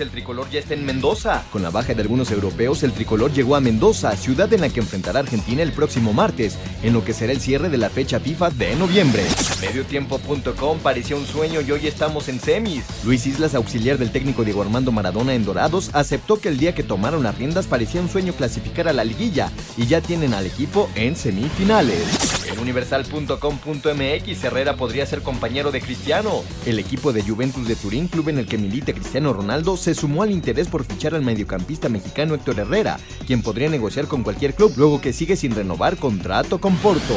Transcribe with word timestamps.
El 0.00 0.10
tricolor 0.10 0.48
ya 0.50 0.60
está 0.60 0.74
en 0.74 0.86
Mendoza. 0.86 1.44
Con 1.52 1.62
la 1.62 1.70
baja 1.70 1.94
de 1.94 2.02
algunos 2.02 2.30
europeos, 2.30 2.82
el 2.82 2.92
tricolor 2.92 3.32
llegó 3.32 3.56
a 3.56 3.60
Mendoza, 3.60 4.16
ciudad 4.16 4.52
en 4.52 4.62
la 4.62 4.68
que 4.68 4.80
enfrentará 4.80 5.20
Argentina 5.20 5.62
el 5.62 5.72
próximo 5.72 6.12
martes, 6.12 6.56
en 6.82 6.92
lo 6.92 7.04
que 7.04 7.12
será 7.12 7.32
el 7.32 7.40
cierre 7.40 7.68
de 7.68 7.76
la 7.76 7.90
fecha 7.90 8.20
FIFA 8.20 8.50
de 8.50 8.76
noviembre. 8.76 9.24
Mediotiempo.com 9.60 10.78
parecía 10.78 11.16
un 11.16 11.26
sueño 11.26 11.60
y 11.60 11.70
hoy 11.70 11.86
estamos 11.86 12.28
en 12.28 12.40
semis. 12.40 12.84
Luis 13.04 13.26
Islas, 13.26 13.54
auxiliar 13.54 13.98
del 13.98 14.12
técnico 14.12 14.44
Diego 14.44 14.62
Armando 14.62 14.92
Maradona 14.92 15.34
en 15.34 15.44
Dorados, 15.44 15.90
aceptó 15.92 16.40
que 16.40 16.48
el 16.48 16.58
día 16.58 16.74
que 16.74 16.82
tomaron 16.82 17.22
las 17.22 17.36
riendas 17.36 17.66
parecía 17.66 18.00
un 18.00 18.08
sueño 18.08 18.32
clasificar 18.32 18.88
a 18.88 18.92
la 18.92 19.04
liguilla 19.04 19.50
y 19.76 19.86
ya 19.86 20.00
tienen 20.00 20.34
al 20.34 20.46
equipo 20.46 20.88
en 20.94 21.16
semifinales. 21.16 22.40
En 22.50 22.58
universal.com.mx, 22.58 24.44
Herrera 24.44 24.76
podría 24.76 25.06
ser 25.06 25.22
compañero 25.22 25.70
de 25.70 25.80
Cristiano. 25.80 26.42
El 26.66 26.78
equipo 26.78 27.12
de 27.12 27.22
Juventus 27.22 27.68
de 27.68 27.76
Turín, 27.76 28.08
club 28.08 28.30
en 28.30 28.38
el 28.38 28.46
que 28.46 28.58
milita 28.70 28.92
Cristiano 28.92 29.32
Ronaldo, 29.32 29.76
se 29.76 29.94
sumó 29.94 30.22
al 30.22 30.30
interés 30.30 30.68
por 30.68 30.84
fichar 30.84 31.16
al 31.16 31.22
mediocampista 31.22 31.88
mexicano 31.88 32.34
Héctor 32.34 32.60
Herrera, 32.60 32.98
quien 33.26 33.42
podría 33.42 33.68
negociar 33.68 34.06
con 34.06 34.22
cualquier 34.22 34.54
club 34.54 34.72
luego 34.76 35.00
que 35.00 35.12
sigue 35.12 35.36
sin 35.36 35.56
renovar 35.56 35.96
contrato 35.96 36.60
con 36.60 36.76
Porto. 36.76 37.16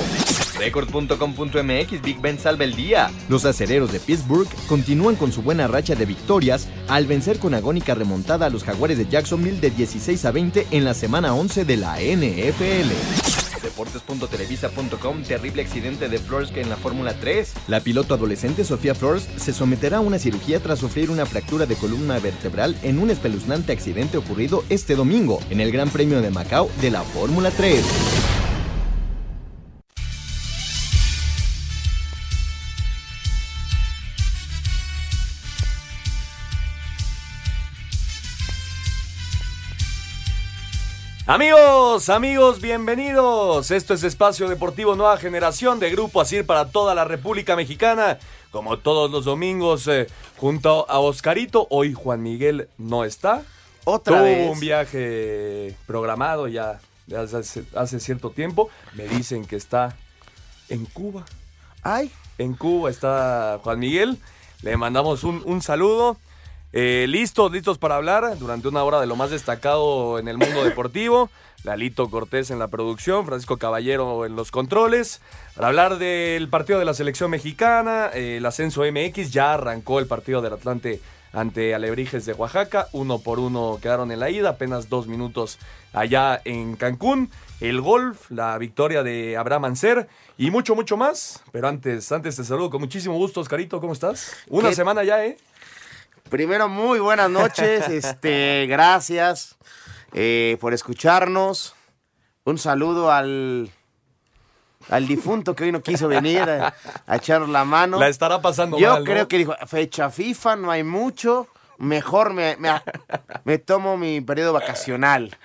Record.com.mx 0.57 2.01
Big 2.01 2.19
Ben 2.21 2.39
salva 2.39 2.63
el 2.63 2.75
día. 2.75 3.11
Los 3.29 3.45
acereros 3.45 3.91
de 3.91 3.99
Pittsburgh 3.99 4.47
continúan 4.67 5.15
con 5.15 5.31
su 5.31 5.43
buena 5.43 5.67
racha 5.67 5.93
de 5.93 6.05
victorias 6.05 6.67
al 6.87 7.05
vencer 7.05 7.37
con 7.37 7.53
agónica 7.53 7.93
remontada 7.93 8.47
a 8.47 8.49
los 8.49 8.63
jaguares 8.63 8.97
de 8.97 9.07
Jacksonville 9.07 9.59
de 9.59 9.69
16 9.69 10.25
a 10.25 10.31
20 10.31 10.67
en 10.71 10.85
la 10.85 10.95
semana 10.95 11.35
11 11.35 11.65
de 11.65 11.77
la 11.77 11.97
NFL. 11.99 13.32
Deportes.televisa.com 13.73 15.23
Terrible 15.23 15.63
accidente 15.63 16.07
de 16.07 16.19
Flores 16.19 16.51
en 16.55 16.69
la 16.69 16.75
Fórmula 16.75 17.13
3. 17.19 17.53
La 17.67 17.79
piloto 17.79 18.13
adolescente 18.13 18.63
Sofía 18.63 18.93
Flores 18.93 19.27
se 19.35 19.51
someterá 19.51 19.97
a 19.97 20.01
una 20.01 20.19
cirugía 20.19 20.59
tras 20.59 20.79
sufrir 20.79 21.09
una 21.09 21.25
fractura 21.25 21.65
de 21.65 21.75
columna 21.75 22.19
vertebral 22.19 22.77
en 22.83 22.99
un 22.99 23.09
espeluznante 23.09 23.71
accidente 23.71 24.17
ocurrido 24.17 24.63
este 24.69 24.95
domingo 24.95 25.39
en 25.49 25.59
el 25.59 25.71
Gran 25.71 25.89
Premio 25.89 26.21
de 26.21 26.29
Macao 26.29 26.69
de 26.81 26.91
la 26.91 27.01
Fórmula 27.01 27.49
3. 27.49 28.22
Amigos, 41.25 42.09
amigos, 42.09 42.59
bienvenidos. 42.59 43.71
Esto 43.71 43.93
es 43.93 44.03
Espacio 44.03 44.49
Deportivo 44.49 44.95
Nueva 44.97 45.17
Generación 45.17 45.79
de 45.79 45.89
Grupo 45.89 46.19
Asir 46.19 46.45
para 46.45 46.69
toda 46.69 46.93
la 46.93 47.05
República 47.05 47.55
Mexicana. 47.55 48.19
Como 48.51 48.77
todos 48.77 49.09
los 49.09 49.23
domingos, 49.23 49.87
eh, 49.87 50.07
junto 50.35 50.85
a 50.89 50.99
Oscarito. 50.99 51.65
Hoy 51.69 51.93
Juan 51.93 52.21
Miguel 52.21 52.67
no 52.77 53.05
está. 53.05 53.41
Otra 53.85 54.17
Tuvo 54.17 54.23
vez. 54.25 54.51
un 54.51 54.59
viaje 54.59 55.75
programado 55.87 56.49
ya 56.49 56.79
hace, 57.17 57.63
hace 57.73 57.99
cierto 58.01 58.31
tiempo. 58.31 58.69
Me 58.93 59.07
dicen 59.07 59.45
que 59.45 59.55
está 59.55 59.95
en 60.67 60.85
Cuba. 60.85 61.23
Ay, 61.83 62.11
En 62.37 62.53
Cuba 62.53 62.89
está 62.89 63.59
Juan 63.63 63.79
Miguel. 63.79 64.17
Le 64.61 64.75
mandamos 64.75 65.23
un, 65.23 65.41
un 65.45 65.61
saludo. 65.61 66.17
Eh, 66.75 67.05
listos, 67.07 67.51
listos 67.51 67.77
para 67.77 67.95
hablar 67.97 68.37
durante 68.39 68.67
una 68.67 68.83
hora 68.83 68.99
de 68.99 69.05
lo 69.05 69.15
más 69.15 69.29
destacado 69.29 70.17
en 70.17 70.27
el 70.27 70.37
mundo 70.37 70.63
deportivo. 70.63 71.29
Lalito 71.63 72.09
Cortés 72.09 72.49
en 72.51 72.59
la 72.59 72.67
producción, 72.67 73.25
Francisco 73.25 73.57
Caballero 73.57 74.25
en 74.25 74.35
los 74.35 74.51
controles. 74.51 75.21
Para 75.55 75.67
hablar 75.67 75.97
del 75.97 76.49
partido 76.49 76.79
de 76.79 76.85
la 76.85 76.93
selección 76.93 77.31
mexicana, 77.31 78.09
eh, 78.13 78.37
el 78.37 78.45
ascenso 78.45 78.81
MX, 78.83 79.31
ya 79.31 79.53
arrancó 79.53 79.99
el 79.99 80.07
partido 80.07 80.41
del 80.41 80.53
Atlante 80.53 80.99
ante 81.31 81.73
Alebrijes 81.73 82.25
de 82.25 82.33
Oaxaca. 82.33 82.87
Uno 82.91 83.19
por 83.19 83.39
uno 83.39 83.79
quedaron 83.81 84.11
en 84.11 84.19
la 84.19 84.29
ida, 84.29 84.49
apenas 84.49 84.89
dos 84.89 85.07
minutos 85.07 85.59
allá 85.93 86.41
en 86.43 86.75
Cancún. 86.75 87.29
El 87.61 87.79
golf, 87.81 88.29
la 88.29 88.57
victoria 88.57 89.03
de 89.03 89.37
Abraham 89.37 89.65
Anser 89.65 90.09
y 90.37 90.51
mucho, 90.51 90.75
mucho 90.75 90.97
más. 90.97 91.43
Pero 91.53 91.67
antes, 91.69 92.11
antes 92.11 92.35
te 92.35 92.43
saludo 92.43 92.69
con 92.71 92.81
muchísimo 92.81 93.15
gusto, 93.15 93.39
Oscarito. 93.39 93.79
¿Cómo 93.79 93.93
estás? 93.93 94.33
Una 94.49 94.69
¿Qué- 94.69 94.75
semana 94.75 95.03
ya, 95.05 95.23
¿eh? 95.23 95.37
Primero 96.33 96.67
muy 96.67 96.97
buenas 96.99 97.29
noches, 97.29 97.87
este, 97.89 98.65
gracias 98.67 99.55
eh, 100.13 100.57
por 100.59 100.73
escucharnos. 100.73 101.75
Un 102.43 102.57
saludo 102.57 103.11
al 103.11 103.69
al 104.89 105.07
difunto 105.07 105.55
que 105.55 105.65
hoy 105.65 105.71
no 105.71 105.83
quiso 105.83 106.07
venir 106.07 106.41
a, 106.41 106.73
a 107.05 107.15
echar 107.17 107.47
la 107.47 107.63
mano. 107.65 107.99
La 107.99 108.07
estará 108.07 108.41
pasando 108.41 108.79
Yo 108.79 108.93
mal, 108.93 109.03
¿no? 109.03 109.11
creo 109.11 109.27
que 109.27 109.37
dijo, 109.37 109.53
fecha 109.67 110.09
FIFA, 110.09 110.55
no 110.55 110.71
hay 110.71 110.83
mucho, 110.83 111.47
mejor 111.77 112.33
me, 112.33 112.57
me, 112.57 112.71
me 113.43 113.59
tomo 113.59 113.95
mi 113.95 114.19
periodo 114.19 114.53
vacacional. 114.53 115.37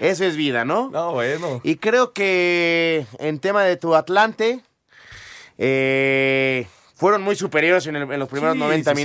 Eso 0.00 0.24
es 0.24 0.34
vida, 0.34 0.64
¿no? 0.64 0.88
No, 0.90 1.12
bueno. 1.12 1.60
Y 1.62 1.76
creo 1.76 2.14
que 2.14 3.06
en 3.18 3.38
tema 3.38 3.64
de 3.64 3.76
tu 3.76 3.94
Atlante, 3.94 4.62
eh, 5.58 6.66
fueron 6.96 7.20
muy 7.22 7.36
superiores 7.36 7.86
en, 7.86 7.96
el- 7.96 8.10
en 8.10 8.18
los 8.18 8.30
primeros 8.30 8.54
Sí, 8.54 8.60
90 8.60 8.90
sí, 8.92 8.96
sí. 8.96 9.02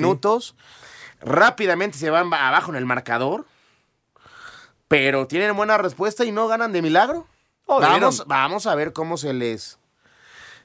Rápidamente 1.21 1.97
se 1.97 2.09
van 2.09 2.29
ba- 2.29 2.47
abajo 2.47 2.71
en 2.71 2.77
el 2.77 2.85
marcador. 2.85 3.45
Pero 4.87 5.27
tienen 5.27 5.55
buena 5.55 5.77
respuesta 5.77 6.23
y 6.23 6.31
no 6.31 6.47
ganan 6.47 6.71
de 6.71 6.81
milagro. 6.81 7.27
Oh, 7.65 7.81
vamos, 7.81 8.23
vamos 8.27 8.65
a 8.67 8.75
ver 8.75 8.93
cómo 8.93 9.17
se 9.17 9.33
les, 9.33 9.77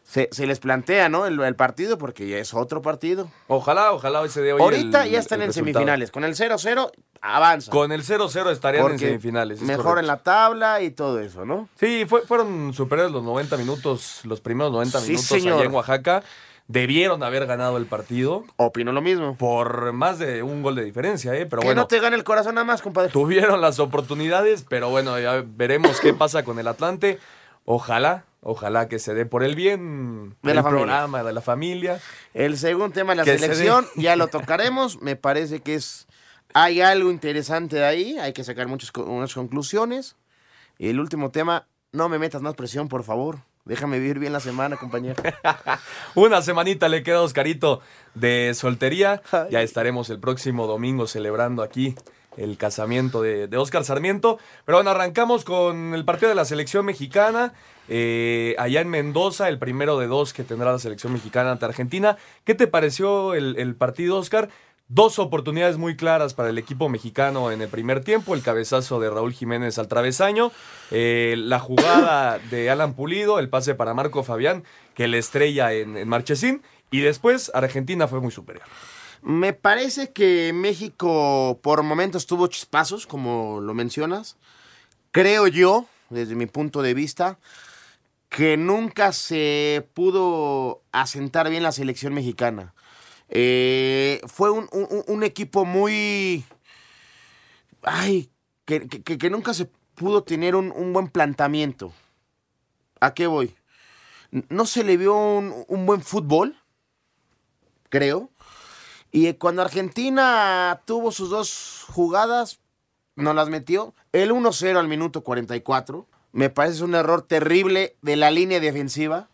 se, 0.05 0.29
se 0.31 0.47
les 0.47 0.61
plantea 0.61 1.09
¿no? 1.09 1.27
el, 1.27 1.41
el 1.41 1.57
partido, 1.57 1.99
porque 1.99 2.29
ya 2.29 2.39
es 2.39 2.55
otro 2.55 2.81
partido. 2.83 3.29
Ojalá, 3.49 3.91
ojalá 3.93 4.21
hoy 4.21 4.29
se 4.29 4.41
dé 4.41 4.53
hoy 4.53 4.62
Ahorita 4.62 5.05
el- 5.05 5.11
ya 5.11 5.19
están 5.19 5.43
en 5.43 5.49
resultado. 5.49 5.73
semifinales. 5.75 6.12
Con 6.12 6.23
el 6.23 6.37
0-0 6.37 6.93
avanza. 7.21 7.73
Con 7.73 7.91
el 7.91 8.05
0-0 8.05 8.51
estarían 8.53 8.93
en 8.93 8.99
semifinales. 9.01 9.61
es 9.61 9.67
Mejor 9.67 9.99
en 9.99 10.07
la 10.07 10.19
tabla 10.19 10.81
y 10.83 10.93
todo 10.93 11.19
eso, 11.19 11.45
¿no? 11.45 11.69
Sí, 11.81 12.05
fue- 12.09 12.23
fueron 12.23 12.73
superiores 12.73 13.11
los 13.12 13.25
90 13.25 13.57
minutos, 13.57 14.21
los 14.23 14.41
primeros 14.41 14.71
90 14.73 15.01
Sí, 15.01 15.09
minutos 15.09 15.27
señor. 15.27 15.55
allá 15.59 15.65
en 15.65 15.75
Oaxaca. 15.75 16.23
Debieron 16.72 17.22
haber 17.22 17.47
ganado 17.47 17.77
el 17.77 17.87
partido 17.87 18.44
Opino 18.56 18.93
lo 18.93 19.03
mismo. 19.03 19.37
por 19.37 19.93
más 19.93 20.19
de 20.19 20.43
un 20.43 20.62
gol 20.62 20.75
de 20.75 20.84
diferencia, 20.84 21.34
¿eh? 21.34 21.44
Pero 21.47 21.60
que 21.60 21.66
bueno, 21.66 21.83
no 21.83 21.87
te 21.87 22.00
gane 22.00 22.16
el 22.16 22.25
corazón 22.25 22.55
nada 22.55 22.65
más, 22.65 22.81
compadre. 22.81 23.10
tuvieron 23.10 23.60
las 23.60 23.78
oportunidades, 23.78 24.65
pero 24.69 24.88
bueno, 24.88 25.19
ya 25.21 25.44
veremos 25.47 26.00
qué 26.00 26.15
pasa 26.15 26.44
con 26.44 26.59
el 26.59 26.66
Atlante. 26.69 27.19
Ojalá, 27.65 28.25
ojalá 28.41 28.88
que 28.88 28.99
se 28.99 29.12
dé 29.12 29.26
por 29.26 29.44
el 29.44 29.55
bien 29.55 30.35
De 30.43 30.55
la 30.55 30.62
programa, 30.62 31.23
de 31.23 31.32
la 31.32 31.43
familia. 31.43 32.00
El 32.32 32.56
segundo 32.56 32.91
tema 32.91 33.12
de 33.12 33.17
la 33.17 33.25
Que 33.25 33.32
se 33.32 33.41
selección, 33.41 33.87
ya 33.97 34.17
lo 34.17 34.29
tocaremos. 34.29 35.00
Me 35.02 35.14
parece 35.14 35.61
que 35.61 35.75
es 35.75 36.06
hay 36.55 36.81
algo 36.81 37.11
interesante 37.11 37.76
de 37.76 37.85
ahí. 37.85 38.19
Hay 38.19 38.32
que 38.32 38.44
sacar 38.44 38.69
muchas 38.69 38.91
unas 38.97 39.35
conclusiones. 39.35 40.17
Y 40.79 40.88
el 40.88 41.00
último 41.00 41.31
tema, 41.31 41.67
no 41.93 42.08
me 42.08 42.19
metas 42.19 42.43
más 42.43 42.55
presión, 42.55 42.88
por 42.88 43.05
favor. 43.05 43.38
Déjame 43.64 43.99
vivir 44.00 44.19
bien 44.19 44.32
la 44.32 44.41
semana, 44.41 44.76
compañero. 44.76 45.23
Una 46.14 46.43
semanita 46.43 46.88
le 46.88 47.03
queda 47.03 47.19
a 47.19 47.23
Oscarito 47.23 47.81
de 48.14 48.53
soltería. 48.55 49.23
Ay. 49.31 49.49
Ya 49.50 49.62
estaremos 49.62 50.11
el 50.11 50.19
próximo 50.19 50.67
domingo 50.67 51.06
celebrando 51.06 51.62
aquí 51.62 51.94
el 52.37 52.56
casamiento 52.56 53.23
de, 53.23 53.47
de 53.47 53.56
Oscar 53.59 53.85
Sarmiento. 53.85 54.38
Pero 54.64 54.79
bueno, 54.79 54.91
arrancamos 54.91 55.44
con 55.44 55.94
el 55.94 56.05
partido 56.05 56.29
de 56.31 56.35
la 56.35 56.44
selección 56.44 56.85
mexicana. 56.87 57.53
eh, 57.88 58.56
allá 58.59 58.81
en 58.81 58.88
Mendoza, 58.88 59.49
el 59.49 59.59
primero 59.59 59.99
de 59.99 60.06
dos 60.09 60.32
que 60.32 60.43
tendrá 60.43 60.73
la 60.73 60.79
selección 60.79 61.12
mexicana 61.12 61.53
ante 61.53 61.64
Argentina. 61.64 62.17
¿Qué 62.44 62.55
te 62.56 62.67
pareció 62.67 63.35
el, 63.35 63.56
el 63.59 63.75
partido, 63.76 64.19
Oscar? 64.19 64.49
Dos 64.88 65.19
oportunidades 65.19 65.79
muy 65.79 65.96
claras 65.96 66.34
para 66.34 66.50
el 66.50 66.58
equipo 66.58 66.88
mexicano 66.88 67.50
en 67.50 67.62
el 67.62 67.69
primer 67.69 68.05
tiempo, 68.05 68.34
el 68.34 68.43
cabezazo 68.43 69.00
de 69.00 69.08
Raúl 69.08 69.32
Jiménez 69.32 69.79
al 69.79 69.88
travesaño, 69.88 70.52
eh, 70.90 71.34
la 71.38 71.61
jugada 71.61 72.38
de 72.50 72.69
Alan 72.69 72.94
Pulido, 72.94 73.38
el 73.38 73.49
pase 73.49 73.75
para 73.75 73.94
Marco 73.94 74.23
Fabián, 74.23 74.64
que 74.94 75.08
le 75.08 75.19
estrella 75.19 75.73
en, 75.73 75.96
en 75.96 76.08
Marchesín, 76.08 76.62
y 76.90 77.00
después 77.00 77.50
Argentina 77.55 78.06
fue 78.06 78.20
muy 78.20 78.31
superior. 78.31 78.67
Me 79.23 79.52
parece 79.52 80.12
que 80.12 80.52
México 80.52 81.61
por 81.62 81.82
momentos 81.85 82.26
tuvo 82.26 82.49
chispazos, 82.49 83.06
como 83.06 83.61
lo 83.61 83.73
mencionas. 83.73 84.37
Creo 85.12 85.46
yo, 85.46 85.87
desde 86.11 86.35
mi 86.35 86.46
punto 86.46 86.82
de 86.82 86.93
vista, 86.93 87.38
que 88.28 88.56
nunca 88.56 89.12
se 89.12 89.87
pudo 89.94 90.82
asentar 90.90 91.50
bien 91.50 91.62
la 91.62 91.70
selección 91.70 92.14
mexicana. 92.14 92.75
Eh, 93.34 94.20
fue 94.26 94.50
un, 94.50 95.23
equipo 95.23 95.64
muy... 95.64 96.44
Ay, 97.82 98.31
que, 98.67 99.31
nunca 99.31 99.55
se 99.55 99.70
pudo 99.94 100.23
tener 100.23 100.55
un, 100.55 100.70
un 100.70 100.93
buen 100.93 101.08
planteamiento. 101.08 101.93
¿A 103.00 103.14
qué 103.14 103.26
voy? 103.26 103.55
No 104.50 104.67
se 104.67 104.84
le 104.84 104.99
vio 104.99 105.17
un, 105.17 105.64
un 105.67 105.87
buen 105.87 106.02
fútbol, 106.02 106.56
creo. 107.88 108.31
Y 109.11 109.32
cuando 109.35 109.62
Argentina 109.62 110.82
tuvo 110.85 111.11
sus 111.11 111.31
dos 111.31 111.87
jugadas, 111.88 112.61
no 113.17 113.32
las 113.32 113.49
metió. 113.49 113.94
El 114.12 114.31
1-0 114.31 114.76
al 114.76 114.88
minuto 114.88 115.25
44. 115.25 116.06
Me 116.32 116.50
parece 116.50 116.85
un 116.85 116.94
error 116.94 117.23
terrible 117.23 117.96
de 118.02 118.17
la 118.17 118.31
línea 118.31 118.61
defensiva. 118.61 119.31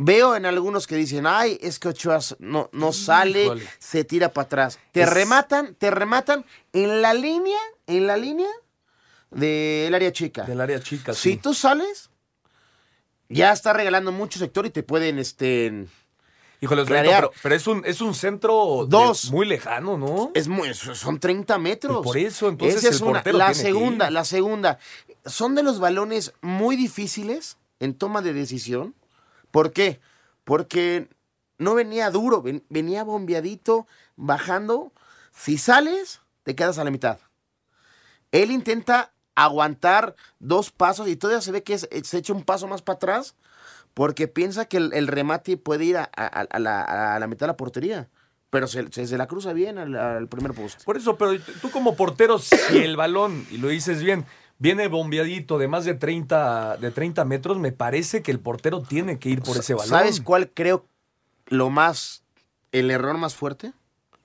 Veo 0.00 0.36
en 0.36 0.46
algunos 0.46 0.86
que 0.86 0.94
dicen, 0.94 1.26
ay, 1.26 1.58
es 1.60 1.80
que 1.80 1.88
Ochoa 1.88 2.20
no, 2.38 2.70
no 2.72 2.92
sale, 2.92 3.42
Híjole. 3.46 3.68
se 3.80 4.04
tira 4.04 4.32
para 4.32 4.46
atrás. 4.46 4.78
Te 4.92 5.02
Es- 5.02 5.10
rematan, 5.12 5.74
te 5.74 5.90
rematan 5.90 6.44
en 6.72 7.02
la 7.02 7.14
línea, 7.14 7.58
en 7.88 8.06
la 8.06 8.16
línea 8.16 8.48
del 9.32 9.92
área 9.92 10.12
chica. 10.12 10.44
Del 10.44 10.60
área 10.60 10.80
chica, 10.80 11.14
Si 11.14 11.32
sí. 11.32 11.36
tú 11.36 11.52
sales, 11.52 12.10
ya 13.28 13.52
está 13.52 13.72
regalando 13.72 14.12
mucho 14.12 14.38
sector 14.38 14.66
y 14.66 14.70
te 14.70 14.84
pueden, 14.84 15.18
este, 15.18 15.86
Híjole, 16.60 16.82
Osvaldo, 16.82 17.10
pero, 17.10 17.32
pero 17.42 17.54
es 17.56 17.66
un, 17.66 17.82
es 17.84 18.00
un 18.00 18.14
centro 18.14 18.84
de- 18.84 18.90
Dos. 18.90 19.30
muy 19.32 19.46
lejano, 19.46 19.98
¿no? 19.98 20.30
Es 20.34 20.46
muy, 20.46 20.72
son 20.74 21.18
30 21.18 21.58
metros. 21.58 22.00
Y 22.00 22.04
por 22.04 22.16
eso, 22.18 22.48
entonces, 22.48 22.78
Esa 22.78 22.88
el 22.88 22.94
es 22.94 23.00
una. 23.00 23.12
portero 23.14 23.38
La 23.38 23.52
tiene 23.52 23.62
que 23.62 23.66
segunda, 23.74 24.06
ir. 24.06 24.12
la 24.12 24.24
segunda. 24.24 24.78
Son 25.26 25.54
de 25.56 25.62
los 25.64 25.80
balones 25.80 26.32
muy 26.40 26.76
difíciles 26.76 27.58
en 27.80 27.94
toma 27.94 28.22
de 28.22 28.32
decisión. 28.32 28.94
¿Por 29.50 29.72
qué? 29.72 30.00
Porque 30.44 31.08
no 31.58 31.74
venía 31.74 32.10
duro, 32.10 32.42
ven- 32.42 32.64
venía 32.68 33.04
bombeadito, 33.04 33.86
bajando. 34.16 34.92
Si 35.32 35.58
sales, 35.58 36.20
te 36.42 36.54
quedas 36.54 36.78
a 36.78 36.84
la 36.84 36.90
mitad. 36.90 37.18
Él 38.32 38.50
intenta 38.50 39.12
aguantar 39.34 40.16
dos 40.38 40.70
pasos 40.70 41.08
y 41.08 41.16
todavía 41.16 41.40
se 41.40 41.52
ve 41.52 41.62
que 41.62 41.74
es- 41.74 41.88
se 42.04 42.18
echa 42.18 42.32
un 42.32 42.42
paso 42.44 42.66
más 42.66 42.82
para 42.82 42.96
atrás 42.96 43.34
porque 43.94 44.28
piensa 44.28 44.66
que 44.66 44.76
el, 44.76 45.06
remate 45.08 45.56
puede 45.56 45.84
ir 45.84 45.96
a, 45.96 46.08
la, 46.58 47.26
mitad 47.28 47.46
de 47.46 47.46
la 47.48 47.56
portería. 47.56 48.08
Pero 48.50 48.66
se 48.66 49.18
la 49.18 49.26
cruza 49.26 49.52
bien 49.52 49.76
al, 49.76 49.94
al 49.94 50.28
primer 50.28 50.54
poste. 50.54 50.82
Por 50.84 50.96
eso, 50.96 51.18
pero 51.18 51.38
tú 51.60 51.70
como 51.70 51.96
portero, 51.96 52.38
si 52.38 52.78
el 52.78 52.96
balón, 52.96 53.46
y 53.50 53.58
lo 53.58 53.68
dices 53.68 54.02
bien, 54.02 54.24
viene 54.58 54.88
bombeadito 54.88 55.58
de 55.58 55.68
más 55.68 55.84
de 55.84 55.94
30, 55.94 56.76
de 56.78 56.90
30 56.90 57.24
metros, 57.24 57.58
me 57.58 57.72
parece 57.72 58.22
que 58.22 58.30
el 58.30 58.40
portero 58.40 58.82
tiene 58.82 59.18
que 59.18 59.28
ir 59.30 59.42
por 59.42 59.56
ese 59.56 59.74
balón. 59.74 59.88
¿Sabes 59.88 60.20
cuál 60.20 60.50
creo 60.50 60.86
lo 61.46 61.70
más, 61.70 62.22
el 62.72 62.90
error 62.90 63.16
más 63.18 63.34
fuerte? 63.34 63.72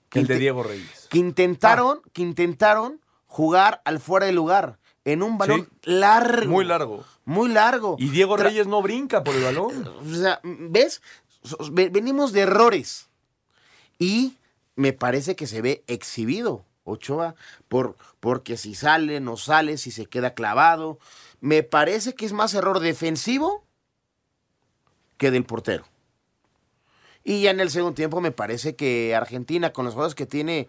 Que 0.08 0.20
El 0.20 0.26
de 0.26 0.38
Diego 0.38 0.62
Reyes. 0.62 1.06
Que 1.10 1.18
intentaron, 1.18 2.00
que 2.12 2.22
intentaron 2.22 3.00
jugar 3.26 3.80
al 3.84 3.98
fuera 3.98 4.26
de 4.26 4.32
lugar 4.32 4.78
en 5.04 5.22
un 5.22 5.38
balón 5.38 5.68
largo. 5.82 6.50
Muy 6.50 6.64
largo. 6.64 7.04
Muy 7.24 7.48
largo. 7.48 7.96
Y 7.98 8.08
Diego 8.10 8.36
Tra- 8.36 8.44
Reyes 8.44 8.66
no 8.66 8.80
brinca 8.82 9.24
por 9.24 9.34
el 9.34 9.42
balón. 9.42 9.88
O 9.88 10.14
sea, 10.14 10.40
¿ves? 10.44 11.02
Venimos 11.70 12.32
de 12.32 12.42
errores. 12.42 13.08
Y 13.98 14.34
me 14.76 14.92
parece 14.92 15.36
que 15.36 15.46
se 15.46 15.62
ve 15.62 15.82
exhibido 15.86 16.64
Ochoa 16.84 17.34
por, 17.68 17.96
porque 18.20 18.56
si 18.56 18.74
sale, 18.74 19.20
no 19.20 19.36
sale, 19.36 19.78
si 19.78 19.90
se 19.90 20.06
queda 20.06 20.34
clavado. 20.34 20.98
Me 21.40 21.62
parece 21.62 22.14
que 22.14 22.26
es 22.26 22.32
más 22.32 22.54
error 22.54 22.80
defensivo 22.80 23.64
que 25.16 25.30
del 25.30 25.44
portero. 25.44 25.84
Y 27.24 27.42
ya 27.42 27.50
en 27.50 27.60
el 27.60 27.70
segundo 27.70 27.94
tiempo 27.94 28.20
me 28.20 28.32
parece 28.32 28.76
que 28.76 29.14
Argentina, 29.14 29.72
con 29.72 29.84
los 29.84 29.94
jugadores 29.94 30.14
que 30.14 30.26
tiene, 30.26 30.68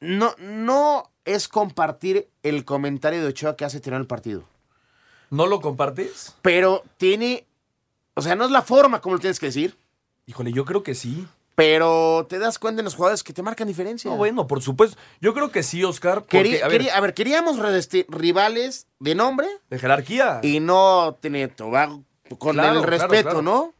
no, 0.00 0.34
no 0.38 1.10
es 1.24 1.48
compartir 1.48 2.28
el 2.42 2.64
comentario 2.64 3.22
de 3.22 3.28
Ochoa 3.28 3.56
que 3.56 3.64
hace 3.64 3.80
tirar 3.80 4.00
el 4.00 4.06
partido. 4.06 4.44
¿No 5.30 5.46
lo 5.46 5.60
compartes? 5.60 6.34
Pero 6.42 6.84
tiene, 6.96 7.46
o 8.14 8.22
sea, 8.22 8.34
no 8.34 8.44
es 8.44 8.50
la 8.50 8.62
forma 8.62 9.00
como 9.00 9.14
lo 9.14 9.20
tienes 9.20 9.40
que 9.40 9.46
decir. 9.46 9.76
Híjole, 10.26 10.52
yo 10.52 10.64
creo 10.64 10.82
que 10.82 10.94
sí. 10.94 11.26
Pero 11.54 12.26
te 12.28 12.38
das 12.40 12.58
cuenta 12.58 12.80
en 12.80 12.84
los 12.84 12.94
jugadores 12.96 13.22
que 13.22 13.32
te 13.32 13.42
marcan 13.42 13.68
diferencia. 13.68 14.10
No, 14.10 14.16
bueno, 14.16 14.46
por 14.48 14.60
supuesto. 14.60 14.96
Yo 15.20 15.34
creo 15.34 15.50
que 15.52 15.62
sí, 15.62 15.84
Oscar. 15.84 16.22
Porque, 16.22 16.38
Querí- 16.42 16.60
a 16.62 16.68
ver, 16.68 16.80
querí- 16.80 16.88
a 16.90 17.00
ver, 17.00 17.14
queríamos 17.14 17.58
rivales 18.08 18.86
de 18.98 19.14
nombre 19.14 19.46
de 19.70 19.78
jerarquía. 19.78 20.40
y 20.42 20.58
no 20.60 21.16
tener 21.20 21.54
Tobago 21.54 22.02
con 22.38 22.54
Claro, 22.54 22.80
el 22.80 22.84
respeto, 22.84 23.22
claro. 23.22 23.42
¿no? 23.42 23.74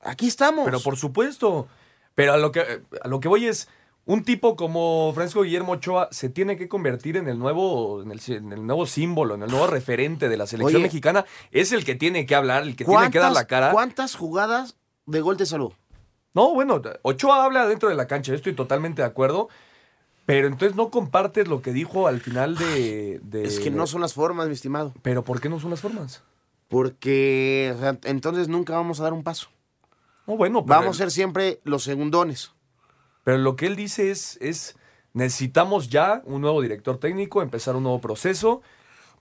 Aquí 0.00 0.26
estamos. 0.26 0.64
Pero 0.64 0.80
por 0.80 0.96
supuesto. 0.96 1.68
Pero 2.14 2.32
a 2.32 2.36
lo 2.36 2.50
que 2.50 2.82
a 3.00 3.06
lo 3.08 3.20
que 3.20 3.28
voy 3.28 3.46
es 3.46 3.68
un 4.04 4.24
tipo 4.24 4.56
como 4.56 5.12
Francisco 5.14 5.42
Guillermo 5.42 5.72
Ochoa 5.72 6.08
se 6.10 6.28
tiene 6.30 6.56
que 6.56 6.66
convertir 6.68 7.16
en 7.16 7.28
el 7.28 7.38
nuevo 7.38 8.02
en 8.02 8.10
el, 8.10 8.20
en 8.28 8.52
el 8.52 8.66
nuevo 8.66 8.86
símbolo, 8.86 9.34
en 9.36 9.42
el 9.44 9.50
nuevo 9.50 9.66
referente 9.68 10.28
de 10.28 10.36
la 10.36 10.46
selección 10.48 10.76
Oye. 10.76 10.82
mexicana. 10.84 11.26
Es 11.52 11.70
el 11.72 11.84
que 11.84 11.94
tiene 11.94 12.26
que 12.26 12.34
hablar, 12.34 12.64
el 12.64 12.74
que 12.74 12.84
tiene 12.84 13.10
que 13.12 13.18
dar 13.20 13.30
la 13.32 13.46
cara. 13.46 13.70
¿Cuántas 13.70 14.16
jugadas 14.16 14.76
de 15.06 15.20
gol 15.20 15.36
te 15.36 15.46
salvó? 15.46 15.74
No, 16.38 16.54
bueno, 16.54 16.80
Ochoa 17.02 17.44
habla 17.44 17.66
dentro 17.66 17.88
de 17.88 17.96
la 17.96 18.06
cancha, 18.06 18.32
estoy 18.32 18.52
totalmente 18.54 19.02
de 19.02 19.08
acuerdo. 19.08 19.48
Pero 20.24 20.46
entonces 20.46 20.76
no 20.76 20.90
compartes 20.90 21.48
lo 21.48 21.62
que 21.62 21.72
dijo 21.72 22.06
al 22.06 22.20
final 22.20 22.54
de. 22.56 23.18
de- 23.24 23.42
Es 23.44 23.58
que 23.58 23.70
no 23.72 23.86
son 23.88 24.02
las 24.02 24.14
formas, 24.14 24.46
mi 24.46 24.52
estimado. 24.52 24.94
Pero 25.02 25.24
¿por 25.24 25.40
qué 25.40 25.48
no 25.48 25.58
son 25.58 25.70
las 25.70 25.80
formas? 25.80 26.22
Porque 26.68 27.72
o 27.76 27.80
sea, 27.80 27.98
entonces 28.04 28.46
nunca 28.48 28.74
vamos 28.74 29.00
a 29.00 29.04
dar 29.04 29.12
un 29.14 29.24
paso. 29.24 29.48
No, 30.28 30.36
bueno, 30.36 30.64
pero, 30.64 30.78
Vamos 30.80 30.96
a 30.96 30.98
ser 30.98 31.10
siempre 31.10 31.60
los 31.64 31.82
segundones. 31.82 32.52
pero 33.24 33.38
lo 33.38 33.56
que 33.56 33.66
él 33.66 33.74
dice 33.74 34.10
es, 34.12 34.38
es 34.40 34.76
necesitamos 35.14 35.88
ya 35.88 36.22
un 36.24 36.42
nuevo 36.42 36.60
director 36.62 36.98
técnico, 36.98 37.42
empezar 37.42 37.74
un 37.74 37.82
nuevo 37.82 38.00
proceso. 38.00 38.62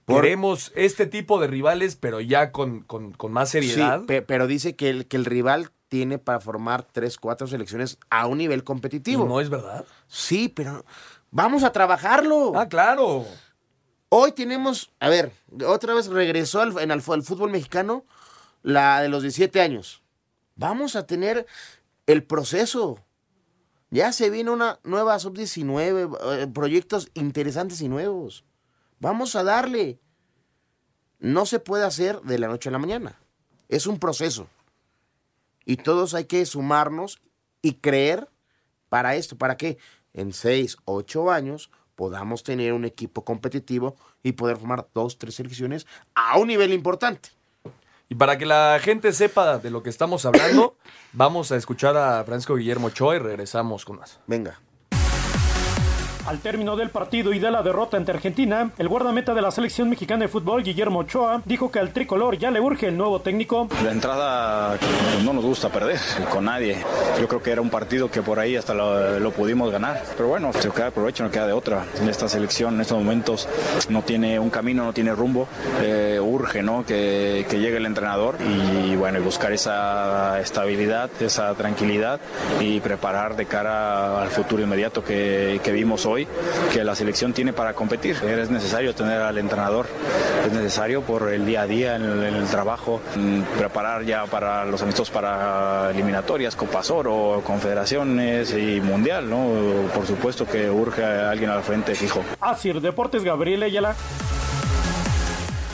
Por- 0.06 0.22
Queremos 0.22 0.72
este 0.76 1.06
tipo 1.08 1.40
de 1.40 1.48
rivales, 1.48 1.96
pero 1.96 2.22
ya 2.22 2.52
con, 2.52 2.82
con- 2.82 3.14
con 3.14 3.32
más 3.32 3.50
seriedad. 3.50 4.02
Sí, 4.02 4.06
pe- 4.06 4.22
pero 4.22 4.46
dice 4.46 4.76
que 4.76 4.90
el, 4.90 5.08
que 5.08 5.18
el 5.18 5.26
rival 5.26 5.72
tiene 5.90 6.18
para 6.20 6.40
formar 6.40 6.84
tres, 6.84 7.18
cuatro 7.18 7.48
selecciones 7.48 7.98
a 8.10 8.28
un 8.28 8.40
nivel 8.40 8.60
Y 8.60 8.64
competitivo. 8.64 9.26
no 9.26 9.40
es 9.40 9.50
verdad. 9.50 9.86
Sí, 10.08 10.50
pero 10.50 10.86
vamos 11.32 11.64
a 11.64 11.72
trabajarlo. 11.72 12.54
Ah, 12.58 12.68
claro. 12.68 13.26
Hoy 14.10 14.32
tenemos, 14.32 14.92
a 15.00 15.10
ver, 15.10 15.32
otra 15.66 15.94
vez 15.94 16.08
regresó 16.08 16.62
al, 16.62 16.78
en 16.80 16.92
el, 16.92 17.02
al 17.06 17.24
fútbol 17.24 17.52
mexicano 17.52 18.06
la 18.64 19.02
de 19.02 19.10
los 19.10 19.22
17 19.22 19.60
años. 19.62 20.02
Vamos 20.56 20.96
a 20.96 21.06
tener 21.06 21.46
el 22.06 22.24
proceso. 22.24 23.04
Ya 23.90 24.12
se 24.12 24.30
viene 24.30 24.52
una 24.52 24.80
nueva 24.84 25.18
sub-19, 25.20 26.18
eh, 26.42 26.48
proyectos 26.48 27.10
interesantes 27.14 27.82
y 27.82 27.88
nuevos. 27.88 28.44
Vamos 29.00 29.36
a 29.36 29.44
darle. 29.44 30.00
No 31.20 31.46
se 31.46 31.60
puede 31.60 31.86
hacer 31.86 32.22
de 32.22 32.40
la 32.40 32.48
noche 32.48 32.70
a 32.70 32.72
la 32.72 32.80
mañana. 32.80 33.20
Es 33.70 33.88
un 33.88 34.00
proceso. 34.00 34.48
Y 35.68 35.76
todos 35.76 36.14
hay 36.14 36.26
que 36.26 36.46
sumarnos 36.46 37.20
y 37.62 37.74
creer 37.74 38.30
para 38.88 39.16
esto. 39.16 39.38
¿Para 39.38 39.58
qué? 39.58 39.78
En 40.14 40.32
seis, 40.32 40.78
ocho 40.86 41.30
años 41.30 41.70
podamos 41.96 42.44
tener 42.44 42.72
un 42.72 42.86
equipo 42.86 43.26
competitivo 43.26 43.98
y 44.24 44.32
poder 44.32 44.56
formar 44.56 44.88
dos, 44.94 45.18
tres 45.18 45.36
selecciones 45.36 45.86
a 46.16 46.40
un 46.40 46.48
nivel 46.48 46.72
importante. 46.72 47.30
Y 48.08 48.16
para 48.16 48.38
que 48.38 48.46
la 48.46 48.80
gente 48.82 49.12
sepa 49.12 49.58
de 49.58 49.70
lo 49.70 49.84
que 49.84 49.90
estamos 49.90 50.26
hablando, 50.26 50.78
vamos 51.12 51.52
a 51.52 51.58
escuchar 51.58 51.98
a 51.98 52.24
Francisco 52.24 52.56
Guillermo 52.56 52.88
Ochoa 52.88 53.18
y 53.18 53.20
regresamos 53.20 53.84
con 53.84 53.98
más. 53.98 54.22
Venga. 54.26 54.62
Al 56.28 56.40
término 56.40 56.76
del 56.76 56.90
partido 56.90 57.32
y 57.32 57.40
de 57.40 57.50
la 57.50 57.64
derrota 57.64 57.96
ante 57.96 58.12
Argentina, 58.12 58.72
el 58.78 58.90
guardameta 58.90 59.34
de 59.34 59.42
la 59.42 59.50
selección 59.50 59.90
mexicana 59.90 60.26
de 60.26 60.28
fútbol, 60.28 60.62
Guillermo 60.62 61.00
Ochoa, 61.00 61.42
dijo 61.46 61.72
que 61.72 61.80
al 61.80 61.94
tricolor 61.94 62.38
ya 62.38 62.52
le 62.52 62.60
urge 62.60 62.88
el 62.88 62.98
nuevo 62.98 63.22
técnico. 63.22 63.70
La 63.82 63.94
entrada 63.94 64.78
pues, 64.78 65.24
no 65.24 65.32
nos 65.32 65.46
gusta 65.46 65.70
perder 65.70 65.98
con 66.30 66.44
nadie. 66.44 66.84
Yo 67.18 67.30
creo 67.30 67.42
que 67.42 67.52
era 67.52 67.62
un 67.62 67.70
partido 67.70 68.12
que 68.12 68.22
por 68.22 68.40
ahí 68.40 68.58
hasta 68.58 68.74
lo, 68.74 69.32
pudimos 69.32 69.72
ganar. 69.72 70.04
Pero 70.18 70.28
bueno, 70.28 70.52
se 70.52 70.70
queda 70.70 70.92
provecho, 70.92 71.24
no 71.24 71.32
queda 71.32 71.48
de 71.48 71.54
otra. 71.54 71.86
Esta 72.10 72.28
selección 72.28 72.76
en 72.76 72.82
estos 72.82 72.98
momentos 72.98 73.48
no 73.88 74.02
tiene 74.02 74.38
un 74.38 74.50
camino, 74.50 74.84
no 74.84 74.92
tiene 74.92 75.16
rumbo. 75.16 75.48
Eh, 75.82 76.20
urge 76.22 76.62
¿no? 76.62 76.86
que, 76.86 77.46
llegue 77.50 77.78
el 77.78 77.86
entrenador 77.86 78.36
y 78.42 78.98
bueno, 78.98 79.18
y 79.18 79.22
buscar 79.22 79.54
esa 79.54 80.42
estabilidad, 80.42 81.10
esa 81.22 81.54
tranquilidad 81.54 82.20
y 82.60 82.82
preparar 82.82 83.38
de 83.38 83.46
cara 83.46 84.22
al 84.22 84.28
futuro 84.28 84.62
inmediato 84.62 85.02
que 85.06 85.72
vimos 85.74 86.06
hoy, 86.06 86.17
que 86.74 86.84
la 86.84 86.96
selección 86.96 87.34
tiene 87.34 87.54
para 87.54 87.74
competir. 87.74 88.16
Es 88.24 88.50
necesario 88.50 88.96
tener 88.96 89.22
al 89.22 89.38
entrenador, 89.38 89.88
es 90.46 90.54
necesario 90.54 91.02
por 91.02 91.32
el 91.32 91.46
día 91.46 91.62
a 91.62 91.68
día 91.68 91.96
en 91.96 92.04
el, 92.04 92.24
en 92.24 92.36
el 92.36 92.48
trabajo, 92.48 93.02
mm, 93.16 93.42
preparar 93.58 94.06
ya 94.06 94.26
para 94.26 94.66
los 94.66 94.82
amistosos 94.82 95.12
para 95.12 95.92
eliminatorias, 95.92 96.56
Copas 96.56 96.90
Oro, 96.90 97.42
Confederaciones 97.46 98.54
y 98.54 98.82
Mundial, 98.82 99.30
¿no? 99.30 99.48
Por 99.94 100.06
supuesto 100.06 100.46
que 100.48 100.70
urge 100.70 101.04
a 101.04 101.30
alguien 101.30 101.50
al 101.50 101.64
frente 101.64 101.94
fijo. 101.96 102.24
Asir 102.40 102.82
Deportes, 102.82 103.24
Gabriel 103.24 103.64
Ayala. 103.64 103.96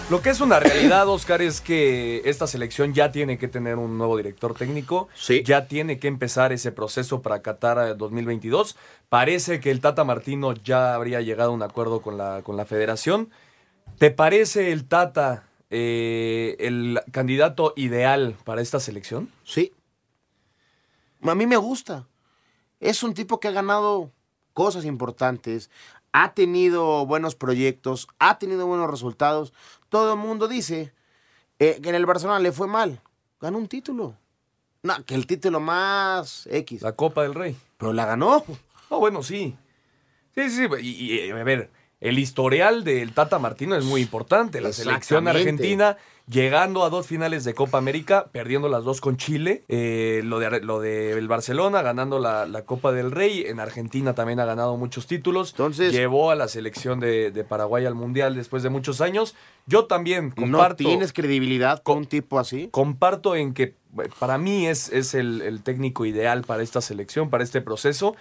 Lo 0.09 0.21
que 0.21 0.29
es 0.29 0.41
una 0.41 0.59
realidad, 0.59 1.07
Oscar, 1.07 1.41
es 1.41 1.61
que 1.61 2.21
esta 2.25 2.45
selección 2.45 2.93
ya 2.93 3.11
tiene 3.11 3.37
que 3.37 3.47
tener 3.47 3.77
un 3.77 3.97
nuevo 3.97 4.17
director 4.17 4.53
técnico. 4.53 5.07
Sí. 5.15 5.43
Ya 5.43 5.67
tiene 5.67 5.97
que 5.97 6.07
empezar 6.07 6.51
ese 6.51 6.71
proceso 6.71 7.21
para 7.21 7.41
Qatar 7.41 7.79
eh, 7.87 7.95
2022. 7.95 8.75
Parece 9.07 9.59
que 9.59 9.71
el 9.71 9.79
Tata 9.79 10.03
Martino 10.03 10.53
ya 10.53 10.93
habría 10.93 11.21
llegado 11.21 11.51
a 11.51 11.53
un 11.53 11.63
acuerdo 11.63 12.01
con 12.01 12.17
la, 12.17 12.41
con 12.43 12.57
la 12.57 12.65
federación. 12.65 13.31
¿Te 13.97 14.11
parece 14.11 14.71
el 14.73 14.85
Tata 14.87 15.47
eh, 15.69 16.57
el 16.59 16.99
candidato 17.11 17.73
ideal 17.77 18.35
para 18.43 18.61
esta 18.61 18.79
selección? 18.79 19.31
Sí. 19.45 19.73
A 21.21 21.33
mí 21.33 21.47
me 21.47 21.57
gusta. 21.57 22.07
Es 22.81 23.03
un 23.03 23.13
tipo 23.13 23.39
que 23.39 23.47
ha 23.47 23.51
ganado 23.51 24.11
cosas 24.53 24.83
importantes, 24.85 25.69
ha 26.13 26.33
tenido 26.33 27.05
buenos 27.05 27.35
proyectos, 27.35 28.07
ha 28.19 28.39
tenido 28.39 28.65
buenos 28.65 28.89
resultados. 28.89 29.51
Todo 29.89 30.13
el 30.13 30.19
mundo 30.19 30.47
dice 30.47 30.93
eh, 31.59 31.79
que 31.81 31.89
en 31.89 31.95
el 31.95 32.05
Barcelona 32.05 32.39
le 32.39 32.51
fue 32.51 32.67
mal. 32.67 33.01
Ganó 33.41 33.57
un 33.57 33.67
título. 33.67 34.15
No, 34.83 35.03
que 35.05 35.15
el 35.15 35.27
título 35.27 35.59
más 35.59 36.47
X. 36.49 36.81
La 36.81 36.93
Copa 36.93 37.23
del 37.23 37.33
Rey. 37.33 37.57
Pero 37.77 37.93
la 37.93 38.05
ganó. 38.05 38.45
Oh, 38.89 38.99
bueno, 38.99 39.23
sí. 39.23 39.57
Sí, 40.35 40.49
sí, 40.49 40.67
sí. 40.67 40.67
Y, 40.81 41.25
y, 41.25 41.31
a 41.31 41.43
ver, 41.43 41.71
el 42.03 42.19
historial 42.19 42.83
del 42.83 43.13
Tata 43.13 43.39
Martino 43.39 43.75
es 43.75 43.85
muy 43.85 44.01
importante. 44.01 44.59
La 44.61 44.69
selección 44.73 45.25
argentina 45.27 45.97
llegando 46.29 46.83
a 46.85 46.89
dos 46.89 47.05
finales 47.07 47.43
de 47.43 47.53
Copa 47.53 47.77
América, 47.77 48.27
perdiendo 48.31 48.69
las 48.69 48.83
dos 48.85 49.01
con 49.01 49.17
Chile. 49.17 49.63
Eh, 49.67 50.21
lo 50.23 50.39
de 50.39 50.61
lo 50.61 50.79
del 50.79 51.27
Barcelona, 51.27 51.81
ganando 51.81 52.19
la, 52.19 52.45
la 52.45 52.63
Copa 52.63 52.91
del 52.91 53.11
Rey. 53.11 53.43
En 53.47 53.59
Argentina 53.59 54.13
también 54.15 54.39
ha 54.39 54.45
ganado 54.45 54.77
muchos 54.77 55.07
títulos. 55.07 55.51
Entonces- 55.51 55.91
Llevó 55.93 56.31
a 56.31 56.35
la 56.35 56.47
selección 56.47 56.99
de, 56.99 57.31
de 57.31 57.43
Paraguay 57.43 57.85
al 57.85 57.95
Mundial 57.95 58.35
después 58.35 58.63
de 58.63 58.69
muchos 58.69 59.01
años. 59.01 59.35
Yo 59.65 59.85
también 59.85 60.31
comparto. 60.31 60.83
¿No 60.83 60.89
tienes 60.89 61.13
credibilidad 61.13 61.81
con 61.83 61.99
un 61.99 62.05
tipo 62.05 62.39
así? 62.39 62.67
Comparto 62.71 63.35
en 63.35 63.53
que 63.53 63.63
eh, 63.63 64.09
para 64.19 64.37
mí 64.37 64.67
es, 64.67 64.89
es 64.91 65.13
el, 65.13 65.41
el 65.41 65.61
técnico 65.61 66.05
ideal 66.05 66.43
para 66.43 66.63
esta 66.63 66.81
selección, 66.81 67.29
para 67.29 67.43
este 67.43 67.61
proceso. 67.61 68.15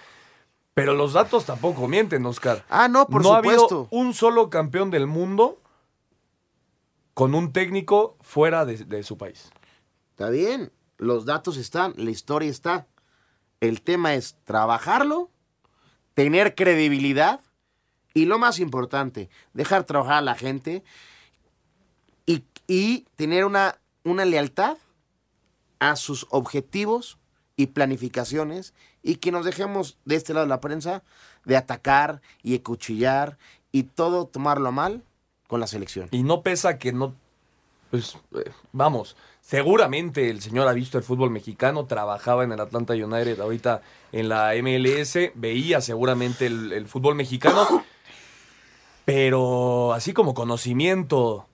Pero 0.75 0.95
los 0.95 1.12
datos 1.12 1.45
tampoco 1.45 1.87
mienten, 1.87 2.25
Oscar. 2.25 2.64
Ah, 2.69 2.88
no, 2.88 3.07
por 3.07 3.23
no 3.23 3.35
ha 3.35 3.38
supuesto. 3.38 3.64
habido 3.64 3.88
un 3.91 4.14
solo 4.14 4.49
campeón 4.49 4.91
del 4.91 5.07
mundo 5.07 5.61
con 7.14 7.35
un 7.35 7.52
técnico 7.52 8.17
fuera 8.21 8.64
de, 8.64 8.79
de 8.79 9.02
su 9.02 9.19
país. 9.19 9.50
Está 10.11 10.31
bien, 10.31 10.73
los 10.97 11.26
datos 11.26 11.57
están, 11.59 11.93
la 11.97 12.11
historia 12.11 12.50
está. 12.50 12.87
El 13.61 13.83
tema 13.83 14.14
es 14.14 14.37
trabajarlo, 14.45 15.31
tener 16.14 16.55
credibilidad 16.55 17.41
y 18.14 18.25
lo 18.25 18.38
más 18.38 18.59
importante, 18.59 19.29
dejar 19.52 19.85
trabajar 19.85 20.14
a 20.14 20.23
la 20.23 20.35
gente 20.35 20.83
y, 22.26 22.45
y 22.67 23.07
tener 23.17 23.45
una, 23.45 23.79
una 24.05 24.25
lealtad 24.25 24.79
a 25.81 25.97
sus 25.97 26.26
objetivos 26.31 27.19
y 27.57 27.67
planificaciones 27.69 28.75
y 29.02 29.16
que 29.16 29.32
nos 29.32 29.44
dejemos 29.44 29.99
de 30.04 30.16
este 30.16 30.32
lado 30.32 30.47
de 30.47 30.50
la 30.50 30.61
prensa 30.61 31.02
de 31.44 31.56
atacar 31.56 32.21
y 32.42 32.56
acuchillar 32.56 33.38
y 33.73 33.85
todo 33.85 34.26
tomarlo 34.26 34.68
a 34.68 34.73
mal 34.73 35.02
con 35.49 35.61
la 35.61 35.66
selección. 35.66 36.09
Y 36.12 36.23
no 36.23 36.42
pesa 36.42 36.78
que 36.78 36.92
no. 36.92 37.14
Pues 37.90 38.16
eh, 38.35 38.50
vamos, 38.73 39.16
seguramente 39.40 40.30
el 40.30 40.40
señor 40.40 40.66
ha 40.66 40.73
visto 40.73 40.97
el 40.97 41.04
fútbol 41.04 41.30
mexicano, 41.30 41.85
trabajaba 41.85 42.44
en 42.44 42.52
el 42.52 42.61
Atlanta 42.61 42.94
United, 42.94 43.38
ahorita 43.38 43.82
en 44.12 44.28
la 44.28 44.52
MLS, 44.62 45.18
veía 45.35 45.80
seguramente 45.80 46.47
el, 46.47 46.73
el 46.73 46.87
fútbol 46.87 47.16
mexicano, 47.16 47.85
pero 49.04 49.92
así 49.92 50.14
como 50.14 50.32
conocimiento 50.32 51.47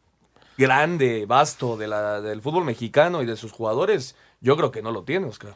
grande, 0.59 1.25
vasto 1.27 1.77
de 1.77 1.87
la, 1.87 2.21
del 2.21 2.43
fútbol 2.43 2.65
mexicano 2.65 3.23
y 3.23 3.27
de 3.27 3.37
sus 3.37 3.53
jugadores, 3.53 4.17
yo 4.41 4.57
creo 4.57 4.71
que 4.71 4.83
no 4.83 4.91
lo 4.91 5.05
tiene, 5.05 5.27
Oscar. 5.27 5.55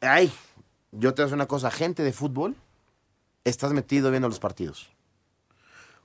Ay, 0.00 0.32
yo 0.92 1.14
te 1.14 1.22
voy 1.22 1.24
a 1.24 1.26
decir 1.26 1.34
una 1.34 1.46
cosa, 1.46 1.70
gente 1.70 2.02
de 2.02 2.12
fútbol, 2.12 2.56
estás 3.44 3.72
metido 3.72 4.10
viendo 4.10 4.28
los 4.28 4.38
partidos. 4.40 4.90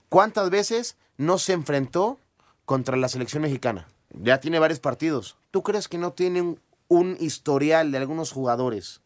¿Cuántas 0.10 0.50
veces 0.50 0.98
no 1.18 1.38
se 1.38 1.54
enfrentó 1.54 2.20
contra 2.66 2.98
la 2.98 3.10
selección 3.10 3.42
mexicana? 3.44 3.88
Ya 4.12 4.40
tiene 4.40 4.60
varios 4.60 4.80
partidos. 4.80 5.38
¿Tú 5.52 5.64
crees 5.64 5.88
que 5.88 5.98
no 5.98 6.12
tiene 6.12 6.58
un, 6.88 7.18
historial 7.20 7.92
de 7.92 7.98
algunos 7.98 8.32
jugadores 8.32 9.02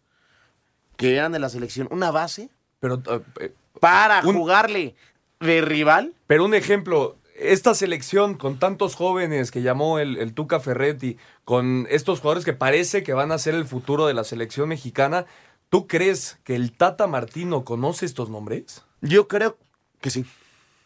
que 0.97 1.15
eran 1.15 1.31
de 1.31 1.39
la 1.39 1.49
selección, 1.49 1.87
una 1.91 2.11
base 2.11 2.49
Pero, 2.79 2.95
eh, 3.09 3.21
eh, 3.39 3.53
para 3.79 4.21
Un- 4.25 4.35
jugarle 4.35 4.95
de 5.39 5.61
rival? 5.61 6.13
Pero 6.25 6.43
un 6.43 6.53
ejemplo, 6.53 7.15
esta 7.39 7.73
selección 7.73 8.35
con 8.35 8.59
tantos 8.59 8.95
jóvenes 8.95 9.51
que 9.51 9.61
llamó 9.61 9.99
el, 9.99 10.17
el 10.17 10.33
Tuca 10.33 10.59
Ferretti, 10.59 11.17
con 11.45 11.87
estos 11.89 12.19
jugadores 12.19 12.43
que 12.43 12.53
parece 12.53 13.03
que 13.03 13.13
van 13.13 13.31
a 13.31 13.37
ser 13.37 13.55
el 13.55 13.65
futuro 13.65 14.07
de 14.07 14.13
la 14.13 14.25
selección 14.25 14.67
mexicana, 14.67 15.25
¿tú 15.69 15.87
crees 15.87 16.37
que 16.43 16.55
el 16.55 16.71
Tata 16.71 17.07
Martino 17.07 17.63
conoce 17.63 18.05
estos 18.05 18.29
nombres? 18.29 18.83
Yo 19.01 19.27
creo 19.27 19.57
que 20.01 20.09
sí. 20.09 20.25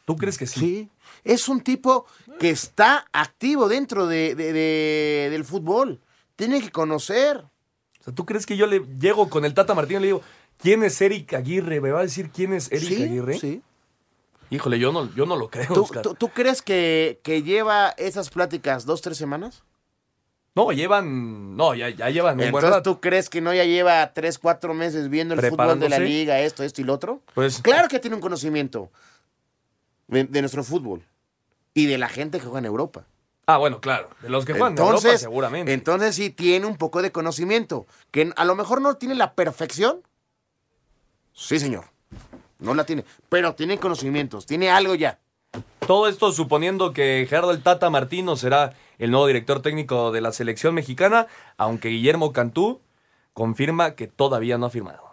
¿Tú 0.05 0.15
crees 0.17 0.37
que 0.37 0.47
sí? 0.47 0.59
Sí. 0.59 0.89
Es 1.23 1.47
un 1.47 1.61
tipo 1.61 2.05
que 2.39 2.49
está 2.49 3.05
activo 3.13 3.67
dentro 3.69 4.07
de- 4.07 4.35
de- 4.35 4.53
de- 4.53 5.27
del 5.31 5.45
fútbol. 5.45 5.99
Tiene 6.35 6.61
que 6.61 6.71
conocer. 6.71 7.37
O 7.99 8.03
sea, 8.03 8.13
¿tú 8.13 8.25
crees 8.25 8.45
que 8.45 8.57
yo 8.57 8.65
le 8.65 8.79
llego 8.99 9.29
con 9.29 9.45
el 9.45 9.53
Tata 9.53 9.75
Martino 9.75 9.99
y 9.99 10.01
le 10.01 10.07
digo, 10.07 10.21
¿quién 10.57 10.83
es 10.83 10.99
Eric 11.01 11.33
Aguirre? 11.33 11.79
¿Me 11.81 11.91
va 11.91 11.99
a 11.99 12.03
decir 12.03 12.31
quién 12.31 12.53
es 12.53 12.71
Eric 12.71 12.87
sí, 12.89 13.03
Aguirre? 13.03 13.37
sí. 13.39 13.61
Híjole, 14.49 14.79
yo 14.79 14.91
no, 14.91 15.13
yo 15.15 15.25
no 15.25 15.37
lo 15.37 15.49
creo, 15.49 15.73
¿Tú, 15.73 15.83
Oscar. 15.83 16.01
tú- 16.01 16.15
tú 16.15 16.29
crees 16.29 16.61
que, 16.61 17.21
que 17.23 17.41
lleva 17.43 17.89
esas 17.97 18.29
pláticas 18.29 18.85
dos, 18.85 19.01
tres 19.01 19.17
semanas? 19.17 19.63
No, 20.53 20.71
llevan, 20.73 21.55
no, 21.55 21.73
ya, 21.75 21.89
ya 21.89 22.09
llevan 22.09 22.33
un 22.33 22.37
buen 22.37 22.47
Entonces, 22.47 22.69
rato. 22.71 22.83
¿tú 22.95 22.99
crees 22.99 23.29
que 23.29 23.39
no 23.39 23.53
ya 23.53 23.63
lleva 23.63 24.11
tres, 24.13 24.37
cuatro 24.37 24.73
meses 24.73 25.09
viendo 25.09 25.33
el 25.33 25.39
fútbol 25.41 25.79
de 25.79 25.87
la 25.87 25.99
liga, 25.99 26.39
esto, 26.41 26.63
esto 26.63 26.81
y 26.81 26.83
lo 26.83 26.93
otro? 26.93 27.21
Pues, 27.33 27.61
Claro 27.61 27.87
que 27.87 27.99
tiene 27.99 28.15
un 28.17 28.21
conocimiento 28.21 28.91
de, 30.07 30.25
de 30.25 30.41
nuestro 30.41 30.63
fútbol 30.65 31.03
y 31.73 31.85
de 31.85 31.97
la 31.97 32.09
gente 32.09 32.37
que 32.39 32.43
juega 32.45 32.59
en 32.59 32.65
Europa. 32.65 33.05
ah, 33.45 33.57
bueno, 33.57 33.79
claro, 33.79 34.09
de 34.21 34.29
los 34.29 34.43
que 34.43 34.51
juegan 34.51 34.73
en 34.73 34.79
Europa 34.83 35.17
seguramente. 35.17 35.71
entonces 35.71 36.15
sí 36.15 36.29
tiene 36.31 36.65
un 36.65 36.75
poco 36.75 37.01
de 37.01 37.13
conocimiento. 37.13 37.87
Que 38.11 38.33
a 38.35 38.43
lo 38.43 38.55
mejor 38.55 38.81
no 38.81 38.95
tiene 38.95 39.15
la 39.15 39.33
perfección. 39.35 40.01
Sí, 41.33 41.59
señor. 41.59 41.85
No 42.59 42.73
la 42.73 42.83
tiene. 42.85 43.05
Pero 43.29 43.55
tiene 43.55 43.77
conocimientos. 43.79 44.45
Tiene 44.45 44.69
algo 44.69 44.95
ya. 44.95 45.17
Todo 45.87 46.07
esto 46.09 46.31
suponiendo 46.31 46.91
que 46.93 47.25
Gerardo 47.29 47.51
el 47.51 47.63
Tata 47.63 47.89
Martino 47.89 48.35
será 48.35 48.73
el 49.01 49.09
nuevo 49.09 49.25
director 49.25 49.63
técnico 49.63 50.11
de 50.11 50.21
la 50.21 50.31
selección 50.31 50.75
mexicana, 50.75 51.25
aunque 51.57 51.89
Guillermo 51.89 52.33
Cantú 52.33 52.81
confirma 53.33 53.95
que 53.95 54.05
todavía 54.05 54.59
no 54.59 54.67
ha 54.67 54.69
firmado. 54.69 55.10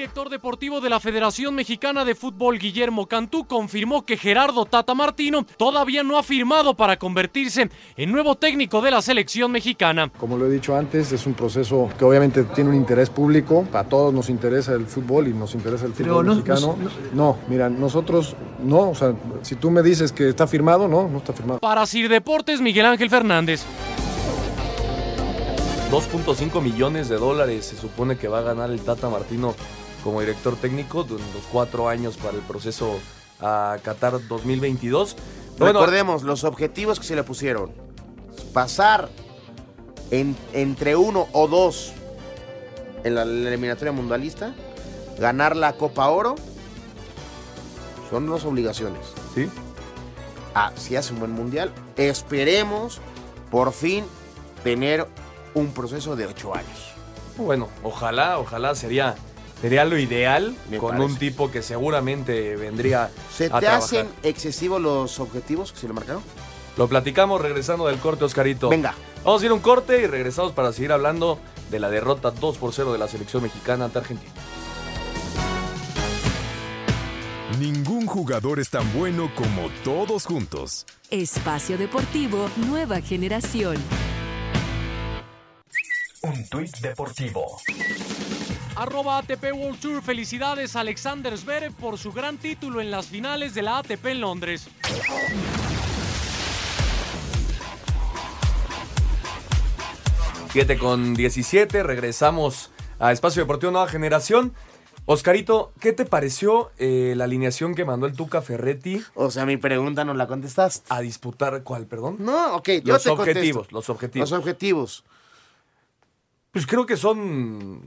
El 0.00 0.04
director 0.06 0.30
deportivo 0.30 0.80
de 0.80 0.88
la 0.88 0.98
Federación 0.98 1.54
Mexicana 1.54 2.06
de 2.06 2.14
Fútbol, 2.14 2.58
Guillermo 2.58 3.06
Cantú, 3.06 3.44
confirmó 3.44 4.06
que 4.06 4.16
Gerardo 4.16 4.64
Tata 4.64 4.94
Martino 4.94 5.44
todavía 5.58 6.02
no 6.02 6.16
ha 6.16 6.22
firmado 6.22 6.72
para 6.72 6.98
convertirse 6.98 7.68
en 7.98 8.10
nuevo 8.10 8.34
técnico 8.34 8.80
de 8.80 8.92
la 8.92 9.02
selección 9.02 9.52
mexicana. 9.52 10.10
Como 10.18 10.38
lo 10.38 10.46
he 10.46 10.50
dicho 10.50 10.74
antes, 10.74 11.12
es 11.12 11.26
un 11.26 11.34
proceso 11.34 11.90
que 11.98 12.06
obviamente 12.06 12.44
tiene 12.44 12.70
un 12.70 12.76
interés 12.76 13.10
público. 13.10 13.66
A 13.74 13.84
todos 13.84 14.14
nos 14.14 14.30
interesa 14.30 14.72
el 14.72 14.86
fútbol 14.86 15.28
y 15.28 15.34
nos 15.34 15.54
interesa 15.54 15.84
el 15.84 15.92
fútbol 15.92 16.24
no- 16.24 16.34
mexicano. 16.36 16.78
no- 16.80 16.90
No, 17.32 17.36
mira, 17.48 17.68
nosotros 17.68 18.34
no. 18.64 18.88
O 18.88 18.94
sea, 18.94 19.12
si 19.42 19.56
tú 19.56 19.70
me 19.70 19.82
dices 19.82 20.12
que 20.12 20.30
está 20.30 20.46
firmado, 20.46 20.88
no, 20.88 21.08
no 21.10 21.18
está 21.18 21.34
firmado. 21.34 21.60
Para 21.60 21.84
Sir 21.84 22.08
Deportes, 22.08 22.62
Miguel 22.62 22.86
Ángel 22.86 23.10
Fernández. 23.10 23.66
2.5 25.90 26.62
millones 26.62 27.08
de 27.08 27.16
dólares 27.16 27.66
se 27.66 27.76
supone 27.76 28.16
que 28.16 28.28
va 28.28 28.38
a 28.38 28.42
ganar 28.42 28.70
el 28.70 28.80
Tata 28.80 29.10
Martino 29.10 29.56
como 30.04 30.20
director 30.20 30.56
técnico 30.56 31.04
de 31.04 31.14
los 31.14 31.44
cuatro 31.52 31.88
años 31.88 32.16
para 32.16 32.34
el 32.36 32.42
proceso 32.42 32.98
a 33.40 33.76
Qatar 33.82 34.26
2022. 34.28 35.16
Bueno, 35.58 35.80
Recordemos 35.80 36.22
los 36.22 36.44
objetivos 36.44 36.98
que 37.00 37.06
se 37.06 37.16
le 37.16 37.22
pusieron. 37.22 37.70
Pasar 38.52 39.08
en- 40.10 40.36
entre 40.52 40.96
uno 40.96 41.28
o 41.32 41.46
dos 41.48 41.92
en 43.04 43.14
la, 43.14 43.24
la 43.24 43.48
eliminatoria 43.48 43.92
mundialista, 43.92 44.54
ganar 45.18 45.56
la 45.56 45.74
Copa 45.74 46.08
Oro, 46.08 46.34
son 48.10 48.28
las 48.30 48.44
obligaciones. 48.44 49.00
Sí. 49.34 49.48
Ah, 50.54 50.72
si 50.76 50.96
hace 50.96 51.12
un 51.12 51.20
buen 51.20 51.32
mundial, 51.32 51.72
esperemos 51.96 53.00
por 53.50 53.72
fin 53.72 54.04
tener 54.64 55.06
un 55.54 55.68
proceso 55.72 56.16
de 56.16 56.26
ocho 56.26 56.54
años. 56.54 56.92
Bueno, 57.36 57.68
ojalá, 57.82 58.38
ojalá 58.38 58.74
sería, 58.74 59.14
sería 59.60 59.84
lo 59.84 59.98
ideal 59.98 60.56
Me 60.70 60.78
con 60.78 60.90
parece. 60.96 61.06
un 61.12 61.18
tipo 61.18 61.50
que 61.50 61.62
seguramente 61.62 62.56
vendría 62.56 63.10
¿Se 63.34 63.46
a 63.46 63.48
te 63.48 63.60
trabajar. 63.66 63.74
hacen 63.82 64.08
excesivos 64.22 64.80
los 64.80 65.18
objetivos 65.20 65.72
que 65.72 65.78
se 65.80 65.86
le 65.88 65.92
marcaron? 65.94 66.22
Lo 66.76 66.88
platicamos 66.88 67.40
regresando 67.40 67.86
del 67.88 67.98
corte, 67.98 68.24
Oscarito. 68.24 68.68
Venga. 68.68 68.94
Vamos 69.24 69.42
a 69.42 69.44
ir 69.44 69.50
a 69.50 69.54
un 69.54 69.60
corte 69.60 70.00
y 70.00 70.06
regresamos 70.06 70.52
para 70.52 70.72
seguir 70.72 70.92
hablando 70.92 71.38
de 71.70 71.78
la 71.78 71.90
derrota 71.90 72.30
2 72.30 72.56
por 72.58 72.72
0 72.72 72.92
de 72.92 72.98
la 72.98 73.06
selección 73.08 73.42
mexicana 73.42 73.84
ante 73.86 73.98
Argentina. 73.98 74.32
Ningún 77.58 78.06
jugador 78.06 78.60
es 78.60 78.70
tan 78.70 78.90
bueno 78.94 79.30
como 79.34 79.68
todos 79.84 80.24
juntos. 80.24 80.86
Espacio 81.10 81.76
Deportivo 81.76 82.48
Nueva 82.68 83.00
Generación. 83.00 83.76
Un 86.22 86.48
tuit 86.48 86.74
deportivo. 86.78 87.58
Arroba 88.80 89.18
ATP 89.18 89.52
World 89.52 89.78
Tour. 89.78 90.00
Felicidades 90.02 90.74
a 90.74 90.80
Alexander 90.80 91.36
Zverev 91.36 91.74
por 91.74 91.98
su 91.98 92.12
gran 92.12 92.38
título 92.38 92.80
en 92.80 92.90
las 92.90 93.08
finales 93.08 93.52
de 93.52 93.60
la 93.60 93.76
ATP 93.76 94.06
en 94.06 94.22
Londres. 94.22 94.68
7 100.52 100.78
con 100.78 101.12
17, 101.12 101.82
regresamos 101.82 102.70
a 102.98 103.12
Espacio 103.12 103.42
Deportivo 103.42 103.70
Nueva 103.70 103.86
Generación. 103.86 104.54
Oscarito, 105.04 105.74
¿qué 105.78 105.92
te 105.92 106.06
pareció 106.06 106.70
eh, 106.78 107.12
la 107.16 107.24
alineación 107.24 107.74
que 107.74 107.84
mandó 107.84 108.06
el 108.06 108.14
Tuca 108.14 108.40
Ferretti 108.40 109.02
O 109.14 109.30
sea, 109.30 109.44
mi 109.44 109.58
pregunta 109.58 110.06
no 110.06 110.14
la 110.14 110.26
contestaste. 110.26 110.86
a 110.88 111.02
disputar 111.02 111.62
cuál, 111.64 111.86
perdón? 111.86 112.16
No, 112.18 112.56
ok, 112.56 112.68
yo 112.82 112.94
Los 112.94 113.02
te 113.02 113.10
objetivos, 113.10 113.66
contesto. 113.66 113.76
los 113.76 113.90
objetivos. 113.90 114.30
Los 114.30 114.38
objetivos. 114.38 115.04
Pues 116.52 116.66
creo 116.66 116.86
que 116.86 116.96
son 116.96 117.82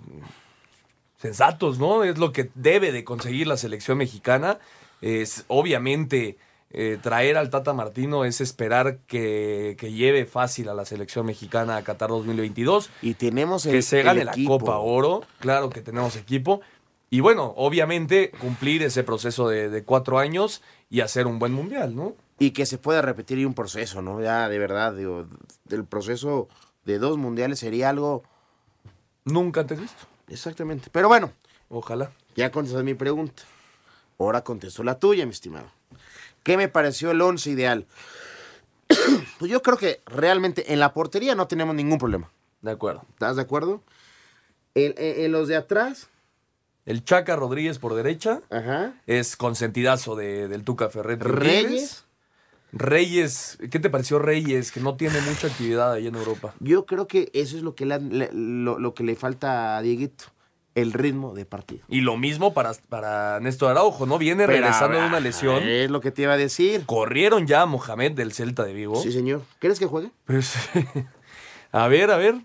sensatos, 1.24 1.80
¿no? 1.80 2.04
Es 2.04 2.18
lo 2.18 2.34
que 2.34 2.50
debe 2.54 2.92
de 2.92 3.06
conseguir 3.06 3.48
la 3.48 3.56
selección 3.56 3.98
mexicana. 3.98 4.60
Es 5.00 5.46
obviamente 5.48 6.38
eh, 6.70 7.00
traer 7.02 7.38
al 7.38 7.50
Tata 7.50 7.72
Martino 7.72 8.26
es 8.26 8.42
esperar 8.42 8.98
que, 9.08 9.78
que 9.80 9.94
lleve 9.94 10.26
fácil 10.26 10.68
a 10.68 10.74
la 10.74 10.84
selección 10.84 11.26
mexicana 11.26 11.78
a 11.78 11.84
Qatar 11.84 12.10
2022. 12.10 12.90
Y 13.02 13.14
tenemos 13.14 13.66
el, 13.66 13.72
que 13.72 13.82
se 13.82 14.00
el 14.00 14.06
gane 14.06 14.26
la. 14.26 14.34
Copa 14.46 14.78
Oro. 14.80 15.24
Claro 15.40 15.70
que 15.70 15.80
tenemos 15.82 16.18
equipo. 16.18 16.60
Y 17.10 17.22
bueno, 17.22 17.54
obviamente 17.56 18.32
cumplir 18.32 18.84
ese 18.84 19.04
proceso 19.04 19.48
de, 19.48 19.70
de 19.70 19.84
cuatro 19.84 20.20
años 20.20 20.62
y 20.90 21.00
hacer 21.00 21.26
un 21.26 21.40
buen 21.40 21.54
mundial, 21.54 21.96
¿no? 21.96 22.16
Y 22.38 22.52
que 22.52 22.66
se 22.66 22.78
pueda 22.78 23.02
repetir 23.02 23.48
un 23.48 23.54
proceso, 23.54 24.02
¿no? 24.02 24.22
Ya, 24.22 24.50
de 24.50 24.60
verdad, 24.60 24.94
digo, 24.94 25.28
del 25.64 25.86
proceso 25.86 26.50
de 26.84 27.00
dos 27.00 27.18
mundiales 27.18 27.60
sería 27.60 27.90
algo... 27.90 28.24
Nunca 29.24 29.62
antes 29.62 29.80
visto. 29.80 30.13
Exactamente. 30.34 30.90
Pero 30.92 31.08
bueno, 31.08 31.32
Ojalá. 31.70 32.12
ya 32.36 32.52
contestas 32.52 32.84
mi 32.84 32.94
pregunta. 32.94 33.44
Ahora 34.20 34.44
contesto 34.44 34.84
la 34.84 35.00
tuya, 35.00 35.26
mi 35.26 35.32
estimado. 35.32 35.68
¿Qué 36.44 36.58
me 36.58 36.68
pareció 36.68 37.12
el 37.12 37.22
once 37.22 37.50
ideal? 37.50 37.86
pues 39.40 39.50
yo 39.52 39.62
creo 39.62 39.78
que 39.78 40.02
realmente 40.06 40.74
en 40.74 40.80
la 40.80 40.94
portería 40.94 41.36
no 41.36 41.48
tenemos 41.48 41.76
ningún 41.76 41.98
problema. 41.98 42.30
De 42.62 42.72
acuerdo. 42.72 43.04
¿Estás 43.14 43.36
de 43.36 43.42
acuerdo? 43.42 43.82
En, 44.76 44.94
en- 44.98 45.26
en 45.26 45.32
los 45.32 45.48
de 45.48 45.56
atrás, 45.56 46.08
El 46.86 47.04
Chaca 47.04 47.36
Rodríguez 47.36 47.80
por 47.80 47.94
derecha 47.96 48.42
ajá. 48.50 48.94
es 49.08 49.36
consentidazo 49.38 50.16
de, 50.16 50.48
del 50.48 50.64
Tuca 50.64 50.90
Ferretti. 50.90 51.24
Reyes. 51.24 51.64
Reyes, 51.64 52.03
¿qué 52.78 53.80
te 53.80 53.90
pareció 53.90 54.20
Reyes? 54.20 54.72
Que 54.72 54.80
no 54.80 54.96
tiene 54.96 55.20
mucha 55.22 55.48
actividad 55.48 55.94
ahí 55.94 56.08
en 56.08 56.16
Europa. 56.16 56.54
Yo 56.60 56.86
creo 56.86 57.08
que 57.08 57.30
eso 57.34 57.58
es 57.58 57.64
lo 57.64 57.76
que 57.76 57.86
le, 57.86 58.30
lo, 58.34 58.80
lo 58.80 58.94
que 58.94 59.04
le 59.04 59.16
falta 59.16 59.78
a 59.78 59.82
Dieguito, 59.82 60.26
el 60.76 60.94
ritmo 60.94 61.34
de 61.34 61.46
partido. 61.46 61.86
Y 61.88 62.02
lo 62.02 62.18
mismo 62.18 62.54
para, 62.54 62.74
para 62.90 63.40
Néstor 63.40 63.72
Araujo, 63.72 64.06
¿no? 64.06 64.18
Viene 64.18 64.46
Pero, 64.46 64.60
regresando 64.60 64.98
de 64.98 65.04
ah, 65.04 65.08
una 65.08 65.20
lesión. 65.20 65.64
Es 65.64 65.90
lo 65.90 66.02
que 66.02 66.12
te 66.12 66.24
iba 66.24 66.34
a 66.34 66.38
decir. 66.38 66.84
Corrieron 66.86 67.48
ya 67.48 67.62
a 67.62 67.66
Mohamed 67.66 68.14
del 68.14 68.34
Celta 68.34 68.64
de 68.64 68.74
Vigo. 68.74 69.02
Sí, 69.02 69.12
señor. 69.12 69.44
¿Quieres 69.60 69.80
que 69.80 69.86
juegue? 69.86 70.10
Pues, 70.26 70.56
a 71.74 71.88
ver, 71.90 72.12
a 72.12 72.18
ver. 72.18 72.36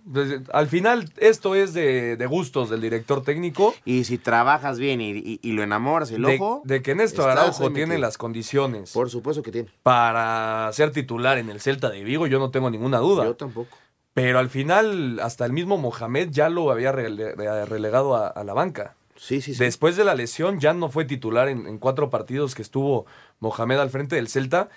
Al 0.53 0.67
final, 0.69 1.13
esto 1.19 1.55
es 1.55 1.75
de, 1.75 2.17
de 2.17 2.27
gustos 2.27 2.71
del 2.71 2.81
director 2.81 3.23
técnico. 3.23 3.75
Y 3.85 4.05
si 4.05 4.19
trabajas 4.19 4.79
bien 4.79 5.01
y, 5.01 5.11
y- 5.11 5.39
y 5.43 5.53
lo 5.53 5.63
enamoras 5.63 6.11
el 6.11 6.23
De, 6.23 6.35
ojo. 6.37 6.63
de 6.65 6.83
que 6.83 6.95
Néstor 6.95 7.31
Araujo 7.31 7.71
tiene 7.71 7.89
metido. 7.89 8.01
las 8.07 8.19
condiciones 8.19 8.91
Por 8.93 9.11
supuesto 9.11 9.43
que 9.43 9.53
tiene. 9.53 9.69
para 9.83 10.69
ser 10.73 10.91
titular 10.93 11.39
en 11.39 11.51
el 11.51 11.61
Celta 11.61 11.91
de 11.91 12.03
Vigo, 12.03 12.27
yo 12.27 12.39
no 12.39 12.51
tengo 12.51 12.71
ninguna 12.71 12.99
duda. 12.99 13.25
Yo 13.25 13.37
tampoco. 13.37 13.77
Pero 14.15 14.39
al 14.41 14.49
final, 14.49 15.21
hasta 15.23 15.45
el 15.47 15.53
mismo 15.53 15.77
Mohamed 15.79 16.31
ya 16.31 16.49
lo 16.49 16.71
había 16.73 16.93
rele- 16.93 17.35
relegado 17.67 18.17
a, 18.17 18.27
a 18.29 18.43
la 18.43 18.53
banca. 18.55 18.97
Sí, 19.15 19.41
sí, 19.41 19.53
sí. 19.53 19.63
Después 19.63 19.97
de 19.97 20.05
la 20.05 20.15
lesión 20.15 20.59
ya 20.59 20.73
no 20.73 20.89
fue 20.91 21.05
titular 21.05 21.49
en, 21.49 21.67
en 21.67 21.79
cuatro 21.79 22.09
partidos 22.09 22.55
que 22.55 22.63
estuvo 22.63 23.07
Mohamed 23.41 23.79
al 23.79 23.91
frente 23.91 24.17
del 24.17 24.29
Celta. 24.29 24.71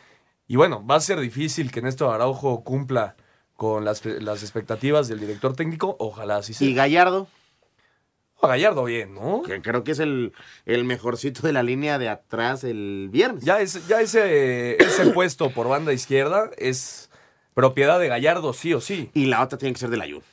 Y 0.48 0.58
bueno, 0.58 0.86
va 0.86 0.96
a 0.96 1.00
ser 1.00 1.20
difícil 1.20 1.72
que 1.72 1.82
Néstor 1.82 2.14
Araujo 2.14 2.64
cumpla 2.64 3.16
con 3.62 3.86
las, 3.86 4.04
las 4.04 4.42
expectativas 4.42 5.08
del 5.08 5.20
director 5.20 5.56
técnico. 5.56 5.96
Ojalá 6.00 6.38
así 6.38 6.56
sea. 6.56 6.68
y 6.68 6.74
Gallardo, 6.74 7.28
A 8.42 8.48
Gallardo 8.48 8.86
bien, 8.86 9.14
¿no? 9.14 9.44
que 9.44 9.62
creo 9.62 9.84
que 9.84 9.92
es 9.92 10.00
el, 10.00 10.34
el 10.66 10.84
mejorcito 10.84 11.44
de 11.44 11.54
la 11.54 11.62
línea 11.62 12.00
de 12.00 12.10
atrás 12.10 12.64
el 12.64 13.10
viernes. 13.12 13.44
Ya, 13.44 13.62
es, 13.62 13.88
ya 13.88 14.02
ese, 14.02 14.82
ese 14.84 15.06
puesto 15.14 15.52
por 15.52 15.68
banda 15.68 15.94
izquierda 15.94 16.50
es 16.58 17.12
propiedad 17.54 18.00
de 18.00 18.08
Gallardo, 18.08 18.52
sí 18.54 18.74
o 18.74 18.82
sí. 18.82 19.12
Y 19.14 19.28
la 19.28 19.44
otra 19.44 19.60
tiene 19.60 19.74
que 19.74 19.80
ser 19.80 19.92
del 19.92 20.02
Ayun. 20.02 20.24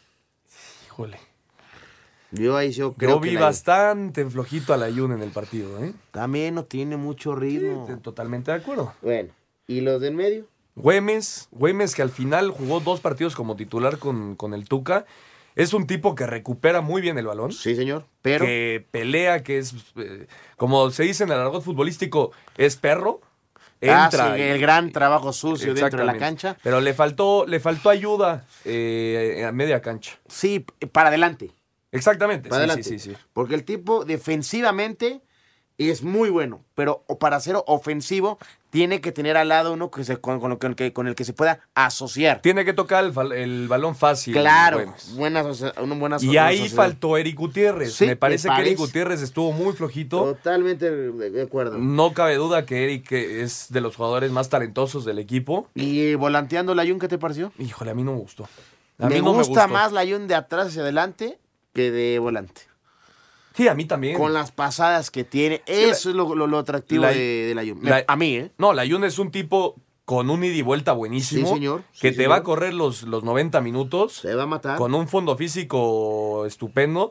Híjole. 0.87 1.19
Yo 2.31 2.57
ahí 2.57 2.71
yo 2.71 2.95
creo 2.95 3.17
Yo 3.17 3.21
que 3.21 3.29
vi 3.29 3.37
bastante 3.37 4.25
flojito 4.25 4.73
al 4.73 4.85
Ayun 4.85 5.12
en 5.12 5.21
el 5.21 5.33
partido, 5.33 5.85
¿eh? 5.85 5.93
También 6.12 6.55
no 6.55 6.64
tiene 6.64 6.97
mucho 6.97 7.35
ritmo. 7.35 8.01
Totalmente 8.01 8.53
de 8.53 8.57
acuerdo. 8.57 8.95
Bueno, 9.03 9.35
¿y 9.67 9.83
los 9.83 10.01
del 10.01 10.14
medio? 10.14 10.47
Güemes, 10.83 11.49
Güemes 11.51 11.95
que 11.95 12.03
al 12.03 12.11
final 12.11 12.51
jugó 12.51 12.81
dos 12.81 13.01
partidos 13.01 13.35
como 13.35 13.57
titular 13.57 13.99
con, 13.99 14.37
con 14.37 14.55
el 14.55 14.69
Tuca. 14.69 15.07
Es 15.55 15.73
un 15.75 15.87
tipo 15.88 16.14
que 16.14 16.25
recupera 16.27 16.81
muy 16.81 17.03
bien 17.03 17.19
el 17.19 17.27
balón. 17.27 17.51
Sí, 17.51 17.75
señor. 17.75 18.07
Pero 18.23 18.45
Que 18.45 18.87
pelea, 18.93 19.43
que 19.43 19.59
es, 19.59 19.75
eh, 19.97 20.29
como 20.57 20.91
se 20.91 21.03
dice 21.03 21.25
en 21.25 21.33
el 21.33 21.38
argot 21.38 21.64
futbolístico, 21.64 22.31
es 22.57 22.77
perro. 22.77 23.21
Ah, 23.83 24.05
Entra. 24.05 24.35
sí, 24.35 24.43
el 24.43 24.61
gran 24.61 24.93
trabajo 24.93 25.33
sucio 25.33 25.75
dentro 25.75 26.01
de 26.01 26.07
la 26.07 26.17
cancha. 26.17 26.57
Pero 26.62 26.81
le 26.81 26.95
faltó, 26.95 27.45
le 27.47 27.61
faltó 27.61 27.91
ayuda 27.91 28.45
eh, 28.64 29.45
a 29.47 29.53
media 29.53 29.81
cancha. 29.81 30.19
Sí, 30.29 30.64
para 30.93 31.09
adelante. 31.09 31.51
Exactamente. 31.91 32.49
Para 32.49 32.61
sí, 32.64 32.71
adelante. 32.71 32.88
sí, 32.88 32.99
sí, 32.99 33.11
sí. 33.11 33.17
Porque 33.33 33.55
el 33.55 33.64
tipo 33.64 34.05
defensivamente 34.05 35.23
es 35.79 36.03
muy 36.03 36.29
bueno, 36.29 36.64
pero 36.75 37.05
para 37.21 37.38
ser 37.41 37.57
ofensivo 37.67 38.38
tiene 38.70 39.00
que 39.00 39.12
tener 39.12 39.37
al 39.37 39.48
lado 39.48 39.72
uno 39.72 39.90
que 39.90 40.04
se, 40.04 40.18
con, 40.18 40.40
con 40.40 40.50
lo 40.50 40.59
que- 40.59 40.74
que- 40.74 40.92
con 40.92 41.07
el 41.09 41.14
que 41.14 41.24
se 41.24 41.33
pueda 41.33 41.61
asociar. 41.74 42.40
Tiene 42.42 42.64
que 42.64 42.72
tocar 42.72 43.02
el, 43.04 43.68
balón 43.68 43.96
fácil. 43.96 44.35
Claro, 44.35 44.92
buena, 45.14 45.42
una 45.83 45.94
buena 45.94 46.16
Y 46.20 46.37
ahí 46.37 46.68
faltó 46.68 47.16
Eric 47.16 47.37
Gutiérrez. 47.37 47.94
Sí, 47.94 48.07
me 48.07 48.16
parece 48.16 48.48
me 48.50 48.57
que 48.57 48.61
Eric. 48.62 48.78
Gutiérrez 48.78 49.22
estuvo 49.22 49.52
muy 49.52 49.72
flojito. 49.72 50.24
Totalmente 50.35 50.90
de 50.90 51.42
acuerdo. 51.42 51.78
No 51.78 52.12
cabe 52.12 52.37
duda 52.37 52.66
que 52.66 52.85
Eric 52.85 53.11
es 53.12 53.66
de 53.70 53.81
los 53.81 53.96
jugadores 53.96 54.31
más 54.31 54.48
talentosos 54.48 55.04
del 55.04 55.18
equipo. 55.18 55.68
¿Y 55.74 56.14
volanteando 56.14 56.74
la 56.74 56.85
Jun 56.87 56.98
qué 56.98 57.09
te 57.09 57.18
pareció? 57.18 57.52
Híjole, 57.59 57.90
a 57.90 57.94
mí 57.94 58.02
no 58.02 58.12
me 58.12 58.18
gustó. 58.18 58.48
A 58.98 59.09
me 59.09 59.16
mí 59.16 59.22
no 59.22 59.33
gusta 59.33 59.66
más 59.66 59.92
la 59.92 60.04
Jun 60.07 60.26
de 60.28 60.35
atrás 60.35 60.68
hacia 60.68 60.83
adelante 60.83 61.38
que 61.72 61.90
de 61.90 62.18
volante. 62.18 62.62
Sí, 63.59 63.66
a 63.66 63.75
mí 63.75 63.87
también. 63.87 64.16
Con 64.16 64.33
las 64.33 64.53
pasadas 64.53 65.11
que 65.11 65.25
tiene. 65.25 65.57
Sí, 65.66 65.73
Eso 65.75 66.11
es 66.11 66.14
lo, 66.14 66.33
lo- 66.37 66.47
lo 66.47 66.59
atractivo 66.59 67.03
la- 67.03 67.11
de, 67.11 67.53
la 67.57 67.62
Jun. 67.62 67.81
a 68.07 68.16
mí, 68.16 68.37
¿eh? 68.37 68.53
No, 68.57 68.73
la 68.73 68.87
Jun 68.88 69.03
es 69.03 69.18
un 69.18 69.33
tipo 69.33 69.75
con 70.05 70.31
un 70.31 70.44
ida 70.44 70.55
y 70.55 70.62
vuelta 70.62 70.92
buenísimo. 70.92 71.49
Sí, 71.49 71.55
señor. 71.55 71.83
Que 72.01 72.11
te 72.12 72.18
señor. 72.18 72.31
va 72.31 72.37
a 72.37 72.42
correr 72.44 72.73
los, 72.73 73.03
los 73.03 73.25
90 73.25 73.61
minutos. 73.61 74.12
Se 74.14 74.33
va 74.37 74.44
a 74.44 74.47
matar. 74.47 74.79
Con 74.79 74.94
un 74.94 75.09
fondo 75.09 75.37
físico 75.37 76.47
estupendo. 76.47 77.11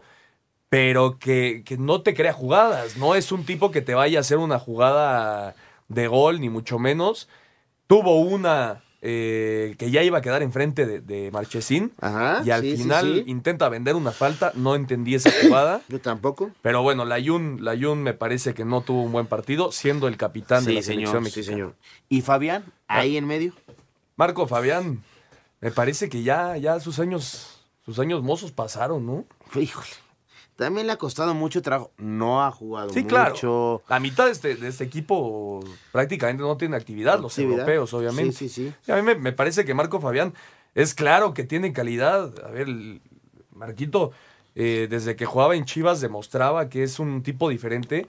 Pero 0.69 1.19
que, 1.19 1.63
que 1.65 1.77
no 1.77 2.01
te 2.01 2.13
crea 2.13 2.31
jugadas. 2.31 2.95
No 2.95 3.13
es 3.15 3.31
un 3.33 3.45
tipo 3.45 3.69
que 3.71 3.81
te 3.81 3.93
vaya 3.93 4.19
a 4.19 4.21
hacer 4.21 4.37
una 4.37 4.57
jugada 4.57 5.53
de 5.89 6.07
gol, 6.07 6.39
ni 6.39 6.49
mucho 6.49 6.79
menos. 6.79 7.27
Tuvo 7.87 8.19
una 8.21 8.83
eh, 9.01 9.75
que 9.77 9.91
ya 9.91 10.03
iba 10.03 10.17
a 10.17 10.21
quedar 10.21 10.41
enfrente 10.41 10.85
de, 10.85 11.01
de 11.01 11.29
Marchesín. 11.31 11.91
Ajá, 12.01 12.41
y 12.43 12.51
al 12.51 12.61
sí, 12.61 12.77
final 12.77 13.23
sí. 13.25 13.31
intenta 13.31 13.69
vender 13.69 13.95
una 13.95 14.11
falta. 14.11 14.51
No 14.55 14.75
entendí 14.75 15.15
esa 15.15 15.31
jugada. 15.41 15.81
Yo 15.89 15.99
tampoco. 16.01 16.51
Pero 16.61 16.81
bueno, 16.81 17.05
Layun, 17.05 17.63
Layun 17.63 18.01
me 18.01 18.13
parece 18.13 18.53
que 18.53 18.65
no 18.65 18.81
tuvo 18.81 19.03
un 19.03 19.11
buen 19.11 19.27
partido, 19.27 19.71
siendo 19.71 20.07
el 20.07 20.17
capitán 20.17 20.65
de 20.65 20.73
la 20.73 20.81
selección 20.81 21.07
señor, 21.07 21.17
sí, 21.17 21.23
mexicana. 21.23 21.55
señor. 21.55 21.75
¿Y 22.09 22.21
Fabián? 22.21 22.65
Ahí 22.87 23.17
en 23.17 23.27
medio. 23.27 23.53
Marco 24.15 24.47
Fabián, 24.47 25.03
me 25.61 25.71
parece 25.71 26.09
que 26.09 26.23
ya, 26.23 26.57
ya 26.57 26.79
sus 26.79 26.99
años, 26.99 27.61
sus 27.85 27.99
años 27.99 28.23
mozos 28.23 28.51
pasaron, 28.51 29.05
¿no? 29.05 29.25
Híjole. 29.59 29.87
También 30.57 30.87
le 30.87 30.93
ha 30.93 30.97
costado 30.97 31.33
mucho 31.33 31.61
trabajo. 31.61 31.91
No 31.97 32.43
ha 32.43 32.51
jugado 32.51 32.89
Sí, 32.89 33.03
mucho. 33.03 33.07
claro. 33.07 33.81
La 33.87 33.99
mitad 33.99 34.25
de 34.25 34.31
este, 34.31 34.55
de 34.55 34.67
este 34.67 34.83
equipo 34.83 35.63
prácticamente 35.91 36.43
no 36.43 36.57
tiene 36.57 36.75
actividad, 36.75 37.19
los 37.19 37.31
Actividad. 37.33 37.59
europeos, 37.59 37.93
obviamente. 37.93 38.33
Sí, 38.35 38.49
sí, 38.49 38.73
sí. 38.83 38.91
A 38.91 38.95
mí 38.95 39.03
me, 39.03 39.15
me 39.15 39.31
parece 39.31 39.63
que 39.65 39.73
Marco 39.73 40.01
Fabián 40.01 40.33
es 40.75 40.93
claro 40.93 41.33
que 41.33 41.43
tiene 41.43 41.71
calidad. 41.73 42.33
A 42.43 42.49
ver, 42.49 42.67
Marquito, 43.53 44.11
eh, 44.55 44.87
desde 44.89 45.15
que 45.15 45.25
jugaba 45.25 45.55
en 45.55 45.65
Chivas 45.65 46.01
demostraba 46.01 46.69
que 46.69 46.83
es 46.83 46.99
un 46.99 47.21
tipo 47.23 47.49
diferente, 47.49 48.07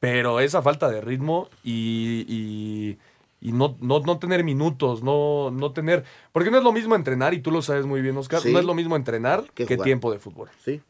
pero 0.00 0.38
esa 0.40 0.62
falta 0.62 0.88
de 0.88 1.00
ritmo 1.00 1.48
y, 1.64 2.24
y- 2.28 2.98
y 3.40 3.50
no, 3.50 3.76
no, 3.80 3.98
no 3.98 4.18
tener 4.20 4.44
minutos, 4.44 5.02
no, 5.02 5.50
no 5.50 5.72
tener... 5.72 6.04
Porque 6.30 6.52
no 6.52 6.58
es 6.58 6.62
lo 6.64 6.70
mismo 6.72 6.94
entrenar, 6.94 7.34
y 7.34 7.40
tú 7.40 7.50
lo 7.50 7.60
sabes 7.60 7.86
muy 7.86 8.00
bien, 8.00 8.16
Oscar, 8.16 8.40
Sí. 8.40 8.52
no 8.52 8.60
es 8.60 8.64
lo 8.64 8.72
mismo 8.74 8.94
entrenar 8.94 9.42
Que 9.52 9.66
que 9.66 9.76
tiempo 9.76 10.12
de 10.12 10.20
fútbol. 10.20 10.48
Sí. 10.64 10.80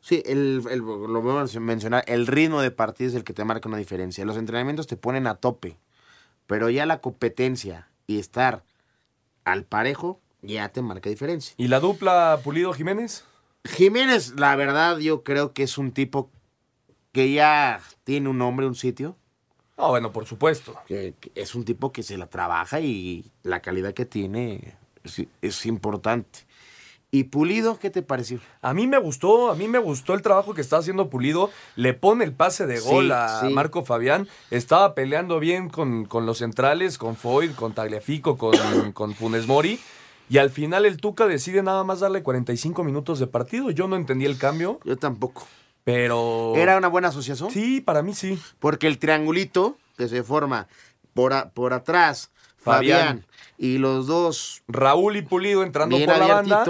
Sí, 0.00 0.22
el, 0.26 0.62
el- 0.70 0.78
lo 0.78 1.20
voy 1.22 1.36
a 1.54 1.60
mencionar. 1.60 2.04
El 2.06 2.26
ritmo 2.26 2.60
de 2.62 2.70
partido 2.70 3.10
es 3.10 3.16
el 3.16 3.24
que 3.24 3.32
te 3.32 3.44
marca 3.44 3.68
una 3.68 3.78
diferencia. 3.78 4.24
Los 4.24 4.36
entrenamientos 4.36 4.86
te 4.86 4.96
ponen 4.96 5.26
a 5.26 5.34
tope. 5.34 5.76
Pero 6.46 6.70
ya 6.70 6.86
la 6.86 7.00
competencia 7.00 7.88
y 8.06 8.18
estar 8.18 8.64
al 9.44 9.64
parejo 9.64 10.20
ya 10.40 10.68
te 10.70 10.80
marca 10.82 11.10
diferencia. 11.10 11.54
¿Y 11.58 11.68
la 11.68 11.80
dupla 11.80 12.40
Pulido 12.42 12.72
Jiménez? 12.72 13.24
Jiménez, 13.64 14.34
la 14.38 14.56
verdad, 14.56 14.98
yo 14.98 15.24
creo 15.24 15.52
que 15.52 15.64
es 15.64 15.76
un 15.76 15.92
tipo 15.92 16.30
que 17.12 17.32
ya 17.32 17.80
tiene 18.04 18.28
un 18.30 18.38
nombre, 18.38 18.66
un 18.66 18.74
sitio. 18.76 19.16
Ah, 19.76 19.88
bueno, 19.88 20.12
por 20.12 20.26
supuesto. 20.26 20.74
Que, 20.86 21.14
que 21.20 21.30
es 21.34 21.54
un 21.54 21.64
tipo 21.64 21.92
que 21.92 22.02
se 22.02 22.16
la 22.16 22.26
trabaja 22.28 22.80
y 22.80 23.30
la 23.42 23.60
calidad 23.60 23.92
que 23.94 24.06
tiene 24.06 24.74
es, 25.04 25.22
es 25.42 25.66
importante. 25.66 26.40
¿Y 27.10 27.24
Pulido, 27.24 27.78
qué 27.78 27.88
te 27.88 28.02
pareció? 28.02 28.38
A 28.60 28.74
mí 28.74 28.86
me 28.86 28.98
gustó, 28.98 29.50
a 29.50 29.54
mí 29.54 29.66
me 29.66 29.78
gustó 29.78 30.12
el 30.12 30.20
trabajo 30.20 30.52
que 30.52 30.60
está 30.60 30.76
haciendo 30.76 31.08
Pulido. 31.08 31.50
Le 31.74 31.94
pone 31.94 32.22
el 32.24 32.32
pase 32.32 32.66
de 32.66 32.76
Sí, 32.78 32.88
gol 32.88 33.12
a 33.12 33.40
sí. 33.40 33.48
Marco 33.54 33.82
Fabián. 33.84 34.28
Estaba 34.50 34.94
peleando 34.94 35.40
bien 35.40 35.70
con, 35.70 36.04
con 36.04 36.26
los 36.26 36.38
centrales, 36.38 36.98
con 36.98 37.16
Foyd, 37.16 37.52
con 37.52 37.72
Tagliafico, 37.72 38.36
con, 38.36 38.52
con 38.92 39.14
Funes 39.14 39.46
Mori. 39.46 39.80
Y 40.28 40.36
al 40.36 40.50
final 40.50 40.84
el 40.84 40.98
Tuca 40.98 41.26
decide 41.26 41.62
nada 41.62 41.82
más 41.84 42.00
darle 42.00 42.22
45 42.22 42.84
minutos 42.84 43.18
de 43.18 43.26
partido. 43.26 43.70
Yo 43.70 43.88
no 43.88 43.96
entendí 43.96 44.26
el 44.26 44.36
cambio. 44.36 44.78
Yo 44.84 44.98
tampoco. 44.98 45.46
Pero. 45.84 46.52
¿Era 46.56 46.76
una 46.76 46.88
buena 46.88 47.08
asociación? 47.08 47.50
Sí, 47.50 47.80
para 47.80 48.02
mí 48.02 48.12
sí. 48.12 48.38
Porque 48.58 48.86
el 48.86 48.98
triangulito 48.98 49.78
que 49.96 50.08
se 50.08 50.22
forma 50.22 50.68
por, 51.14 51.32
a- 51.32 51.48
por 51.48 51.72
atrás, 51.72 52.30
Fabián. 52.58 52.98
Fabián. 52.98 53.24
Y 53.58 53.78
los 53.78 54.06
dos 54.06 54.62
Raúl 54.68 55.16
y 55.16 55.22
Pulido 55.22 55.62
entrando 55.64 55.96
bien 55.96 56.08
por 56.08 56.18
la 56.18 56.26
banda 56.26 56.64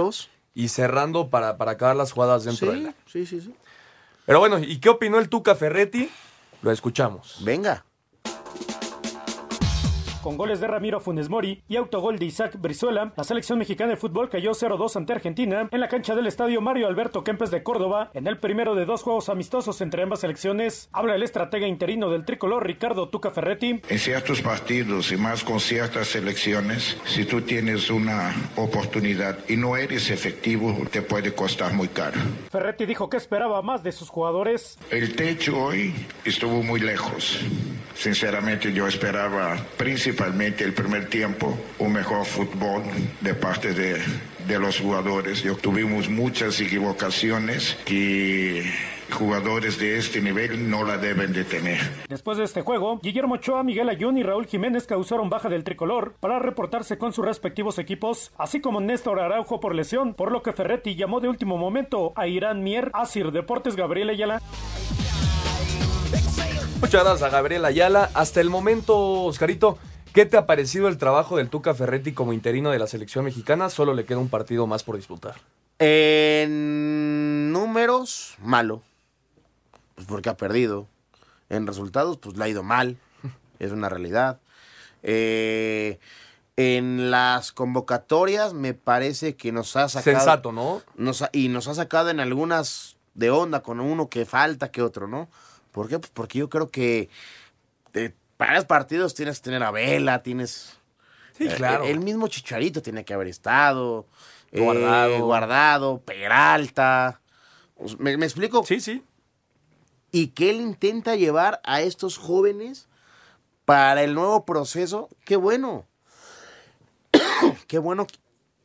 y 0.55 0.69
cerrando 0.69 1.29
para, 1.29 1.57
para 1.59 1.73
acabar 1.73 1.95
las 1.95 2.11
jugadas 2.13 2.45
dentro 2.45 2.73
Sí, 2.73 2.79
de 2.79 2.83
la. 2.87 2.95
sí, 3.07 3.27
sí, 3.27 3.41
sí. 3.41 3.55
Pero 4.27 4.41
bueno, 4.41 4.59
¿y 4.59 4.79
qué 4.79 4.89
opinó 4.89 5.19
el 5.19 5.29
Tuca 5.29 5.55
Ferretti? 5.55 6.11
Lo 6.63 6.71
escuchamos. 6.73 7.37
Venga. 7.45 7.85
Con 10.29 10.37
goles 10.37 10.61
de 10.61 10.67
Ramiro 10.67 11.01
Funes 11.01 11.31
Mori 11.31 11.63
y 11.71 11.77
autogol 11.77 12.19
de 12.19 12.27
Isaac 12.27 12.61
Brizuela, 12.61 13.15
la 13.17 13.25
selección 13.25 13.59
mexicana 13.59 13.93
de 13.93 13.97
fútbol 13.97 14.29
cayó 14.29 14.51
0-2 14.51 14.95
ante 14.97 15.15
Argentina 15.15 15.71
en 15.71 15.81
la 15.81 15.89
cancha 15.89 16.15
del 16.15 16.27
estadio 16.27 16.61
Mario 16.61 16.87
Alberto 16.87 17.25
Kempes 17.25 17.51
de 17.51 17.63
Córdoba 17.63 18.11
en 18.13 18.27
el 18.27 18.37
primero 18.37 18.75
de 18.75 18.85
dos 18.85 19.03
juegos 19.03 19.31
amistosos 19.31 19.81
entre 19.81 20.03
ambas 20.03 20.21
selecciones. 20.21 20.91
Habla 20.93 21.15
el 21.15 21.23
estratega 21.23 21.67
interino 21.67 22.11
del 22.11 22.27
tricolor 22.27 22.67
Ricardo 22.67 23.09
Tuca 23.09 23.31
Ferretti. 23.31 23.81
En 23.89 23.99
ciertos 23.99 24.43
partidos 24.43 25.13
y 25.13 25.17
más 25.17 25.43
con 25.45 25.61
ciertas 25.61 26.09
selecciones, 26.09 26.99
si 27.07 27.25
tú 27.25 27.41
tienes 27.41 27.89
una 27.89 28.35
oportunidad 28.57 29.39
y 29.49 29.57
no 29.57 29.79
eres 29.79 30.11
efectivo, 30.11 30.77
te 30.91 31.01
puede 31.01 31.33
costar 31.33 31.73
muy 31.73 31.89
caro. 31.89 32.21
Ferretti 32.51 32.85
dijo 32.85 33.09
que 33.09 33.17
esperaba 33.17 33.63
más 33.63 33.83
de 33.83 33.93
sus 33.93 34.11
jugadores. 34.11 34.79
El 34.91 35.17
techo 35.17 35.57
hoy 35.57 35.95
estuvo 36.27 36.63
muy 36.63 36.81
lejos. 36.81 37.41
Sinceramente 37.95 38.75
yo 38.75 38.87
esperaba 38.87 39.57
principalmente 39.79 40.18
el 40.27 40.73
primer 40.73 41.09
tiempo 41.09 41.57
un 41.79 41.93
mejor 41.93 42.25
fútbol 42.25 42.83
de 43.21 43.35
parte 43.35 43.73
de, 43.73 44.03
de 44.47 44.59
los 44.59 44.81
jugadores. 44.81 45.43
Yo 45.43 45.57
tuvimos 45.57 46.09
muchas 46.09 46.61
equivocaciones 46.61 47.77
que 47.85 48.71
jugadores 49.11 49.79
de 49.79 49.97
este 49.97 50.21
nivel 50.21 50.69
no 50.71 50.85
la 50.85 50.99
deben 50.99 51.33
de 51.33 51.45
tener. 51.45 51.81
Después 52.09 52.37
de 52.39 52.45
este 52.45 52.63
juego, 52.63 52.99
Guillermo 53.03 53.37
Ochoa, 53.37 53.63
Miguel 53.63 53.89
Ayun 53.89 54.19
y 54.19 54.23
Raúl 54.23 54.47
Jiménez 54.47 54.87
causaron 54.87 55.31
baja 55.31 55.49
del 55.49 55.65
tricolor 55.65 56.15
para 56.21 56.39
reportarse 56.39 56.99
con 56.99 57.13
sus 57.13 57.25
respectivos 57.25 57.79
equipos, 57.79 58.33
así 58.37 58.61
como 58.61 58.81
Néstor 58.81 59.21
Araujo 59.21 59.61
por 59.61 59.75
lesión, 59.75 60.15
por 60.15 60.33
lo 60.33 60.43
que 60.43 60.53
Ferretti 60.53 60.95
llamó 60.95 61.21
de 61.21 61.29
último 61.29 61.57
momento 61.57 62.13
a 62.17 62.27
Irán 62.27 62.63
Mier, 62.63 62.91
Asir 62.93 63.33
Deportes 63.33 63.77
Gabriel 63.77 64.11
Ayala. 64.11 64.43
Muchas 66.81 67.03
gracias 67.03 67.23
a 67.23 67.31
Gabriel 67.31 67.65
Ayala. 67.65 68.11
Hasta 68.15 68.41
el 68.41 68.51
momento, 68.51 69.25
Oscarito, 69.25 69.79
¿qué 70.19 70.27
te 70.27 70.37
ha 70.37 70.47
parecido 70.47 70.89
el 70.89 70.99
trabajo 70.99 71.37
del 71.37 71.49
Tuca 71.49 71.75
Ferretti 71.75 72.11
como 72.11 72.33
interino 72.33 72.73
de 72.73 72.81
la 72.81 72.89
selección 72.89 73.25
mexicana? 73.25 73.71
Solo 73.71 73.95
le 73.95 74.05
queda 74.05 74.19
un 74.19 74.29
partido 74.29 74.67
más 74.67 74.83
por 74.83 74.97
disputar. 74.97 75.37
En 75.79 77.53
números, 77.53 78.35
malo. 78.43 78.83
Pues 79.95 80.09
porque 80.09 80.29
ha 80.29 80.37
perdido. 80.37 80.89
En 81.51 81.69
resultados, 81.69 82.17
pues 82.19 82.37
le 82.37 82.43
ha 82.43 82.49
ido 82.49 82.65
mal. 82.65 82.97
Es 83.61 83.71
una 83.71 83.89
realidad. 83.89 84.41
Eh, 85.05 86.01
en 86.57 87.13
las 87.13 87.53
convocatorias, 87.53 88.55
me 88.55 88.75
parece 88.75 89.37
que 89.37 89.53
nos 89.53 89.77
ha 89.77 89.89
sacado. 89.89 90.17
Sensato, 90.19 90.51
¿no? 90.51 90.83
nos 90.97 91.23
ha- 91.23 91.31
y 91.33 91.47
nos 91.49 91.69
ha 91.69 91.75
sacado 91.75 92.11
en 92.11 92.19
algunas 92.19 92.97
de 93.15 93.31
onda 93.31 93.63
con 93.63 93.79
uno 93.79 94.09
que 94.09 94.25
falta 94.25 94.73
que 94.73 94.83
otro, 94.83 95.07
¿no? 95.07 95.29
¿Por 95.71 95.89
qué? 95.89 96.01
Pues 96.01 96.11
porque 96.13 96.41
yo 96.41 96.49
creo 96.49 96.71
que 96.71 97.09
eh, 97.95 98.15
para 98.39 98.55
los 98.55 98.65
partidos 98.65 99.15
tienes 99.15 99.39
que 99.41 99.45
tener 99.45 99.63
a 99.63 99.71
Vela, 99.71 100.23
tienes. 100.23 100.79
Sí, 101.37 101.47
eh, 101.47 101.55
claro. 101.55 101.85
El, 101.85 102.01
mismo 102.01 102.29
Chicharito 102.29 102.81
tiene 102.83 103.05
que 103.05 103.13
haber 103.13 103.27
estado. 103.29 104.07
eh, 104.51 104.61
Guardado. 104.63 105.19
guardado, 105.27 106.01
Peralta. 106.01 107.21
¿Me, 107.99 108.17
me 108.17 108.25
explico? 108.25 108.65
Sí, 108.65 108.81
sí. 108.81 109.05
Y 110.11 110.29
que 110.29 110.49
él 110.51 110.61
intenta 110.63 111.15
llevar 111.17 111.61
a 111.65 111.83
estos 111.83 112.17
jóvenes 112.17 112.89
para 113.67 114.03
el 114.03 114.15
nuevo 114.15 114.47
proceso. 114.47 115.11
Qué 115.27 115.37
bueno. 115.37 115.87
Qué 117.67 117.79
bueno 117.79 118.07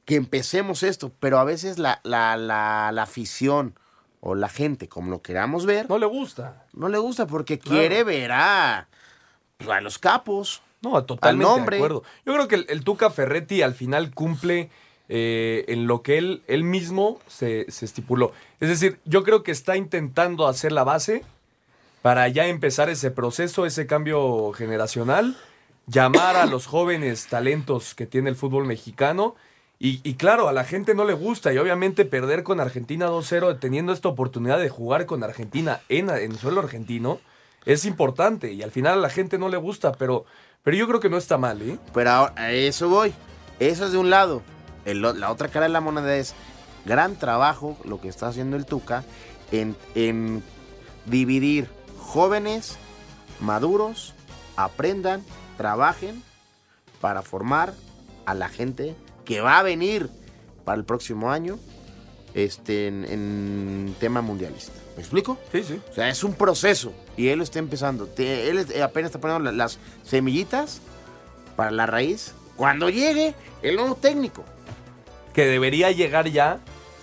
que 0.05 0.15
empecemos 0.15 0.83
esto. 0.83 1.11
Pero 1.19 1.39
a 1.39 1.43
veces 1.43 1.79
la, 1.79 1.99
la, 2.03 2.37
la, 2.37 2.91
la 2.93 3.03
afición 3.03 3.77
o 4.19 4.35
la 4.35 4.47
gente, 4.49 4.87
como 4.87 5.11
lo 5.11 5.21
queramos 5.21 5.65
ver, 5.65 5.89
No 5.89 5.97
le 5.97 6.05
gusta. 6.05 6.65
no 6.73 6.87
le 6.87 6.97
gusta 6.97 7.27
porque 7.27 7.59
Claro. 7.59 7.77
quiere 7.79 8.03
ver 8.05 8.31
a, 8.31 8.87
a 9.59 9.81
los 9.81 9.97
capos. 9.99 10.61
No, 10.81 11.03
totalmente 11.03 11.45
Al 11.45 11.55
nombre. 11.55 11.77
de 11.77 11.81
acuerdo. 11.81 12.03
Yo 12.25 12.33
creo 12.33 12.47
que 12.47 12.55
el, 12.55 12.65
el 12.69 12.83
Tuca 12.83 13.09
Ferretti 13.09 13.61
al 13.61 13.73
final 13.73 14.13
cumple 14.13 14.69
eh, 15.09 15.65
en 15.67 15.87
lo 15.87 16.01
que 16.01 16.17
él, 16.17 16.43
él 16.47 16.63
mismo 16.63 17.19
se, 17.27 17.69
se 17.71 17.85
estipuló. 17.85 18.33
Es 18.59 18.69
decir, 18.69 18.99
yo 19.05 19.23
creo 19.23 19.43
que 19.43 19.51
está 19.51 19.77
intentando 19.77 20.47
hacer 20.47 20.71
la 20.71 20.83
base 20.83 21.23
para 22.01 22.27
ya 22.27 22.47
empezar 22.47 22.89
ese 22.89 23.11
proceso, 23.11 23.65
ese 23.65 23.87
cambio 23.87 24.51
generacional, 24.51 25.37
llamar 25.87 26.35
a 26.35 26.45
los 26.45 26.65
jóvenes 26.65 27.27
talentos 27.27 27.95
que 27.95 28.05
tiene 28.05 28.29
el 28.29 28.35
fútbol 28.35 28.65
mexicano. 28.65 29.35
Y, 29.79 29.99
y 30.03 30.15
claro, 30.15 30.47
a 30.47 30.53
la 30.53 30.63
gente 30.63 30.95
no 30.95 31.05
le 31.05 31.13
gusta 31.13 31.53
y 31.53 31.57
obviamente 31.57 32.05
perder 32.05 32.43
con 32.43 32.59
Argentina 32.59 33.07
2-0 33.09 33.59
teniendo 33.59 33.91
esta 33.91 34.09
oportunidad 34.09 34.59
de 34.59 34.69
jugar 34.69 35.05
con 35.05 35.23
Argentina 35.23 35.81
en, 35.89 36.09
en 36.09 36.37
suelo 36.37 36.61
argentino 36.61 37.19
es 37.65 37.85
importante 37.85 38.51
y 38.51 38.61
al 38.61 38.71
final 38.71 38.93
a 38.93 39.01
la 39.01 39.09
gente 39.09 39.37
no 39.37 39.49
le 39.49 39.57
gusta, 39.57 39.93
pero, 39.93 40.25
pero 40.63 40.77
yo 40.77 40.87
creo 40.87 40.99
que 40.99 41.09
no 41.09 41.17
está 41.17 41.37
mal, 41.37 41.61
¿eh? 41.61 41.79
Pero 41.93 42.09
ahora, 42.09 42.33
a 42.35 42.51
eso 42.51 42.89
voy. 42.89 43.13
Eso 43.59 43.85
es 43.85 43.91
de 43.91 43.97
un 43.97 44.09
lado. 44.09 44.41
La 44.85 45.31
otra 45.31 45.47
cara 45.47 45.67
de 45.67 45.71
la 45.71 45.81
moneda 45.81 46.15
es 46.15 46.35
gran 46.85 47.15
trabajo 47.15 47.77
lo 47.85 48.01
que 48.01 48.09
está 48.09 48.27
haciendo 48.27 48.57
el 48.57 48.65
Tuca 48.65 49.03
en, 49.51 49.77
en 49.95 50.43
dividir 51.05 51.69
jóvenes, 51.97 52.77
maduros, 53.39 54.13
aprendan, 54.57 55.23
trabajen 55.57 56.21
para 56.99 57.21
formar 57.21 57.73
a 58.25 58.33
la 58.33 58.49
gente 58.49 58.95
que 59.25 59.41
va 59.41 59.59
a 59.59 59.63
venir 59.63 60.09
para 60.65 60.77
el 60.77 60.85
próximo 60.85 61.31
año 61.31 61.59
este, 62.33 62.87
en, 62.87 63.05
en 63.05 63.95
tema 63.99 64.21
mundialista. 64.21 64.82
¿Me 64.95 65.01
explico? 65.01 65.37
Sí, 65.51 65.63
sí. 65.63 65.81
O 65.91 65.93
sea, 65.95 66.09
es 66.09 66.23
un 66.23 66.33
proceso 66.35 66.93
y 67.17 67.29
él 67.29 67.41
está 67.41 67.59
empezando. 67.59 68.05
Te- 68.05 68.49
él 68.49 68.59
es- 68.59 68.81
apenas 68.81 69.09
está 69.09 69.19
poniendo 69.19 69.51
la- 69.51 69.57
las 69.57 69.79
semillitas 70.03 70.81
para 71.55 71.71
la 71.71 71.85
raíz 71.85 72.33
cuando 72.55 72.89
llegue 72.89 73.33
el 73.63 73.75
nuevo 73.75 73.95
técnico. 73.95 74.43
Que 75.33 75.45
debería 75.47 75.89
llegar 75.91 76.27
ya, 76.29 76.59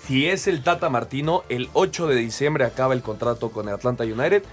si 0.07 0.27
es 0.29 0.47
el 0.47 0.63
Tata 0.63 0.89
Martino, 0.89 1.43
el 1.49 1.69
8 1.73 2.07
de 2.07 2.15
diciembre 2.17 2.65
acaba 2.65 2.95
el 2.95 3.03
contrato 3.03 3.51
con 3.51 3.69
el 3.69 3.75
Atlanta 3.75 4.05
United. 4.05 4.45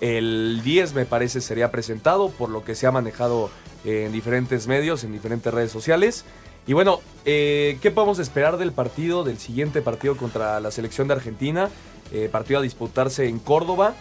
El 0.00 0.62
10 0.64 0.94
me 0.94 1.04
parece 1.04 1.40
sería 1.40 1.70
presentado, 1.70 2.30
por 2.30 2.48
lo 2.48 2.64
que 2.64 2.74
se 2.74 2.86
ha 2.86 2.90
manejado 2.90 3.50
en 3.84 4.12
diferentes 4.12 4.66
medios, 4.66 5.04
en 5.04 5.12
diferentes 5.12 5.52
redes 5.52 5.70
sociales. 5.70 6.24
Y 6.66 6.72
bueno, 6.72 7.00
eh, 7.24 7.78
¿qué 7.82 7.90
podemos 7.90 8.18
esperar 8.18 8.56
del 8.56 8.72
partido, 8.72 9.24
del 9.24 9.38
siguiente 9.38 9.82
partido 9.82 10.16
contra 10.16 10.58
la 10.60 10.70
selección 10.70 11.08
de 11.08 11.14
Argentina? 11.14 11.68
Eh, 12.12 12.28
partido 12.30 12.60
a 12.60 12.62
disputarse 12.62 13.26
en 13.26 13.38
Córdoba. 13.38 13.94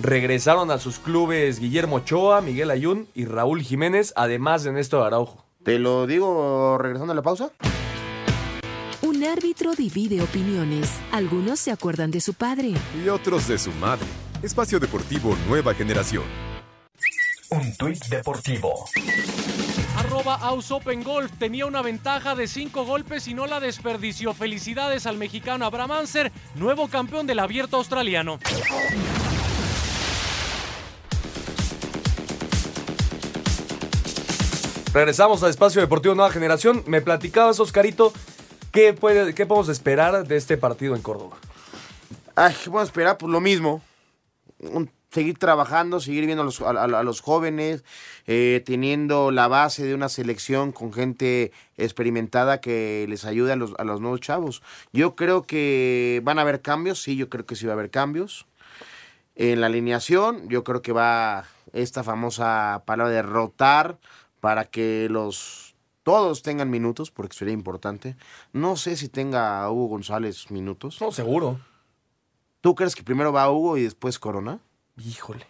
Regresaron 0.00 0.70
a 0.70 0.78
sus 0.78 0.98
clubes 0.98 1.60
Guillermo 1.60 1.96
Ochoa, 1.96 2.40
Miguel 2.40 2.70
Ayun 2.70 3.08
y 3.14 3.24
Raúl 3.24 3.62
Jiménez, 3.62 4.12
además 4.16 4.64
de 4.64 4.72
Néstor 4.72 5.06
Araujo. 5.06 5.44
¿Te 5.64 5.78
lo 5.78 6.06
digo 6.06 6.76
regresando 6.78 7.12
a 7.12 7.16
la 7.16 7.22
pausa? 7.22 7.50
Un 9.02 9.24
árbitro 9.24 9.74
divide 9.74 10.20
opiniones. 10.20 10.90
Algunos 11.12 11.60
se 11.60 11.70
acuerdan 11.70 12.10
de 12.10 12.20
su 12.20 12.34
padre. 12.34 12.74
Y 13.02 13.08
otros 13.08 13.48
de 13.48 13.58
su 13.58 13.70
madre. 13.72 14.06
Espacio 14.42 14.78
Deportivo 14.78 15.36
Nueva 15.48 15.74
Generación. 15.74 16.24
Un 17.50 17.74
tuit 17.76 18.04
deportivo. 18.06 18.84
Arroba 19.96 20.34
Aus 20.34 20.70
Open 20.70 21.02
Golf 21.04 21.30
tenía 21.38 21.66
una 21.66 21.80
ventaja 21.82 22.34
de 22.34 22.46
cinco 22.48 22.84
golpes 22.84 23.28
y 23.28 23.34
no 23.34 23.46
la 23.46 23.60
desperdició. 23.60 24.34
Felicidades 24.34 25.06
al 25.06 25.16
mexicano 25.16 25.64
Abraham 25.64 25.92
Anser, 25.92 26.32
nuevo 26.56 26.88
campeón 26.88 27.26
del 27.26 27.38
abierto 27.38 27.76
australiano. 27.76 28.38
Regresamos 34.92 35.42
a 35.42 35.48
Espacio 35.48 35.80
Deportivo 35.80 36.14
Nueva 36.14 36.30
Generación. 36.30 36.84
Me 36.86 37.00
platicabas, 37.00 37.58
Oscarito, 37.58 38.12
¿qué, 38.70 38.92
puede, 38.92 39.34
qué 39.34 39.44
podemos 39.44 39.68
esperar 39.68 40.26
de 40.26 40.36
este 40.36 40.56
partido 40.56 40.94
en 40.94 41.02
Córdoba? 41.02 41.36
Ay, 42.36 42.54
vamos 42.66 42.82
a 42.82 42.84
esperar 42.84 43.18
por 43.18 43.28
lo 43.28 43.40
mismo. 43.40 43.82
Un- 44.60 44.90
seguir 45.14 45.38
trabajando, 45.38 46.00
seguir 46.00 46.26
viendo 46.26 46.42
a 46.42 46.44
los, 46.44 46.60
a- 46.60 47.02
los 47.04 47.20
jóvenes, 47.20 47.84
eh, 48.26 48.62
teniendo 48.66 49.30
la 49.30 49.46
base 49.48 49.84
de 49.84 49.94
una 49.94 50.08
selección 50.08 50.72
con 50.72 50.92
gente 50.92 51.52
experimentada 51.76 52.60
que 52.60 53.06
les 53.08 53.24
ayude 53.24 53.52
a 53.52 53.56
los, 53.56 53.74
a 53.78 53.84
los 53.84 54.00
nuevos 54.00 54.20
chavos. 54.20 54.60
Yo 54.92 55.14
creo 55.14 55.42
que 55.42 56.20
van 56.24 56.38
a 56.38 56.42
haber 56.42 56.60
cambios, 56.62 57.00
sí, 57.00 57.14
yo 57.16 57.28
creo 57.28 57.46
que 57.46 57.54
sí 57.56 57.64
va 57.64 57.72
a 57.72 57.74
haber 57.74 57.90
cambios. 57.90 58.46
En 59.36 59.60
la 59.60 59.66
alineación, 59.68 60.48
yo 60.48 60.64
creo 60.64 60.82
que 60.82 60.92
va 60.92 61.44
esta 61.72 62.02
famosa 62.04 62.82
palabra 62.86 63.12
de 63.12 63.22
rotar 63.22 63.98
para 64.40 64.64
que 64.64 65.08
los 65.10 65.74
todos 66.02 66.42
tengan 66.42 66.70
minutos, 66.70 67.10
porque 67.10 67.36
sería 67.36 67.54
importante. 67.54 68.16
No 68.52 68.76
sé 68.76 68.96
si 68.96 69.08
tenga 69.08 69.68
Hugo 69.70 69.86
González 69.86 70.50
minutos. 70.50 71.00
No, 71.00 71.10
seguro. 71.12 71.58
¿Tú 72.60 72.74
crees 72.74 72.94
que 72.94 73.02
primero 73.02 73.32
va 73.32 73.50
Hugo 73.50 73.76
y 73.78 73.84
después 73.84 74.18
Corona? 74.18 74.58
Híjole. 74.96 75.46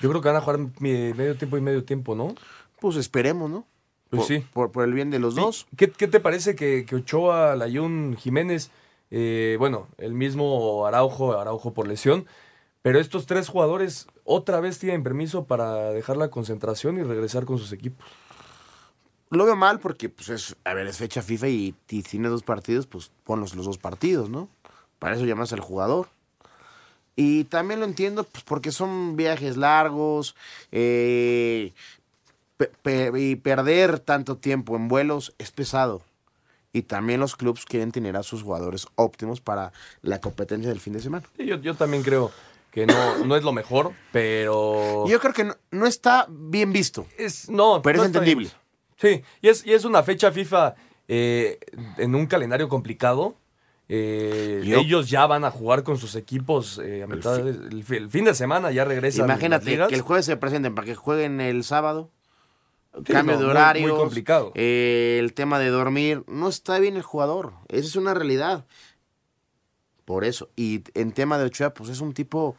Yo 0.00 0.10
creo 0.10 0.20
que 0.20 0.28
van 0.28 0.36
a 0.36 0.40
jugar 0.40 0.58
medio 0.80 1.36
tiempo 1.36 1.56
y 1.56 1.60
medio 1.60 1.84
tiempo, 1.84 2.14
¿no? 2.14 2.34
Pues 2.80 2.96
esperemos, 2.96 3.50
¿no? 3.50 3.66
Pues 4.10 4.20
por, 4.20 4.28
sí. 4.28 4.46
Por, 4.52 4.72
por 4.72 4.84
el 4.84 4.92
bien 4.92 5.10
de 5.10 5.18
los 5.18 5.34
dos. 5.34 5.66
¿Qué, 5.76 5.90
qué 5.90 6.08
te 6.08 6.20
parece 6.20 6.54
que, 6.54 6.84
que 6.86 6.96
Ochoa, 6.96 7.56
Layún, 7.56 8.16
Jiménez, 8.18 8.70
eh, 9.10 9.56
bueno, 9.58 9.88
el 9.98 10.14
mismo 10.14 10.86
Araujo, 10.86 11.38
Araujo 11.38 11.72
por 11.72 11.86
lesión, 11.86 12.26
pero 12.82 12.98
estos 12.98 13.26
tres 13.26 13.48
jugadores 13.48 14.08
otra 14.24 14.60
vez 14.60 14.78
tienen 14.78 15.02
permiso 15.02 15.44
para 15.44 15.90
dejar 15.90 16.16
la 16.16 16.28
concentración 16.28 16.98
y 16.98 17.02
regresar 17.02 17.44
con 17.44 17.58
sus 17.58 17.72
equipos? 17.72 18.06
Lo 19.30 19.44
veo 19.46 19.56
mal 19.56 19.80
porque, 19.80 20.08
pues, 20.08 20.28
es, 20.28 20.56
a 20.64 20.74
ver, 20.74 20.86
es 20.86 20.98
fecha 20.98 21.22
FIFA 21.22 21.48
y, 21.48 21.74
y 21.88 22.02
tiene 22.02 22.28
dos 22.28 22.42
partidos, 22.42 22.86
pues 22.86 23.10
ponlos 23.24 23.54
los 23.54 23.66
dos 23.66 23.78
partidos, 23.78 24.28
¿no? 24.28 24.48
Para 24.98 25.16
eso 25.16 25.24
llamas 25.24 25.52
al 25.52 25.60
jugador. 25.60 26.08
Y 27.16 27.44
también 27.44 27.80
lo 27.80 27.86
entiendo, 27.86 28.24
pues, 28.24 28.42
porque 28.44 28.72
son 28.72 29.14
viajes 29.16 29.56
largos 29.56 30.34
eh, 30.72 31.72
pe- 32.56 32.70
pe- 32.82 33.12
y 33.20 33.36
perder 33.36 34.00
tanto 34.00 34.36
tiempo 34.36 34.76
en 34.76 34.88
vuelos 34.88 35.32
es 35.38 35.50
pesado. 35.50 36.02
Y 36.72 36.82
también 36.82 37.20
los 37.20 37.36
clubes 37.36 37.64
quieren 37.66 37.92
tener 37.92 38.16
a 38.16 38.24
sus 38.24 38.42
jugadores 38.42 38.88
óptimos 38.96 39.40
para 39.40 39.72
la 40.02 40.20
competencia 40.20 40.68
del 40.70 40.80
fin 40.80 40.92
de 40.94 41.00
semana. 41.00 41.24
Sí, 41.36 41.46
yo, 41.46 41.56
yo 41.60 41.74
también 41.76 42.02
creo 42.02 42.32
que 42.72 42.84
no, 42.84 43.24
no 43.24 43.36
es 43.36 43.44
lo 43.44 43.52
mejor, 43.52 43.92
pero... 44.10 45.06
Yo 45.06 45.20
creo 45.20 45.32
que 45.32 45.44
no, 45.44 45.54
no 45.70 45.86
está 45.86 46.26
bien 46.28 46.72
visto. 46.72 47.06
Es, 47.16 47.48
no, 47.48 47.80
pero 47.80 47.98
no 47.98 48.02
es 48.02 48.08
entendible. 48.08 48.48
bien. 48.48 49.22
Sí, 49.22 49.24
y 49.40 49.48
es, 49.50 49.64
y 49.64 49.72
es 49.72 49.84
una 49.84 50.02
fecha 50.02 50.32
FIFA 50.32 50.74
eh, 51.06 51.60
en 51.98 52.16
un 52.16 52.26
calendario 52.26 52.68
complicado. 52.68 53.36
Eh, 53.88 54.62
Yo- 54.64 54.78
ellos 54.78 55.10
ya 55.10 55.26
van 55.26 55.44
a 55.44 55.50
jugar 55.50 55.82
con 55.82 55.98
sus 55.98 56.14
equipos 56.14 56.80
eh, 56.82 57.02
a 57.02 57.06
mitad 57.06 57.36
de- 57.36 57.50
el, 57.50 57.84
fi- 57.84 57.96
el 57.96 58.08
fin 58.10 58.24
de 58.24 58.34
semana, 58.34 58.70
ya 58.72 58.84
regresan. 58.84 59.26
las 59.26 59.36
Imagínate 59.36 59.66
ligas. 59.70 59.88
que 59.88 59.94
el 59.94 60.00
jueves 60.00 60.24
se 60.24 60.36
presenten 60.38 60.74
para 60.74 60.86
que 60.86 60.94
jueguen 60.94 61.40
el 61.40 61.64
sábado. 61.64 62.10
Sí, 63.06 63.12
cambio 63.12 63.34
no, 63.36 63.40
de 63.42 63.46
horario. 63.48 63.88
muy 63.88 63.96
complicado. 63.96 64.52
el 64.54 65.32
tema 65.34 65.58
de 65.58 65.68
dormir. 65.68 66.22
No 66.28 66.48
está 66.48 66.78
bien 66.78 66.96
el 66.96 67.02
jugador. 67.02 67.52
Esa 67.68 67.86
es 67.88 67.96
una 67.96 68.14
realidad. 68.14 68.64
Por 70.04 70.24
eso. 70.24 70.48
Y 70.56 70.82
en 70.94 71.12
tema 71.12 71.38
de 71.38 71.44
Ochoa, 71.44 71.74
pues 71.74 71.90
es 71.90 72.00
un 72.00 72.12
tipo 72.14 72.56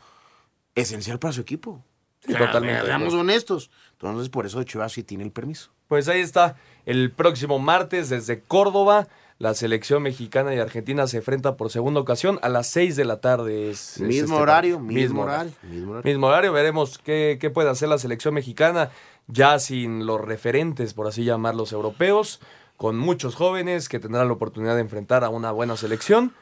esencial 0.75 1.19
para 1.19 1.31
su 1.33 1.41
equipo. 1.41 1.83
Sí, 2.25 2.33
totalmente 2.33 2.85
Seamos 2.85 3.13
honestos. 3.13 3.69
Entonces, 3.93 4.29
por 4.29 4.45
eso 4.45 4.59
Ochoa 4.59 4.89
sí 4.89 5.03
tiene 5.03 5.23
el 5.23 5.31
permiso. 5.31 5.71
Pues 5.87 6.07
ahí 6.07 6.21
está, 6.21 6.55
el 6.85 7.11
próximo 7.11 7.59
martes 7.59 8.09
desde 8.09 8.41
Córdoba, 8.41 9.07
la 9.37 9.53
selección 9.53 10.01
mexicana 10.01 10.55
y 10.55 10.59
argentina 10.59 11.07
se 11.07 11.17
enfrenta 11.17 11.57
por 11.57 11.69
segunda 11.69 11.99
ocasión 11.99 12.39
a 12.41 12.49
las 12.49 12.67
6 12.67 12.95
de 12.95 13.05
la 13.05 13.19
tarde. 13.19 13.69
Es, 13.69 13.97
es 13.97 14.01
Mismo 14.01 14.35
este 14.35 14.43
horario, 14.43 14.79
mismo 14.79 15.23
horario, 15.23 15.51
mismo 15.63 15.91
horario. 15.91 16.09
Mismo 16.09 16.27
horario, 16.27 16.53
veremos 16.53 16.97
qué, 16.99 17.37
qué 17.39 17.49
puede 17.49 17.69
hacer 17.69 17.89
la 17.89 17.97
selección 17.97 18.33
mexicana, 18.33 18.91
ya 19.27 19.59
sin 19.59 20.05
los 20.05 20.21
referentes, 20.21 20.93
por 20.93 21.07
así 21.07 21.25
llamarlos, 21.25 21.73
europeos, 21.73 22.39
con 22.77 22.97
muchos 22.97 23.35
jóvenes 23.35 23.89
que 23.89 23.99
tendrán 23.99 24.27
la 24.27 24.33
oportunidad 24.33 24.75
de 24.75 24.81
enfrentar 24.81 25.23
a 25.23 25.29
una 25.29 25.51
buena 25.51 25.75
selección. 25.75 26.33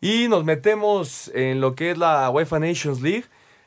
Y 0.00 0.28
nos 0.28 0.44
metemos 0.44 1.30
en 1.34 1.60
lo 1.60 1.74
que 1.74 1.92
es 1.92 1.98
la 1.98 2.28
UEFA 2.30 2.58
Nations 2.58 3.00
League, 3.00 3.26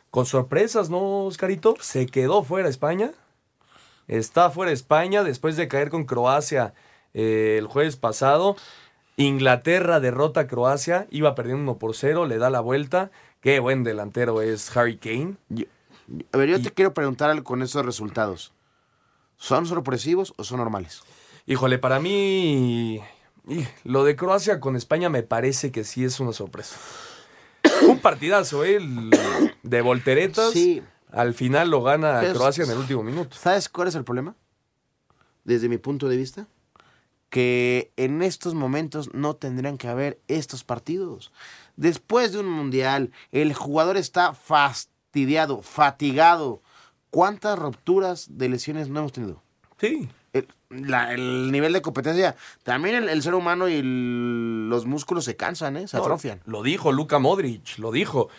con 0.09 0.25
sorpresas, 0.25 0.89
¿no, 0.89 1.25
Oscarito? 1.25 1.75
Se 1.79 2.05
quedó 2.05 2.43
fuera 2.43 2.67
España. 2.67 3.11
Está 4.07 4.49
fuera 4.49 4.71
España 4.71 5.23
después 5.23 5.55
de 5.55 5.67
caer 5.69 5.89
con 5.89 6.03
Croacia 6.03 6.73
eh, 7.13 7.55
el 7.59 7.67
jueves 7.67 7.97
pasado. 7.97 8.55
Inglaterra 9.17 9.99
derrota 9.99 10.41
a 10.41 10.47
Croacia, 10.47 11.07
iba 11.11 11.35
perdiendo 11.35 11.61
1 11.63 11.77
por 11.77 11.95
0, 11.95 12.25
le 12.25 12.37
da 12.37 12.49
la 12.49 12.61
vuelta. 12.61 13.11
Qué 13.41 13.59
buen 13.59 13.83
delantero 13.83 14.41
es 14.41 14.75
Harry 14.75 14.97
Kane. 14.97 15.35
A 16.31 16.37
ver, 16.37 16.49
yo 16.49 16.61
te 16.61 16.71
quiero 16.71 16.93
preguntar 16.93 17.29
algo 17.29 17.43
con 17.43 17.61
esos 17.61 17.85
resultados. 17.85 18.53
¿Son 19.37 19.65
sorpresivos 19.65 20.33
o 20.37 20.43
son 20.43 20.57
normales? 20.57 21.03
Híjole, 21.45 21.77
para 21.77 21.99
mí 21.99 23.01
y 23.47 23.67
lo 23.83 24.03
de 24.05 24.15
Croacia 24.15 24.59
con 24.59 24.75
España 24.75 25.09
me 25.09 25.23
parece 25.23 25.71
que 25.71 25.83
sí 25.83 26.05
es 26.05 26.19
una 26.19 26.31
sorpresa. 26.31 26.77
Un 27.87 27.99
partidazo, 27.99 28.63
¿eh? 28.63 28.79
De 29.63 29.81
volteretas. 29.81 30.51
Sí. 30.51 30.81
Al 31.11 31.33
final 31.33 31.69
lo 31.69 31.83
gana 31.83 32.19
Pero- 32.21 32.33
Croacia 32.35 32.63
en 32.63 32.71
el 32.71 32.77
último 32.77 33.03
minuto. 33.03 33.35
¿Sabes 33.37 33.69
cuál 33.69 33.89
es 33.89 33.95
el 33.95 34.03
problema? 34.03 34.35
Desde 35.43 35.67
mi 35.67 35.77
punto 35.77 36.07
de 36.07 36.15
vista, 36.15 36.47
que 37.33 37.91
en 37.97 38.21
estos 38.21 38.53
momentos 38.53 39.11
no 39.15 39.35
tendrían 39.35 39.79
que 39.79 39.87
haber 39.87 40.19
estos 40.27 40.63
partidos. 40.63 41.31
Después 41.77 42.31
de 42.31 42.37
un 42.41 42.47
mundial, 42.47 43.09
el 43.31 43.55
jugador 43.55 43.97
está 43.97 44.35
fastidiado, 44.35 45.63
fatigado. 45.63 46.61
¿Cuántas 47.09 47.57
rupturas 47.57 48.27
de 48.37 48.49
lesiones 48.49 48.87
no 48.89 48.99
hemos 48.99 49.13
tenido? 49.13 49.41
Sí. 49.79 50.07
El, 50.31 50.47
la- 50.69 51.11
el 51.15 51.51
nivel 51.51 51.73
de 51.73 51.81
competencia, 51.81 52.35
también 52.61 52.93
el, 52.93 53.09
el 53.09 53.23
ser 53.23 53.33
humano 53.33 53.67
y 53.67 53.77
el- 53.77 54.69
los 54.69 54.85
músculos 54.85 55.25
se 55.25 55.35
cansan, 55.35 55.75
¿eh? 55.77 55.87
se 55.87 55.97
No, 55.97 56.03
atrofian. 56.03 56.39
Lo 56.45 56.61
dijo 56.61 56.91
Luka 56.91 57.17
Modric, 57.17 57.79
lo 57.79 57.91
dijo. 57.91 58.29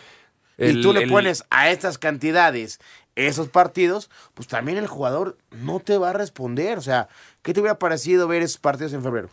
y 0.57 0.81
tú 0.81 0.93
le 0.93 1.05
pones 1.09 1.43
a 1.49 1.69
estas 1.69 1.97
cantidades 1.97 2.79
esos 3.15 3.47
partidos, 3.49 4.09
pues 4.33 4.47
también 4.47 4.77
el 4.77 4.87
jugador 4.87 5.37
no 5.51 5.79
te 5.79 5.97
va 5.97 6.09
a 6.09 6.13
responder. 6.13 6.77
O 6.77 6.81
sea, 6.81 7.07
¿qué 7.41 7.53
te 7.53 7.61
hubiera 7.61 7.79
parecido 7.79 8.27
ver 8.27 8.41
esos 8.41 8.57
partidos 8.59 8.93
en 8.93 9.03
febrero? 9.03 9.29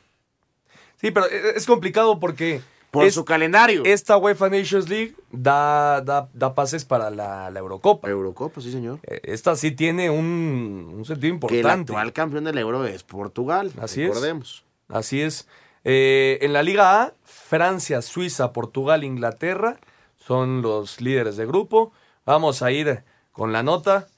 Sí, 1.00 1.10
pero 1.10 1.26
e- 1.26 1.56
es 1.56 1.66
complicado 1.66 2.18
porque. 2.20 2.60
Por 2.92 3.06
es- 3.06 3.14
su 3.14 3.24
calendario. 3.24 3.82
Esta 3.86 4.18
UEFA 4.18 4.50
Nations 4.50 4.88
League 4.90 5.14
da, 5.30 6.02
da, 6.02 6.28
da 6.34 6.54
pases 6.54 6.84
para 6.84 7.08
la, 7.10 7.50
la 7.50 7.58
Eurocopa. 7.58 8.08
Eurocopa, 8.10 8.60
sí, 8.60 8.70
señor. 8.70 8.98
Eh, 9.04 9.18
Esta 9.24 9.56
sí 9.56 9.70
tiene 9.72 10.10
un, 10.10 10.92
un 10.94 11.04
sentido 11.06 11.20
Que 11.40 11.54
el 11.54 11.60
importante. 11.60 11.92
actual 11.92 12.12
campeón 12.12 12.44
del 12.44 12.58
Euro 12.58 12.84
es 12.84 13.02
Portugal. 13.02 13.72
Así 13.80 14.06
recordemos. 14.06 14.64
es. 14.90 14.94
Así 14.94 15.22
es. 15.22 15.48
Eh, 15.84 16.38
en 16.42 16.52
la 16.52 16.62
Liga 16.62 17.02
A, 17.02 17.14
Francia, 17.24 18.02
Suiza, 18.02 18.52
Portugal, 18.52 19.04
Inglaterra 19.04 19.78
son 20.18 20.60
los 20.60 21.00
líderes 21.00 21.36
de 21.38 21.46
grupo. 21.46 21.92
Vamos 22.26 22.62
a 22.62 22.70
ir 22.72 23.02
con 23.32 23.52
la 23.52 23.62
nota 23.62 24.08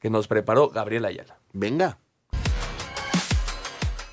que 0.00 0.10
nos 0.10 0.28
preparó 0.28 0.68
Gabriel 0.68 1.04
Ayala. 1.04 1.38
Venga. 1.52 1.98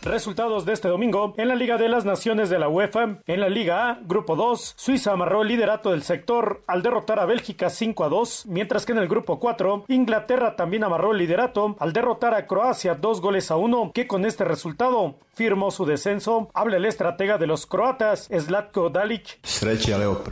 Resultados 0.06 0.66
de 0.66 0.74
este 0.74 0.88
domingo 0.88 1.34
en 1.36 1.48
la 1.48 1.56
Liga 1.56 1.78
de 1.78 1.90
las 1.90 2.06
Naciones 2.06 2.52
de 2.52 2.60
la 2.60 2.70
UEFA. 2.70 3.22
En 3.26 3.40
la 3.40 3.50
Liga 3.50 3.90
A, 3.90 4.00
Grupo 4.04 4.36
2, 4.36 4.76
Suiza 4.78 5.14
amarró 5.14 5.42
el 5.42 5.48
liderato 5.48 5.90
del 5.90 6.04
sector 6.04 6.62
al 6.68 6.84
derrotar 6.84 7.20
a 7.20 7.26
Bélgica 7.26 7.72
5 7.72 8.04
a 8.04 8.10
2, 8.10 8.46
mientras 8.46 8.86
que 8.86 8.92
en 8.92 9.00
el 9.00 9.08
Grupo 9.08 9.40
4, 9.40 9.86
Inglaterra 9.88 10.56
también 10.56 10.84
amarró 10.84 11.12
el 11.12 11.18
liderato 11.18 11.76
al 11.80 11.92
derrotar 11.92 12.36
a 12.36 12.46
Croacia 12.46 12.94
2 12.94 13.20
goles 13.20 13.50
a 13.50 13.56
1, 13.56 13.94
que 13.96 14.06
con 14.06 14.26
este 14.26 14.44
resultado 14.44 15.16
firmó 15.36 15.72
su 15.72 15.86
descenso. 15.86 16.50
Habla 16.54 16.78
el 16.78 16.86
estratega 16.86 17.38
de 17.38 17.48
los 17.48 17.66
croatas, 17.66 18.30
Zlatko 18.34 18.90
Dalic. 18.90 19.40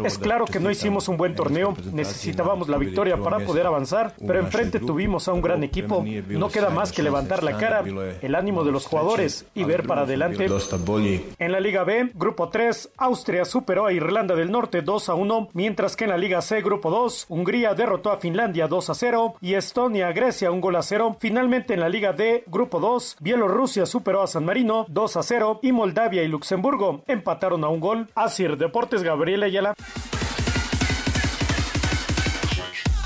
Es 0.03 0.17
claro 0.17 0.45
que 0.45 0.59
no 0.59 0.71
hicimos 0.71 1.07
un 1.07 1.17
buen 1.17 1.35
torneo, 1.35 1.75
necesitábamos 1.91 2.69
la 2.69 2.77
victoria 2.77 3.17
para 3.17 3.39
poder 3.39 3.67
avanzar, 3.67 4.15
pero 4.25 4.39
enfrente 4.39 4.79
tuvimos 4.79 5.27
a 5.27 5.33
un 5.33 5.41
gran 5.41 5.63
equipo. 5.63 6.03
No 6.27 6.49
queda 6.49 6.69
más 6.69 6.91
que 6.91 7.03
levantar 7.03 7.43
la 7.43 7.57
cara, 7.57 7.83
el 8.21 8.35
ánimo 8.35 8.63
de 8.63 8.71
los 8.71 8.85
jugadores 8.85 9.45
y 9.53 9.63
ver 9.63 9.85
para 9.85 10.01
adelante. 10.01 10.47
En 11.39 11.51
la 11.51 11.59
Liga 11.59 11.83
B, 11.83 12.11
Grupo 12.13 12.49
3, 12.49 12.91
Austria 12.97 13.45
superó 13.45 13.85
a 13.85 13.93
Irlanda 13.93 14.35
del 14.35 14.51
Norte 14.51 14.81
2 14.81 15.09
a 15.09 15.13
1, 15.15 15.49
mientras 15.53 15.95
que 15.95 16.05
en 16.05 16.11
la 16.11 16.17
Liga 16.17 16.41
C, 16.41 16.61
Grupo 16.61 16.89
2, 16.89 17.25
Hungría 17.29 17.73
derrotó 17.73 18.11
a 18.11 18.17
Finlandia 18.17 18.67
2 18.67 18.89
a 18.89 18.93
0 18.93 19.35
y 19.41 19.55
Estonia 19.55 20.07
a 20.07 20.13
Grecia 20.13 20.51
un 20.51 20.61
gol 20.61 20.75
a 20.75 20.81
0. 20.81 21.17
Finalmente 21.19 21.73
en 21.73 21.79
la 21.79 21.89
Liga 21.89 22.13
D, 22.13 22.43
Grupo 22.47 22.79
2, 22.79 23.17
Bielorrusia 23.19 23.85
superó 23.85 24.21
a 24.21 24.27
San 24.27 24.45
Marino 24.45 24.85
2 24.93 25.17
a 25.17 25.23
0 25.23 25.59
y 25.63 25.71
Moldavia 25.71 26.23
y 26.23 26.27
Luxemburgo 26.27 27.03
empataron 27.07 27.63
a 27.63 27.67
un 27.67 27.79
gol. 27.79 28.09
Asir 28.13 28.57
Deportes 28.57 29.01
Gabriel 29.01 29.43
Ayala. 29.43 29.73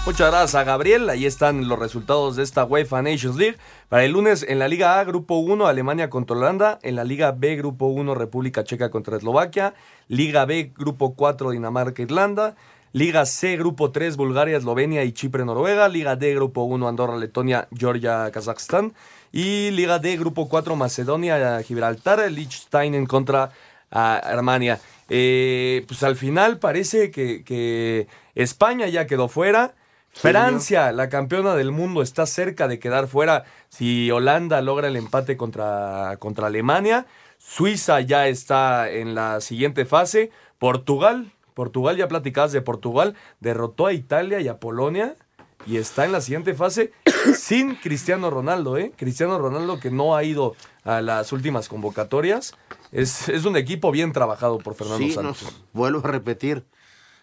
Muchas 0.05 0.31
gracias 0.31 0.55
a 0.55 0.63
Gabriel. 0.63 1.09
Ahí 1.09 1.25
están 1.25 1.67
los 1.67 1.77
resultados 1.79 2.35
de 2.37 2.43
esta 2.43 2.63
UEFA 2.63 3.01
Nations 3.01 3.35
League. 3.35 3.57
Para 3.89 4.05
el 4.05 4.13
lunes 4.13 4.45
en 4.47 4.59
la 4.59 4.67
Liga 4.67 4.99
A, 4.99 5.03
Grupo 5.03 5.37
1, 5.37 5.67
Alemania 5.67 6.09
contra 6.09 6.37
Holanda. 6.37 6.79
En 6.81 6.95
la 6.95 7.03
Liga 7.03 7.31
B, 7.31 7.55
Grupo 7.57 7.87
1, 7.87 8.15
República 8.15 8.63
Checa 8.63 8.89
contra 8.89 9.17
Eslovaquia. 9.17 9.73
Liga 10.07 10.45
B, 10.45 10.71
Grupo 10.77 11.13
4, 11.13 11.51
Dinamarca, 11.51 12.01
Irlanda. 12.01 12.55
Liga 12.93 13.25
C, 13.25 13.57
Grupo 13.57 13.91
3, 13.91 14.15
Bulgaria, 14.15 14.57
Eslovenia 14.57 15.03
y 15.03 15.11
Chipre, 15.11 15.43
Noruega. 15.43 15.89
Liga 15.89 16.15
D, 16.15 16.35
Grupo 16.35 16.63
1, 16.63 16.87
Andorra, 16.87 17.17
Letonia, 17.17 17.67
Georgia, 17.77 18.31
Kazajstán. 18.31 18.93
Y 19.31 19.71
Liga 19.71 19.99
D, 19.99 20.17
Grupo 20.17 20.47
4, 20.49 20.75
Macedonia, 20.75 21.61
Gibraltar, 21.63 22.31
Liechtenstein 22.31 23.05
contra 23.05 23.51
Armenia. 23.89 24.79
Eh, 25.09 25.85
pues 25.87 26.03
al 26.03 26.15
final 26.15 26.59
parece 26.59 27.11
que, 27.11 27.43
que 27.43 28.07
España 28.35 28.87
ya 28.87 29.07
quedó 29.07 29.27
fuera. 29.27 29.73
Francia, 30.09 30.91
la 30.91 31.09
campeona 31.09 31.53
del 31.55 31.71
mundo, 31.71 32.01
está 32.01 32.25
cerca 32.25 32.67
de 32.67 32.79
quedar 32.79 33.07
fuera 33.07 33.43
si 33.69 34.09
Holanda 34.09 34.61
logra 34.61 34.87
el 34.87 34.95
empate 34.95 35.37
contra, 35.37 36.15
contra 36.17 36.47
Alemania. 36.47 37.05
Suiza 37.37 38.01
ya 38.01 38.27
está 38.27 38.89
en 38.89 39.13
la 39.13 39.41
siguiente 39.41 39.85
fase. 39.85 40.31
Portugal, 40.57 41.31
Portugal, 41.53 41.97
ya 41.97 42.07
platicabas 42.07 42.51
de 42.51 42.61
Portugal, 42.61 43.15
derrotó 43.39 43.85
a 43.85 43.93
Italia 43.93 44.39
y 44.39 44.47
a 44.47 44.59
Polonia 44.59 45.15
y 45.65 45.77
está 45.77 46.05
en 46.05 46.11
la 46.11 46.21
siguiente 46.21 46.53
fase 46.53 46.91
sin 47.35 47.75
Cristiano 47.75 48.29
Ronaldo, 48.29 48.77
¿eh? 48.77 48.93
Cristiano 48.95 49.37
Ronaldo 49.39 49.79
que 49.79 49.91
no 49.91 50.15
ha 50.15 50.23
ido 50.23 50.55
a 50.83 51.01
las 51.01 51.31
últimas 51.31 51.67
convocatorias. 51.67 52.55
Es, 52.91 53.27
es 53.29 53.43
un 53.45 53.57
equipo 53.57 53.91
bien 53.91 54.13
trabajado 54.13 54.59
por 54.59 54.75
Fernando 54.75 55.05
Sí, 55.05 55.11
Santos. 55.11 55.43
nos- 55.43 55.61
vuelvo 55.73 55.99
a 56.07 56.11
repetir. 56.11 56.65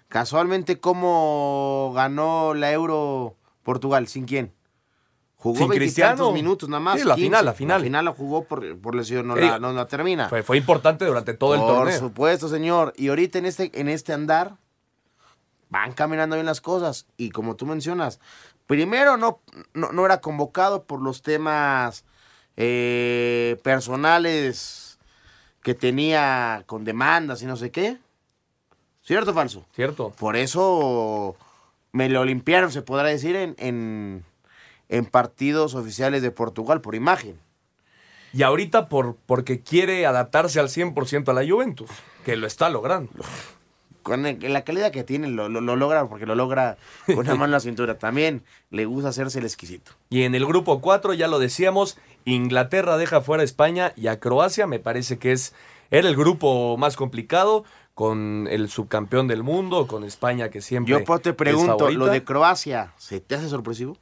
Casualmente, 0.08 0.78
¿cómo 0.78 1.92
ganó 1.94 2.54
la 2.54 2.70
Euro 2.72 3.36
Portugal? 3.62 4.06
¿Sin 4.08 4.26
quién? 4.26 4.52
Jugó 5.36 5.56
Sin 5.58 5.68
veintitantos 5.68 6.12
Cristiano. 6.28 6.32
minutos 6.32 6.68
nada 6.68 6.80
más. 6.80 7.00
Sí, 7.00 7.06
la 7.06 7.14
15. 7.16 7.26
final, 7.26 7.44
la 7.44 7.52
final. 7.54 7.80
La 7.80 7.84
final 7.84 8.04
la 8.04 8.12
jugó 8.12 8.44
por, 8.44 8.78
por 8.78 8.94
lesión, 8.94 9.26
no, 9.26 9.36
Eh, 9.36 9.40
la, 9.42 9.58
no 9.58 9.72
la 9.72 9.86
termina. 9.86 10.28
Fue, 10.28 10.42
fue 10.42 10.56
importante 10.56 11.04
durante 11.04 11.34
todo 11.34 11.54
el 11.54 11.60
Por 11.60 11.74
torneo. 11.74 11.98
supuesto, 11.98 12.48
señor. 12.48 12.92
Y 12.96 13.08
ahorita 13.08 13.38
en 13.38 13.46
este, 13.46 13.70
en 13.78 13.88
este 13.88 14.12
andar 14.12 14.56
van 15.74 15.92
caminando 15.92 16.36
bien 16.36 16.46
las 16.46 16.60
cosas. 16.60 17.06
Y 17.16 17.30
como 17.30 17.56
tú 17.56 17.66
mencionas, 17.66 18.20
primero 18.68 19.16
no, 19.16 19.40
no, 19.74 19.90
no 19.90 20.06
era 20.06 20.20
convocado 20.20 20.84
por 20.84 21.02
los 21.02 21.20
temas 21.20 22.04
eh, 22.56 23.58
personales 23.64 25.00
que 25.62 25.74
tenía 25.74 26.62
con 26.66 26.84
demandas 26.84 27.42
y 27.42 27.46
no 27.46 27.56
sé 27.56 27.72
qué. 27.72 27.98
¿Cierto 29.02 29.32
o 29.32 29.34
falso? 29.34 29.66
Cierto. 29.74 30.10
Por 30.10 30.36
eso 30.36 31.36
me 31.90 32.08
lo 32.08 32.24
limpiaron, 32.24 32.70
se 32.70 32.82
podrá 32.82 33.08
decir, 33.08 33.34
en, 33.34 33.56
en, 33.58 34.24
en 34.88 35.06
partidos 35.06 35.74
oficiales 35.74 36.22
de 36.22 36.30
Portugal 36.30 36.82
por 36.82 36.94
imagen. 36.94 37.36
Y 38.32 38.44
ahorita 38.44 38.88
por, 38.88 39.16
porque 39.26 39.60
quiere 39.60 40.06
adaptarse 40.06 40.60
al 40.60 40.68
100% 40.68 41.28
a 41.28 41.32
la 41.32 41.46
Juventus, 41.46 41.90
que 42.24 42.36
lo 42.36 42.46
está 42.46 42.68
logrando. 42.68 43.10
con 44.04 44.22
la 44.40 44.62
calidad 44.62 44.92
que 44.92 45.02
tiene 45.02 45.26
lo, 45.26 45.48
lo- 45.48 45.60
lo 45.60 45.74
logra 45.74 46.06
porque 46.08 46.26
lo 46.26 46.36
logra 46.36 46.76
con 47.06 47.18
una 47.18 47.32
mano 47.34 47.46
en 47.46 47.50
la 47.50 47.58
cintura. 47.60 47.98
También 47.98 48.44
le 48.70 48.84
gusta 48.84 49.08
hacerse 49.08 49.40
el 49.40 49.44
exquisito. 49.46 49.90
Y 50.10 50.22
en 50.22 50.36
el 50.36 50.46
grupo 50.46 50.80
4, 50.80 51.12
ya 51.14 51.26
lo 51.26 51.40
decíamos, 51.40 51.98
Inglaterra 52.24 52.96
deja 52.96 53.20
fuera 53.20 53.40
a 53.40 53.44
España 53.44 53.92
y 53.96 54.06
a 54.06 54.20
Croacia. 54.20 54.68
Me 54.68 54.78
parece 54.78 55.18
que 55.18 55.32
es 55.32 55.52
era 55.90 56.08
el 56.08 56.14
grupo 56.16 56.76
más 56.76 56.94
complicado, 56.94 57.64
con 57.94 58.46
el 58.50 58.68
subcampeón 58.68 59.28
del 59.28 59.42
mundo, 59.42 59.86
con 59.86 60.02
España 60.04 60.48
que 60.50 60.60
siempre. 60.60 61.04
Yo 61.06 61.18
te 61.18 61.32
pregunto. 61.32 61.90
¿lo 61.90 62.06
de 62.06 62.24
Croacia 62.24 62.92
se 62.98 63.20
te 63.20 63.34
hace 63.34 63.48
sorpresivo? 63.48 63.96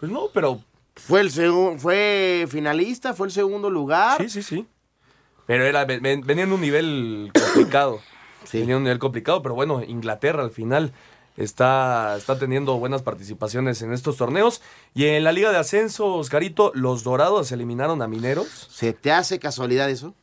Pues 0.00 0.10
no, 0.12 0.28
pero. 0.32 0.60
¿Fue, 0.94 1.20
el 1.20 1.30
¿Fue 1.78 2.46
finalista? 2.50 3.14
¿Fue 3.14 3.26
el 3.26 3.32
segundo 3.32 3.70
lugar? 3.70 4.20
Sí, 4.20 4.28
sí, 4.28 4.42
sí. 4.42 4.66
Pero 5.46 5.64
era, 5.64 5.84
ven- 5.86 6.02
ven- 6.02 6.20
venía 6.26 6.44
en 6.44 6.52
un 6.52 6.60
nivel 6.60 7.30
complicado. 7.32 8.00
Venía 8.52 8.72
en 8.74 8.78
un 8.78 8.84
nivel 8.84 8.98
complicado, 8.98 9.42
pero 9.42 9.54
bueno, 9.54 9.82
Inglaterra 9.82 10.42
al 10.42 10.50
final 10.50 10.92
está, 11.36 12.16
está 12.16 12.38
teniendo 12.38 12.78
buenas 12.78 13.02
participaciones 13.02 13.82
en 13.82 13.92
estos 13.92 14.16
torneos. 14.16 14.62
Y 14.94 15.06
en 15.06 15.24
la 15.24 15.32
Liga 15.32 15.50
de 15.52 15.58
Ascenso, 15.58 16.14
Oscarito, 16.14 16.72
los 16.74 17.04
Dorados 17.04 17.52
eliminaron 17.52 18.02
a 18.02 18.08
Mineros. 18.08 18.68
¿Se 18.70 18.92
te 18.92 19.12
hace 19.12 19.38
casualidad 19.38 19.88
eso? 19.90 20.14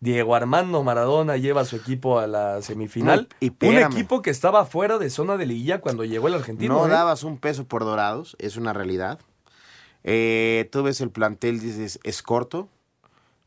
Diego 0.00 0.34
Armando 0.34 0.82
Maradona 0.82 1.36
lleva 1.36 1.60
a 1.60 1.64
su 1.66 1.76
equipo 1.76 2.18
a 2.18 2.26
la 2.26 2.62
semifinal. 2.62 3.28
No, 3.30 3.36
y 3.46 3.66
un 3.66 3.76
equipo 3.76 4.22
que 4.22 4.30
estaba 4.30 4.64
fuera 4.64 4.96
de 4.98 5.10
zona 5.10 5.36
de 5.36 5.44
liguilla 5.44 5.80
cuando 5.82 6.04
llegó 6.04 6.28
el 6.28 6.34
argentino. 6.34 6.74
no 6.74 6.86
¿eh? 6.86 6.90
dabas 6.90 7.22
un 7.22 7.36
peso 7.36 7.66
por 7.66 7.84
dorados, 7.84 8.34
es 8.38 8.56
una 8.56 8.72
realidad. 8.72 9.18
Eh, 10.02 10.70
tú 10.72 10.82
ves 10.82 11.02
el 11.02 11.10
plantel, 11.10 11.60
dices, 11.60 12.00
es 12.02 12.22
corto, 12.22 12.68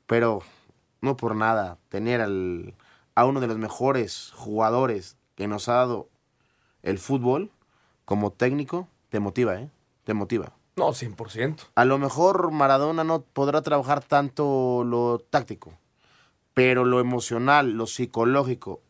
pero 0.06 0.44
no 1.02 1.18
por 1.18 1.36
nada. 1.36 1.80
Tener 1.90 2.22
al- 2.22 2.76
a 3.16 3.26
uno 3.26 3.40
de 3.40 3.48
los 3.48 3.58
mejores 3.58 4.32
jugadores 4.36 5.18
que 5.36 5.48
nos 5.48 5.70
ha 5.70 5.74
dado 5.74 6.10
el 6.82 6.98
fútbol 7.00 7.52
como 8.06 8.32
técnico, 8.32 8.88
te 9.10 9.20
motiva, 9.20 9.56
¿eh? 9.60 9.70
Te 10.04 10.14
motiva. 10.14 10.54
No, 10.76 10.90
100%. 10.94 11.58
A 11.76 11.86
lo 11.86 11.98
mejor 11.98 12.52
Maradona 12.52 13.04
no 13.04 13.22
podrá 13.22 13.62
trabajar 13.62 14.04
tanto 14.04 14.84
lo 14.84 15.20
táctico, 15.30 15.78
pero 16.54 16.84
lo 16.86 17.00
emocional, 17.00 17.72
lo 17.72 17.86
psicológico 17.88 18.82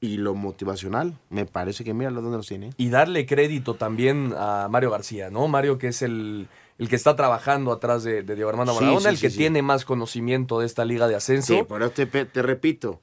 y 0.00 0.16
lo 0.16 0.34
motivacional, 0.34 1.18
me 1.28 1.44
parece 1.44 1.84
que 1.84 1.92
mira 1.92 2.10
dónde 2.10 2.36
los 2.38 2.46
tiene. 2.46 2.70
Y 2.78 2.88
darle 2.88 3.26
crédito 3.26 3.74
también 3.74 4.32
a 4.38 4.66
Mario 4.70 4.90
García, 4.90 5.28
¿no? 5.28 5.46
Mario 5.46 5.76
que 5.76 5.88
es 5.88 6.00
el, 6.00 6.48
el 6.78 6.88
que 6.88 6.96
está 6.96 7.16
trabajando 7.16 7.70
atrás 7.70 8.02
de, 8.02 8.22
de 8.22 8.34
Diego 8.34 8.48
Armando 8.48 8.72
Maradona, 8.72 9.00
sí, 9.00 9.08
el 9.08 9.16
sí, 9.18 9.26
que 9.28 9.30
tiene 9.30 9.60
más 9.60 9.84
conocimiento 9.84 10.60
de 10.60 10.66
esta 10.66 10.86
liga 10.86 11.06
de 11.06 11.16
ascenso. 11.16 11.52
Sí, 11.54 11.64
pero 11.68 11.90
te, 11.90 12.06
pe- 12.06 12.24
te 12.24 12.40
repito. 12.40 13.00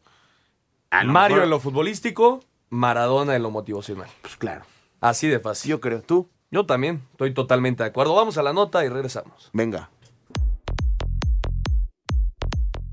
A 0.92 1.04
lo 1.04 1.12
Mario 1.14 1.36
mejor- 1.38 1.44
en 1.46 1.50
lo 1.50 1.60
futbolístico, 1.60 2.42
Maradona 2.70 3.36
en 3.36 3.44
lo 3.44 3.52
motivacional. 3.52 4.08
Pues 4.22 4.36
claro. 4.38 4.64
Así 5.02 5.28
de 5.28 5.40
fácil. 5.40 5.70
Yo 5.70 5.80
creo, 5.82 6.02
¿tú? 6.02 6.30
Yo 6.52 6.66
también, 6.66 7.04
estoy 7.12 7.34
totalmente 7.34 7.84
de 7.84 7.90
acuerdo. 7.90 8.16
Vamos 8.16 8.38
a 8.38 8.44
la 8.44 8.54
nota 8.54 8.84
y 8.86 8.90
regresamos. 8.90 9.50
Venga. 9.54 9.90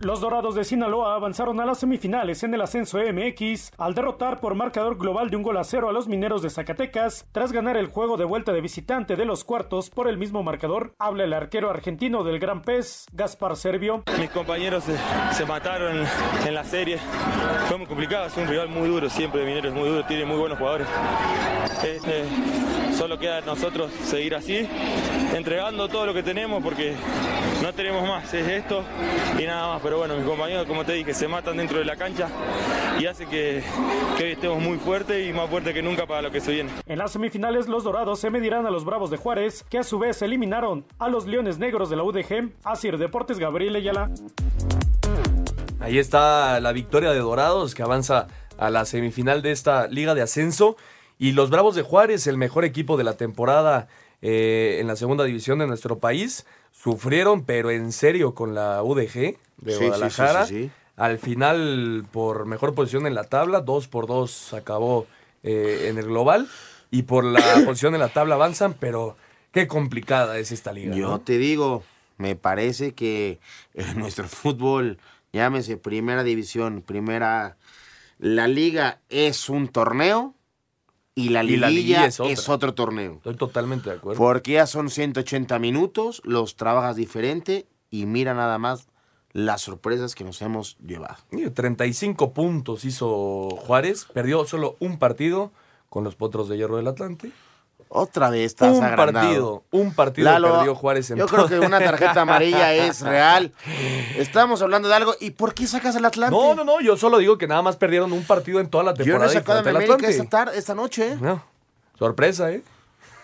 Los 0.04 0.20
Dorados 0.20 0.54
de 0.54 0.64
Sinaloa 0.64 1.14
avanzaron 1.14 1.60
a 1.60 1.64
las 1.64 1.78
semifinales 1.78 2.42
en 2.42 2.52
el 2.52 2.60
ascenso 2.60 2.98
MX 2.98 3.72
al 3.78 3.94
derrotar 3.94 4.38
por 4.38 4.54
marcador 4.54 4.98
global 4.98 5.30
de 5.30 5.36
un 5.36 5.42
gol 5.42 5.56
a 5.56 5.64
cero 5.64 5.88
a 5.88 5.94
los 5.94 6.08
mineros 6.08 6.42
de 6.42 6.50
Zacatecas 6.50 7.26
tras 7.32 7.52
ganar 7.52 7.78
el 7.78 7.86
juego 7.86 8.18
de 8.18 8.26
vuelta 8.26 8.52
de 8.52 8.60
visitante 8.60 9.16
de 9.16 9.24
los 9.24 9.44
cuartos 9.44 9.88
por 9.88 10.06
el 10.06 10.18
mismo 10.18 10.42
marcador. 10.42 10.94
Habla 10.98 11.24
el 11.24 11.32
arquero 11.32 11.70
argentino 11.70 12.22
del 12.22 12.38
Gran 12.38 12.60
Pez, 12.60 13.06
Gaspar 13.14 13.56
Servio. 13.56 14.02
Mis 14.20 14.28
compañeros 14.28 14.84
se, 15.32 15.46
mataron 15.46 16.06
en, 16.46 16.54
la 16.54 16.64
serie. 16.64 16.98
Fue 17.68 17.78
muy 17.78 17.86
complicado, 17.86 18.26
es 18.26 18.36
un 18.36 18.46
rival 18.46 18.68
muy 18.68 18.90
duro, 18.90 19.08
siempre 19.08 19.46
Minero 19.46 19.70
es 19.70 19.74
muy 19.74 19.88
duro, 19.88 20.04
tiene 20.04 20.26
muy 20.26 20.36
buenos 20.36 20.58
jugadores. 20.58 20.86
Este, 21.82 22.24
solo 22.94 23.18
queda 23.18 23.38
a 23.38 23.40
nosotros 23.40 23.90
seguir 24.04 24.34
así, 24.34 24.68
entregando 25.34 25.88
todo 25.88 26.06
lo 26.06 26.14
que 26.14 26.22
tenemos 26.22 26.62
porque 26.62 26.94
no 27.62 27.72
tenemos 27.72 28.06
más, 28.06 28.32
es 28.32 28.46
esto 28.46 28.84
y 29.38 29.44
nada 29.44 29.74
más. 29.74 29.82
Pero 29.82 29.98
bueno, 29.98 30.16
mis 30.16 30.24
compañeros, 30.24 30.66
como 30.66 30.84
te 30.84 30.92
dije, 30.92 31.12
se 31.12 31.28
matan 31.28 31.56
dentro 31.56 31.78
de 31.78 31.84
la 31.84 31.96
cancha 31.96 32.28
y 32.98 33.06
hace 33.06 33.26
que, 33.26 33.62
que 34.16 34.24
hoy 34.24 34.30
estemos 34.32 34.62
muy 34.62 34.78
fuertes 34.78 35.28
y 35.28 35.32
más 35.32 35.50
fuertes 35.50 35.74
que 35.74 35.82
nunca 35.82 36.06
para 36.06 36.22
lo 36.22 36.30
que 36.30 36.40
se 36.40 36.52
viene. 36.52 36.70
En 36.86 36.98
las 36.98 37.12
semifinales, 37.12 37.68
los 37.68 37.84
Dorados 37.84 38.20
se 38.20 38.30
medirán 38.30 38.66
a 38.66 38.70
los 38.70 38.84
Bravos 38.84 39.10
de 39.10 39.16
Juárez, 39.16 39.64
que 39.68 39.78
a 39.78 39.82
su 39.82 39.98
vez 39.98 40.22
eliminaron 40.22 40.86
a 40.98 41.08
los 41.08 41.26
Leones 41.26 41.58
Negros 41.58 41.90
de 41.90 41.96
la 41.96 42.04
UDG. 42.04 42.52
Asir 42.62 42.98
Deportes, 42.98 43.38
Gabriel 43.38 43.76
Ayala. 43.76 44.10
Ahí 45.80 45.98
está 45.98 46.60
la 46.60 46.72
victoria 46.72 47.10
de 47.10 47.18
Dorados 47.18 47.74
que 47.74 47.82
avanza 47.82 48.28
a 48.56 48.70
la 48.70 48.84
semifinal 48.84 49.42
de 49.42 49.52
esta 49.52 49.86
liga 49.88 50.14
de 50.14 50.22
ascenso. 50.22 50.76
Y 51.18 51.32
los 51.32 51.50
Bravos 51.50 51.74
de 51.74 51.82
Juárez, 51.82 52.26
el 52.26 52.36
mejor 52.36 52.64
equipo 52.64 52.96
de 52.96 53.04
la 53.04 53.16
temporada 53.16 53.88
eh, 54.22 54.78
en 54.80 54.86
la 54.86 54.96
segunda 54.96 55.24
división 55.24 55.58
de 55.58 55.66
nuestro 55.66 55.98
país, 55.98 56.46
sufrieron, 56.72 57.44
pero 57.44 57.70
en 57.70 57.92
serio, 57.92 58.34
con 58.34 58.54
la 58.54 58.82
UDG 58.82 59.36
de 59.58 59.72
Sí, 59.72 59.84
Guadalajara. 59.86 60.46
sí, 60.46 60.54
sí, 60.54 60.62
sí. 60.64 60.70
Al 60.96 61.18
final, 61.18 62.06
por 62.12 62.46
mejor 62.46 62.74
posición 62.74 63.06
en 63.06 63.14
la 63.14 63.24
tabla, 63.24 63.60
dos 63.60 63.88
por 63.88 64.06
dos 64.06 64.52
acabó 64.54 65.06
eh, 65.42 65.86
en 65.88 65.98
el 65.98 66.06
global. 66.06 66.48
Y 66.90 67.02
por 67.02 67.24
la 67.24 67.40
posición 67.64 67.94
en 67.94 68.00
la 68.00 68.08
tabla 68.08 68.36
avanzan, 68.36 68.74
pero 68.78 69.16
qué 69.52 69.66
complicada 69.66 70.38
es 70.38 70.52
esta 70.52 70.72
liga. 70.72 70.94
Yo 70.94 71.08
¿no? 71.08 71.20
te 71.20 71.38
digo, 71.38 71.82
me 72.18 72.36
parece 72.36 72.92
que 72.92 73.38
en 73.74 73.98
nuestro 73.98 74.28
fútbol, 74.28 74.98
llámese 75.32 75.76
primera 75.76 76.22
división, 76.22 76.82
primera, 76.82 77.56
la 78.18 78.46
liga 78.46 79.00
es 79.08 79.48
un 79.48 79.68
torneo 79.68 80.33
y 81.14 81.28
la 81.28 81.42
Y 81.44 81.46
liguilla, 81.46 81.66
la 81.66 81.70
liguilla 81.70 82.06
es, 82.06 82.20
es 82.20 82.48
otro 82.48 82.74
torneo. 82.74 83.14
Estoy 83.14 83.36
totalmente 83.36 83.90
de 83.90 83.96
acuerdo. 83.96 84.18
Porque 84.18 84.52
ya 84.52 84.66
son 84.66 84.90
180 84.90 85.58
minutos, 85.58 86.20
los 86.24 86.56
trabajas 86.56 86.96
diferente 86.96 87.66
y 87.90 88.06
mira 88.06 88.34
nada 88.34 88.58
más 88.58 88.88
las 89.32 89.62
sorpresas 89.62 90.14
que 90.14 90.24
nos 90.24 90.40
hemos 90.42 90.78
llevado. 90.78 91.16
Mira, 91.30 91.52
35 91.52 92.32
puntos 92.32 92.84
hizo 92.84 93.50
Juárez, 93.50 94.06
perdió 94.12 94.44
solo 94.44 94.76
un 94.78 94.98
partido 94.98 95.52
con 95.88 96.04
los 96.04 96.14
Potros 96.14 96.48
de 96.48 96.56
Hierro 96.56 96.76
del 96.76 96.88
Atlante. 96.88 97.30
Otra 97.96 98.28
vez 98.28 98.46
estás 98.46 98.76
un 98.76 98.82
agrandado. 98.82 99.12
partido, 99.24 99.62
un 99.70 99.94
partido 99.94 100.28
Lalo, 100.28 100.54
perdió 100.56 100.74
Juárez 100.74 101.12
en 101.12 101.16
Yo 101.18 101.26
creo 101.26 101.46
que 101.46 101.60
una 101.60 101.78
tarjeta 101.78 102.22
amarilla 102.22 102.74
es 102.74 103.00
real. 103.02 103.52
Estamos 104.16 104.60
hablando 104.62 104.88
de 104.88 104.94
algo. 104.96 105.14
¿Y 105.20 105.30
por 105.30 105.54
qué 105.54 105.68
sacas 105.68 105.94
al 105.94 106.04
Atlante? 106.04 106.36
No, 106.36 106.56
no, 106.56 106.64
no, 106.64 106.80
yo 106.80 106.96
solo 106.96 107.18
digo 107.18 107.38
que 107.38 107.46
nada 107.46 107.62
más 107.62 107.76
perdieron 107.76 108.12
un 108.12 108.24
partido 108.24 108.58
en 108.58 108.68
toda 108.68 108.82
la 108.82 108.94
Yo 108.94 108.96
no 108.96 109.02
he 109.02 109.06
temporada. 109.28 109.32
sacado 109.32 109.58
a 109.58 109.70
América 109.70 110.08
esta, 110.08 110.24
tarde, 110.24 110.58
esta 110.58 110.74
noche. 110.74 111.16
No, 111.20 111.40
sorpresa, 111.96 112.50
¿eh? 112.50 112.64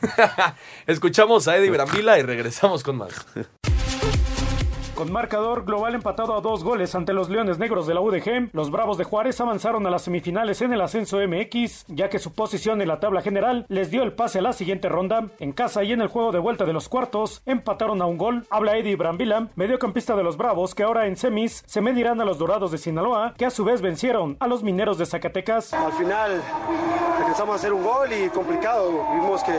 Escuchamos 0.86 1.48
a 1.48 1.56
Eddie 1.56 1.70
Brambila 1.70 2.16
y 2.20 2.22
regresamos 2.22 2.84
con 2.84 2.96
más. 2.96 3.10
Con 5.01 5.12
marcador 5.12 5.64
global 5.64 5.94
empatado 5.94 6.36
a 6.36 6.42
dos 6.42 6.62
goles 6.62 6.94
ante 6.94 7.14
los 7.14 7.30
Leones 7.30 7.59
Negros 7.59 7.86
de 7.86 7.94
la 7.94 8.03
UDG, 8.03 8.51
los 8.53 8.70
Bravos 8.70 8.98
de 8.98 9.05
Juárez 9.05 9.40
avanzaron 9.40 9.86
a 9.86 9.90
las 9.90 10.03
semifinales 10.03 10.61
en 10.61 10.74
el 10.74 10.80
ascenso 10.82 11.16
MX, 11.26 11.86
ya 11.88 12.11
que 12.11 12.18
su 12.18 12.34
posición 12.34 12.82
en 12.82 12.88
la 12.88 13.01
tabla 13.01 13.22
general 13.22 13.64
les 13.70 13.90
dio 13.90 14.03
el 14.03 14.12
pase 14.12 14.40
a 14.40 14.42
la 14.42 14.53
siguiente 14.53 14.90
ronda. 14.90 15.28
En 15.38 15.53
casa 15.53 15.84
y 15.84 15.92
en 15.92 16.03
el 16.03 16.09
juego 16.09 16.32
de 16.32 16.38
vuelta 16.38 16.66
de 16.66 16.74
los 16.74 16.90
cuartos, 16.90 17.40
empataron 17.46 18.03
a 18.03 18.05
un 18.05 18.18
gol. 18.18 18.46
Habla 18.51 18.76
Eddie 18.76 18.96
Brambila, 18.96 19.48
mediocampista 19.55 20.14
de 20.16 20.22
los 20.22 20.36
Bravos, 20.36 20.74
que 20.74 20.82
ahora 20.82 21.07
en 21.07 21.16
semis 21.16 21.62
se 21.66 21.80
medirán 21.80 22.20
a 22.20 22.26
los 22.26 22.36
Dorados 22.36 22.70
de 22.70 22.76
Sinaloa, 22.76 23.32
que 23.38 23.46
a 23.46 23.51
su 23.51 23.64
vez 23.64 23.80
vencieron 23.80 24.36
a 24.38 24.48
los 24.48 24.62
Mineros 24.62 24.98
de 24.98 25.07
Zacatecas. 25.07 25.72
Al 25.72 25.92
final 25.92 26.42
alcanzamos 27.16 27.55
a 27.55 27.57
hacer 27.57 27.72
un 27.72 27.84
gol 27.84 28.12
y 28.12 28.28
complicado. 28.28 28.90
Vimos 29.14 29.42
que 29.44 29.53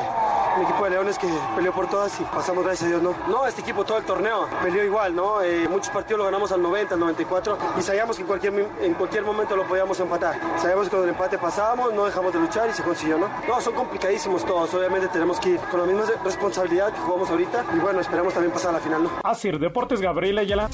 un 0.57 0.63
equipo 0.63 0.83
de 0.83 0.89
Leones 0.89 1.17
que 1.17 1.27
peleó 1.55 1.71
por 1.71 1.87
todas 1.89 2.19
y 2.19 2.23
pasamos, 2.25 2.63
gracias 2.63 2.87
a 2.87 2.89
Dios, 2.89 3.01
no. 3.01 3.15
No, 3.27 3.47
este 3.47 3.61
equipo 3.61 3.85
todo 3.85 3.97
el 3.97 4.03
torneo 4.03 4.47
peleó 4.61 4.83
igual, 4.83 5.15
¿no? 5.15 5.30
Eh, 5.43 5.67
muchos 5.69 5.89
partidos 5.93 6.19
lo 6.19 6.25
ganamos 6.25 6.51
al 6.51 6.61
90, 6.61 6.95
al 6.95 6.99
94 6.99 7.57
y 7.79 7.81
sabíamos 7.81 8.15
que 8.15 8.21
en 8.23 8.27
cualquier, 8.27 8.53
en 8.81 8.93
cualquier 8.95 9.23
momento 9.23 9.55
lo 9.55 9.67
podíamos 9.67 9.99
empatar. 9.99 10.39
Sabíamos 10.59 10.89
que 10.89 10.95
con 10.95 11.03
el 11.03 11.09
empate 11.09 11.37
pasábamos, 11.37 11.93
no 11.93 12.05
dejamos 12.05 12.33
de 12.33 12.39
luchar 12.39 12.69
y 12.69 12.73
se 12.73 12.83
consiguió, 12.83 13.17
¿no? 13.17 13.29
No, 13.47 13.61
son 13.61 13.73
complicadísimos 13.73 14.45
todos. 14.45 14.73
Obviamente 14.73 15.07
tenemos 15.07 15.39
que 15.39 15.51
ir 15.51 15.59
con 15.71 15.79
la 15.79 15.85
misma 15.85 16.03
responsabilidad 16.23 16.91
que 16.93 16.99
jugamos 16.99 17.29
ahorita 17.29 17.65
y 17.75 17.79
bueno, 17.79 17.99
esperamos 18.01 18.33
también 18.33 18.51
pasar 18.51 18.71
a 18.71 18.73
la 18.73 18.79
final, 18.79 19.03
¿no? 19.03 19.11
Asir 19.23 19.59
Deportes 19.59 20.01
Gabriel 20.01 20.37
Ayala. 20.37 20.69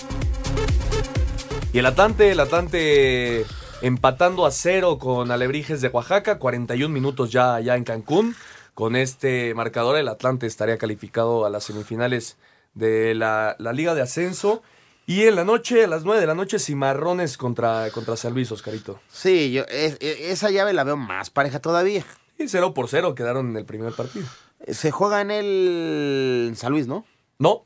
Y 1.73 1.79
el 1.79 1.85
Atlante, 1.85 2.31
el 2.31 2.39
Atlante 2.39 3.45
empatando 3.81 4.45
a 4.45 4.51
cero 4.51 4.97
con 4.97 5.31
Alebrijes 5.31 5.81
de 5.81 5.89
Oaxaca, 5.89 6.39
41 6.39 6.91
minutos 6.93 7.31
ya 7.31 7.55
allá 7.55 7.75
en 7.75 7.83
Cancún. 7.83 8.35
Con 8.73 8.95
este 8.95 9.53
marcador 9.55 9.97
el 9.97 10.07
Atlante 10.07 10.45
estaría 10.45 10.77
calificado 10.77 11.45
a 11.45 11.49
las 11.49 11.63
semifinales 11.63 12.37
de 12.77 13.13
la, 13.15 13.55
la 13.59 13.73
Liga 13.73 13.93
de 13.95 14.01
Ascenso. 14.01 14.61
Y 15.05 15.23
en 15.23 15.35
la 15.35 15.45
noche, 15.45 15.85
a 15.85 15.87
las 15.87 16.03
9 16.03 16.19
de 16.19 16.27
la 16.27 16.35
noche, 16.35 16.59
Cimarrones 16.59 17.37
contra, 17.37 17.89
contra 17.91 18.17
San 18.17 18.33
Luis, 18.33 18.51
Oscarito. 18.51 18.99
Sí, 19.09 19.51
yo 19.53 19.63
es- 19.69 19.97
e- 20.01 20.31
esa 20.31 20.49
llave 20.51 20.73
la 20.73 20.83
veo 20.83 20.97
más 20.97 21.29
pareja 21.29 21.59
todavía. 21.59 22.03
Y 22.37 22.47
0 22.49 22.73
por 22.73 22.89
0 22.89 23.15
quedaron 23.15 23.49
en 23.49 23.55
el 23.57 23.65
primer 23.65 23.93
partido. 23.93 24.25
Se 24.67 24.91
juega 24.91 25.21
en 25.21 25.31
el 25.31 26.53
San 26.57 26.71
Luis, 26.73 26.87
¿no? 26.87 27.05
No. 27.39 27.63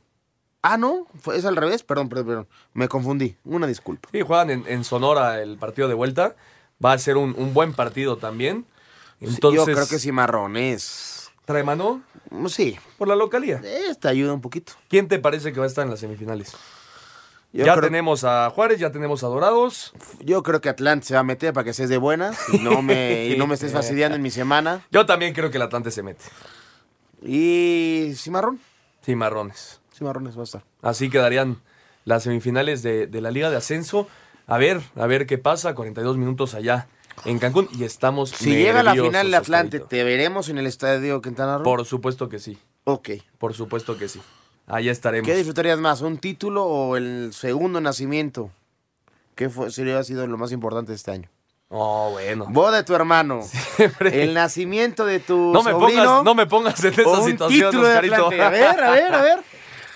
Ah, 0.61 0.77
no, 0.77 1.07
es 1.33 1.43
al 1.45 1.55
revés. 1.55 1.81
Perdón, 1.81 2.09
perdón, 2.09 2.27
perdón. 2.27 2.47
Me 2.73 2.87
confundí. 2.87 3.35
Una 3.43 3.65
disculpa. 3.65 4.09
Sí, 4.11 4.21
juegan 4.21 4.51
en, 4.51 4.63
en 4.67 4.83
Sonora 4.83 5.41
el 5.41 5.57
partido 5.57 5.87
de 5.87 5.95
vuelta. 5.95 6.35
Va 6.83 6.93
a 6.93 6.97
ser 6.99 7.17
un, 7.17 7.33
un 7.37 7.53
buen 7.55 7.73
partido 7.73 8.17
también. 8.17 8.65
Entonces, 9.19 9.57
Yo 9.59 9.65
creo 9.65 9.87
que 9.87 9.97
Cimarrones. 9.99 11.10
¿Trae 11.51 11.63
mano? 11.63 12.01
Sí. 12.47 12.77
Por 12.97 13.07
la 13.07 13.15
localidad. 13.15 13.63
Esta 13.65 14.09
ayuda 14.09 14.33
un 14.33 14.41
poquito. 14.41 14.73
¿Quién 14.89 15.07
te 15.07 15.19
parece 15.19 15.51
que 15.53 15.59
va 15.59 15.65
a 15.65 15.69
estar 15.69 15.83
en 15.85 15.91
las 15.91 15.99
semifinales? 15.99 16.53
Yo 17.53 17.65
ya 17.65 17.73
creo- 17.73 17.83
tenemos 17.83 18.23
a 18.23 18.49
Juárez, 18.49 18.79
ya 18.79 18.91
tenemos 18.91 19.23
a 19.23 19.27
Dorados. 19.27 19.93
Yo 20.21 20.41
creo 20.41 20.61
que 20.61 20.69
Atlante 20.69 21.05
se 21.07 21.13
va 21.15 21.19
a 21.19 21.23
meter 21.23 21.51
para 21.53 21.65
que 21.65 21.73
seas 21.73 21.89
de 21.89 21.97
buenas 21.97 22.37
y 22.53 22.59
no 22.59 22.81
me, 22.81 23.25
y 23.27 23.37
no 23.37 23.45
me 23.47 23.55
estés 23.55 23.73
fastidiando 23.73 24.15
en 24.15 24.21
mi 24.21 24.31
semana. 24.31 24.85
Yo 24.91 25.05
también 25.05 25.33
creo 25.33 25.51
que 25.51 25.57
el 25.57 25.63
Atlante 25.63 25.91
se 25.91 26.01
mete. 26.03 26.23
Y 27.21 28.13
Cimarrón. 28.15 28.59
Cimarrones. 29.03 29.79
Cimarrones 29.93 30.37
va 30.37 30.41
a 30.41 30.43
estar. 30.45 30.63
Así 30.81 31.09
quedarían 31.09 31.57
las 32.05 32.23
semifinales 32.23 32.81
de, 32.83 33.07
de 33.07 33.21
la 33.21 33.31
Liga 33.31 33.49
de 33.49 33.57
Ascenso. 33.57 34.07
A 34.47 34.57
ver, 34.57 34.81
a 34.95 35.05
ver 35.07 35.25
qué 35.27 35.37
pasa. 35.37 35.75
42 35.75 36.17
minutos 36.17 36.53
allá 36.53 36.87
en 37.25 37.39
Cancún 37.39 37.67
y 37.77 37.83
estamos 37.83 38.29
Si 38.29 38.51
llega 38.55 38.79
a 38.81 38.83
la 38.83 38.93
final 38.93 39.29
de 39.31 39.37
Atlante, 39.37 39.77
Oscarito. 39.77 39.87
¿te 39.89 40.03
veremos 40.03 40.49
en 40.49 40.57
el 40.57 40.67
estadio 40.67 41.21
Quintana 41.21 41.57
Roo? 41.57 41.63
Por 41.63 41.85
supuesto 41.85 42.29
que 42.29 42.39
sí. 42.39 42.57
Ok. 42.83 43.09
Por 43.37 43.53
supuesto 43.53 43.97
que 43.97 44.07
sí. 44.07 44.21
Allá 44.67 44.91
estaremos. 44.91 45.27
¿Qué 45.27 45.35
disfrutarías 45.35 45.79
más, 45.79 46.01
un 46.01 46.17
título 46.17 46.65
o 46.65 46.95
el 46.97 47.31
segundo 47.33 47.81
nacimiento? 47.81 48.51
¿Qué 49.35 49.49
fue, 49.49 49.71
sería 49.71 49.97
ha 49.99 50.03
sido 50.03 50.25
lo 50.27 50.37
más 50.37 50.51
importante 50.51 50.91
de 50.91 50.95
este 50.95 51.11
año? 51.11 51.29
Oh, 51.69 52.09
bueno. 52.11 52.47
Boda 52.49 52.77
de 52.77 52.83
tu 52.83 52.93
hermano. 52.93 53.39
El 54.01 54.33
nacimiento 54.33 55.05
de 55.05 55.21
tu 55.21 55.53
No 55.53 55.63
me, 55.63 55.71
sobrino. 55.71 56.03
pongas, 56.03 56.23
no 56.25 56.35
me 56.35 56.45
pongas 56.45 56.83
en 56.83 56.93
esa 56.99 57.07
un 57.09 57.25
situación, 57.25 57.71
título 57.71 57.87
de 57.87 57.93
Oscarito. 57.93 58.15
Atlante. 58.27 58.41
A 58.41 58.49
ver, 58.49 58.83
a 58.83 58.91
ver, 58.91 59.13
a 59.15 59.21
ver. 59.21 59.39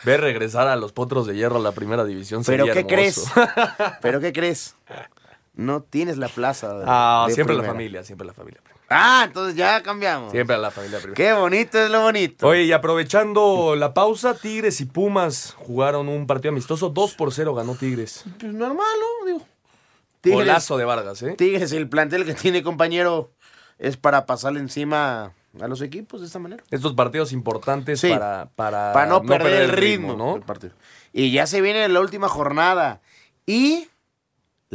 Ver 0.05 0.21
regresar 0.21 0.67
a 0.69 0.76
los 0.78 0.93
potros 0.93 1.28
de 1.28 1.36
hierro 1.36 1.57
a 1.57 1.59
la 1.59 1.73
primera 1.73 2.05
división 2.05 2.43
¿Pero 2.45 2.65
sería 2.65 2.73
qué 2.86 2.93
hermoso. 2.95 3.30
crees? 3.34 3.97
¿Pero 4.01 4.19
qué 4.21 4.32
crees? 4.32 4.76
No 5.56 5.82
tienes 5.84 6.18
la 6.18 6.28
plaza. 6.28 6.82
Ah, 6.86 7.26
de 7.28 7.34
siempre 7.34 7.56
la 7.56 7.64
familia, 7.64 8.03
siempre 8.03 8.28
la 8.28 8.34
familia. 8.34 8.62
Ah, 8.89 9.24
entonces 9.26 9.56
ya 9.56 9.82
cambiamos. 9.82 10.32
Siempre 10.32 10.56
a 10.56 10.60
la 10.60 10.70
familia 10.70 10.99
primero. 10.99 11.16
Qué 11.16 11.34
bonito 11.34 11.80
es 11.80 11.89
lo 11.89 12.01
bonito. 12.01 12.47
Oye, 12.47 12.64
y 12.64 12.72
aprovechando 12.72 13.76
la 13.76 13.93
pausa, 13.93 14.36
Tigres 14.36 14.80
y 14.82 14.86
Pumas 14.86 15.56
jugaron 15.58 16.08
un 16.10 16.28
partido 16.28 16.51
amistoso. 16.51 16.89
2 16.89 17.14
por 17.16 17.34
0 17.34 17.56
ganó 17.56 17.76
Tigres. 17.76 18.26
Pues 18.39 18.53
normal, 18.53 18.86
¿no? 18.99 19.26
Digo. 19.26 19.41
Tigres, 20.22 20.39
Golazo 20.45 20.78
de 20.78 20.86
Vargas, 20.86 21.22
¿eh? 21.24 21.36
Tigres, 21.38 21.72
el 21.72 21.88
plantel 21.89 22.26
que 22.26 22.34
tiene 22.34 22.62
compañero 22.64 23.32
es 23.80 23.97
para 23.97 24.26
pasarle 24.26 24.60
encima 24.60 25.34
a 25.62 25.68
los 25.68 25.82
equipos 25.82 26.20
de 26.22 26.28
esta 26.28 26.39
manera. 26.39 26.64
Estos 26.70 26.93
partidos 26.93 27.32
importantes 27.32 28.01
Sí. 28.01 28.10
para, 28.10 28.49
para, 28.56 28.91
para 28.93 29.06
no, 29.08 29.24
perder, 29.24 29.64
el 29.64 29.70
ritmo, 29.72 30.16
¿no? 30.16 30.34
del 30.34 30.43
partido. 30.43 30.74
Y 31.14 31.32
ya 31.32 31.47
se 31.47 31.62
viene 31.62 31.88
la 31.88 32.01
última 32.01 32.28
jornada. 32.28 33.01
Y 33.45 33.88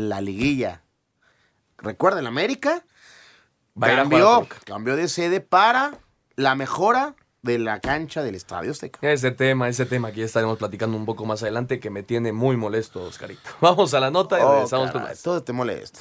la 0.08 0.20
liguilla. 0.20 0.82
Recuerden, 1.78 2.26
América 2.26 2.84
cambió, 3.78 4.46
cambió 4.64 4.96
de 4.96 5.08
sede 5.08 5.40
para 5.40 5.98
la 6.36 6.54
mejora 6.54 7.14
de 7.42 7.58
la 7.58 7.80
cancha 7.80 8.22
del 8.22 8.34
Estadio 8.34 8.70
Azteca. 8.72 8.98
Ese 9.02 9.30
tema, 9.30 9.68
ese 9.68 9.86
tema 9.86 10.12
que 10.12 10.20
ya 10.20 10.26
estaremos 10.26 10.58
platicando 10.58 10.96
un 10.96 11.06
poco 11.06 11.24
más 11.24 11.42
adelante 11.42 11.80
que 11.80 11.88
me 11.88 12.02
tiene 12.02 12.32
muy 12.32 12.56
molesto, 12.56 13.02
Oscarito. 13.02 13.50
Vamos 13.60 13.94
a 13.94 14.00
la 14.00 14.10
nota 14.10 14.38
y 14.38 14.42
Oh, 14.42 14.52
regresamos 14.54 14.90
con 14.90 15.00
caray, 15.00 15.14
más. 15.14 15.22
todo 15.22 15.42
te 15.42 15.52
molesta. 15.52 16.00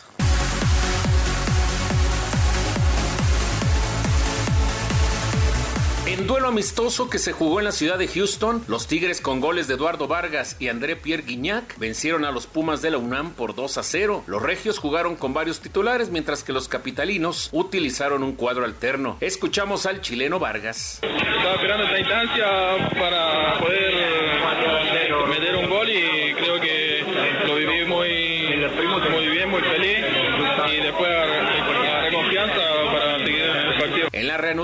En 6.19 6.27
duelo 6.27 6.49
amistoso 6.49 7.09
que 7.09 7.17
se 7.17 7.31
jugó 7.31 7.59
en 7.59 7.65
la 7.65 7.71
ciudad 7.71 7.97
de 7.97 8.09
Houston, 8.09 8.61
los 8.67 8.87
Tigres 8.87 9.21
con 9.21 9.39
goles 9.39 9.69
de 9.69 9.75
Eduardo 9.75 10.05
Vargas 10.05 10.57
y 10.59 10.67
André 10.67 10.97
Pierre 10.97 11.23
Guignac 11.23 11.79
vencieron 11.79 12.25
a 12.25 12.31
los 12.31 12.45
Pumas 12.45 12.81
de 12.81 12.91
la 12.91 12.97
UNAM 12.97 13.31
por 13.31 13.55
2 13.55 13.77
a 13.77 13.83
0. 13.83 14.25
Los 14.27 14.41
regios 14.41 14.79
jugaron 14.79 15.15
con 15.15 15.33
varios 15.33 15.61
titulares, 15.61 16.09
mientras 16.09 16.43
que 16.43 16.51
los 16.51 16.67
capitalinos 16.67 17.47
utilizaron 17.53 18.21
un 18.23 18.35
cuadro 18.35 18.65
alterno. 18.65 19.15
Escuchamos 19.21 19.85
al 19.85 20.01
chileno 20.01 20.39
Vargas. 20.39 20.99
Estaba 21.03 21.55
esperando 21.55 21.85
esta 21.85 21.99
instancia 21.99 22.89
para 22.99 23.57
poder 23.57 23.93
eh, 23.95 25.29
meter 25.29 25.55
un 25.55 25.69
muy 25.69 26.18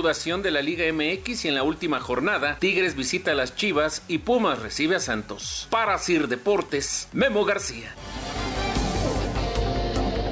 de 0.05 0.51
la 0.51 0.61
Liga 0.61 0.85
MX 0.93 1.45
y 1.45 1.47
en 1.47 1.55
la 1.55 1.63
última 1.63 1.99
jornada, 1.99 2.59
Tigres 2.59 2.95
visita 2.95 3.31
a 3.31 3.33
las 3.33 3.55
Chivas 3.55 4.03
y 4.07 4.19
Pumas 4.19 4.59
recibe 4.59 4.95
a 4.95 4.99
Santos. 4.99 5.67
Para 5.71 5.97
Sir 5.97 6.27
Deportes, 6.27 7.07
Memo 7.11 7.43
García. 7.43 7.95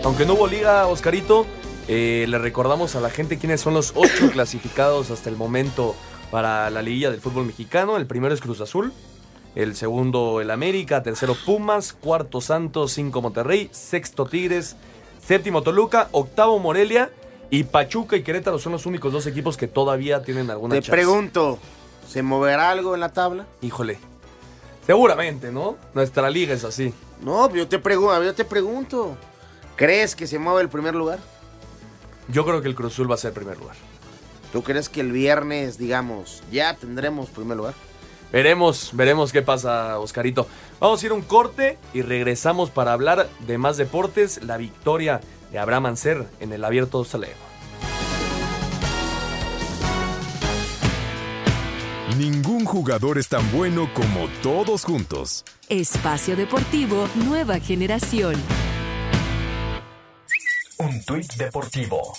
Aunque 0.04 0.28
no 0.28 0.36
hubo 0.36 0.46
liga, 0.46 0.86
Oscarito, 0.86 1.48
eh, 1.88 2.28
le 2.30 2.38
recordamos 2.38 2.96
a 2.96 3.02
la 3.02 3.10
gente 3.10 3.40
quiénes 3.40 3.62
son 3.62 3.74
los 3.74 3.94
ocho 3.96 4.30
clasificados 4.32 5.10
hasta 5.10 5.32
el 5.32 5.38
momento 5.38 5.96
para 6.30 6.70
la 6.70 6.84
liguilla 6.84 7.10
del 7.10 7.20
fútbol 7.20 7.48
mexicano. 7.48 7.98
El 7.98 8.06
primero 8.06 8.36
es 8.36 8.42
Cruz 8.42 8.62
Azul, 8.62 8.94
el 9.56 9.76
segundo 9.76 10.40
el 10.40 10.52
América, 10.52 11.02
tercero 11.02 11.36
Pumas, 11.48 11.94
cuarto 11.94 12.42
Santos, 12.42 12.92
cinco 12.92 13.24
Monterrey, 13.24 13.70
sexto 13.72 14.28
Tigres, 14.28 14.76
séptimo 15.26 15.64
Toluca, 15.64 16.10
octavo 16.12 16.60
Morelia 16.60 17.10
y 17.54 17.66
Pachuca 17.66 18.16
y 18.16 18.24
Querétaro 18.24 18.58
son 18.58 18.72
los 18.72 18.88
únicos 18.88 19.14
dos 19.14 19.28
equipos 19.28 19.58
que 19.58 19.68
todavía 19.68 20.24
tienen 20.24 20.50
alguna 20.50 20.74
Te 20.74 20.82
chance. 20.82 20.92
pregunto, 20.92 21.60
¿se 22.10 22.24
moverá 22.24 22.72
algo 22.72 22.96
en 22.96 23.00
la 23.00 23.14
tabla? 23.14 23.46
Híjole. 23.62 24.00
Seguramente, 24.88 25.52
¿no? 25.52 25.78
Nuestra 25.94 26.32
liga 26.32 26.56
es 26.56 26.64
así. 26.64 26.96
No, 27.22 27.54
yo 27.54 27.68
te, 27.68 27.78
pregunto, 27.78 28.24
yo 28.24 28.34
te 28.34 28.44
pregunto. 28.44 29.16
¿Crees 29.76 30.16
que 30.16 30.26
se 30.26 30.40
mueve 30.40 30.64
el 30.64 30.70
primer 30.70 30.96
lugar? 30.96 31.20
Yo 32.28 32.44
creo 32.44 32.60
que 32.64 32.70
el 32.70 32.74
Cruz 32.74 32.94
Azul 32.94 33.12
va 33.12 33.14
a 33.14 33.20
ser 33.20 33.30
el 33.30 33.36
primer 33.36 33.60
lugar. 33.60 33.76
¿Tú 34.52 34.64
crees 34.64 34.90
que 34.90 35.02
el 35.02 35.12
viernes, 35.12 35.78
digamos, 35.78 36.42
ya 36.52 36.76
tendremos 36.76 37.30
primer 37.30 37.56
lugar? 37.56 37.76
Veremos, 38.32 38.90
veremos 38.94 39.32
qué 39.32 39.44
pasa, 39.44 40.00
Oscarito. 40.00 40.48
Vamos 40.80 41.04
a 41.04 41.06
ir 41.06 41.12
a 41.12 41.16
un 41.16 41.22
corte 41.22 41.78
y 41.94 42.02
regresamos 42.02 42.72
para 42.72 42.94
hablar 42.94 43.30
de 43.46 43.60
más 43.60 43.78
deportes. 43.78 44.42
La 44.42 44.58
victoria 44.58 45.22
de 45.54 45.60
Abraham 45.60 45.86
Anser 45.86 46.28
en 46.40 46.52
el 46.52 46.66
Abierto 46.66 47.06
Saleo. 47.06 47.38
Ningún 52.18 52.66
jugador 52.66 53.20
es 53.20 53.30
tan 53.30 53.50
bueno 53.52 53.88
como 53.94 54.28
todos 54.42 54.84
juntos. 54.84 55.46
Espacio 55.70 56.36
Deportivo 56.36 57.08
Nueva 57.16 57.60
Generación. 57.60 58.36
Un 60.80 61.04
tuit 61.06 61.32
deportivo. 61.34 62.14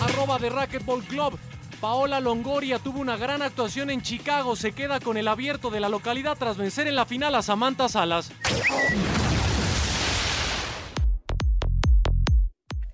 Arroba 0.00 0.38
de 0.38 0.50
Racquetball 0.50 1.02
Club. 1.02 1.36
Paola 1.80 2.20
Longoria 2.20 2.78
tuvo 2.78 3.00
una 3.00 3.16
gran 3.16 3.42
actuación 3.42 3.90
en 3.90 4.02
Chicago. 4.02 4.54
Se 4.54 4.70
queda 4.70 5.00
con 5.00 5.16
el 5.16 5.26
abierto 5.26 5.70
de 5.70 5.80
la 5.80 5.88
localidad 5.88 6.36
tras 6.38 6.56
vencer 6.56 6.86
en 6.86 6.94
la 6.94 7.06
final 7.06 7.34
a 7.34 7.42
Samantha 7.42 7.88
Salas. 7.88 8.30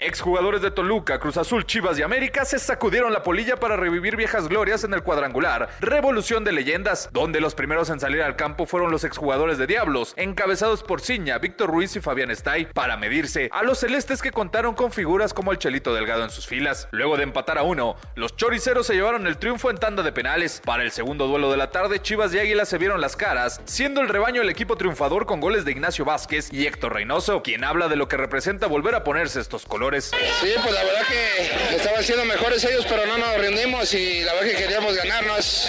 Exjugadores 0.02 0.62
de 0.62 0.70
Toluca, 0.70 1.18
Cruz 1.20 1.36
Azul, 1.36 1.66
Chivas 1.66 1.98
y 1.98 2.02
América 2.02 2.46
se 2.46 2.58
sacudieron 2.58 3.12
la 3.12 3.22
polilla 3.22 3.56
para 3.56 3.76
revivir 3.76 4.16
viejas 4.16 4.48
glorias 4.48 4.82
en 4.82 4.94
el 4.94 5.02
cuadrangular 5.02 5.68
Revolución 5.80 6.42
de 6.42 6.52
Leyendas, 6.52 7.10
donde 7.12 7.38
los 7.38 7.54
primeros 7.54 7.90
en 7.90 8.00
salir 8.00 8.22
al 8.22 8.34
campo 8.34 8.64
fueron 8.64 8.90
los 8.90 9.04
exjugadores 9.04 9.58
de 9.58 9.66
Diablos, 9.66 10.14
encabezados 10.16 10.82
por 10.82 11.02
Ciña, 11.02 11.36
Víctor 11.36 11.68
Ruiz 11.68 11.96
y 11.96 12.00
Fabián 12.00 12.30
Stay, 12.30 12.64
para 12.72 12.96
medirse 12.96 13.50
a 13.52 13.62
los 13.62 13.80
celestes 13.80 14.22
que 14.22 14.32
contaron 14.32 14.74
con 14.74 14.90
figuras 14.90 15.34
como 15.34 15.52
el 15.52 15.58
Chelito 15.58 15.92
Delgado 15.92 16.24
en 16.24 16.30
sus 16.30 16.46
filas. 16.46 16.88
Luego 16.92 17.18
de 17.18 17.24
empatar 17.24 17.58
a 17.58 17.62
uno, 17.62 17.96
los 18.14 18.34
choriceros 18.36 18.86
se 18.86 18.94
llevaron 18.94 19.26
el 19.26 19.36
triunfo 19.36 19.68
en 19.68 19.76
tanda 19.76 20.02
de 20.02 20.12
penales. 20.12 20.62
Para 20.64 20.82
el 20.82 20.92
segundo 20.92 21.26
duelo 21.26 21.50
de 21.50 21.58
la 21.58 21.72
tarde, 21.72 22.00
Chivas 22.00 22.32
y 22.32 22.38
Águilas 22.38 22.70
se 22.70 22.78
vieron 22.78 23.02
las 23.02 23.16
caras, 23.16 23.60
siendo 23.66 24.00
el 24.00 24.08
rebaño 24.08 24.40
el 24.40 24.48
equipo 24.48 24.76
triunfador 24.76 25.26
con 25.26 25.40
goles 25.40 25.66
de 25.66 25.72
Ignacio 25.72 26.06
Vázquez 26.06 26.50
y 26.50 26.66
Héctor 26.66 26.94
Reynoso, 26.94 27.42
quien 27.42 27.64
habla 27.64 27.88
de 27.88 27.96
lo 27.96 28.08
que 28.08 28.16
representa 28.16 28.66
volver 28.66 28.94
a 28.94 29.04
ponerse 29.04 29.40
estos 29.40 29.66
colores. 29.66 29.89
Sí, 29.98 30.52
pues 30.62 30.72
la 30.72 30.84
verdad 30.84 31.02
que 31.08 31.74
estaban 31.74 32.02
siendo 32.04 32.24
mejores 32.24 32.64
ellos, 32.64 32.86
pero 32.88 33.06
no 33.06 33.18
nos 33.18 33.36
rendimos 33.38 33.92
y 33.92 34.22
la 34.22 34.34
verdad 34.34 34.50
que 34.50 34.56
queríamos 34.56 34.94
ganar, 34.94 35.26
no 35.26 35.36
es, 35.36 35.68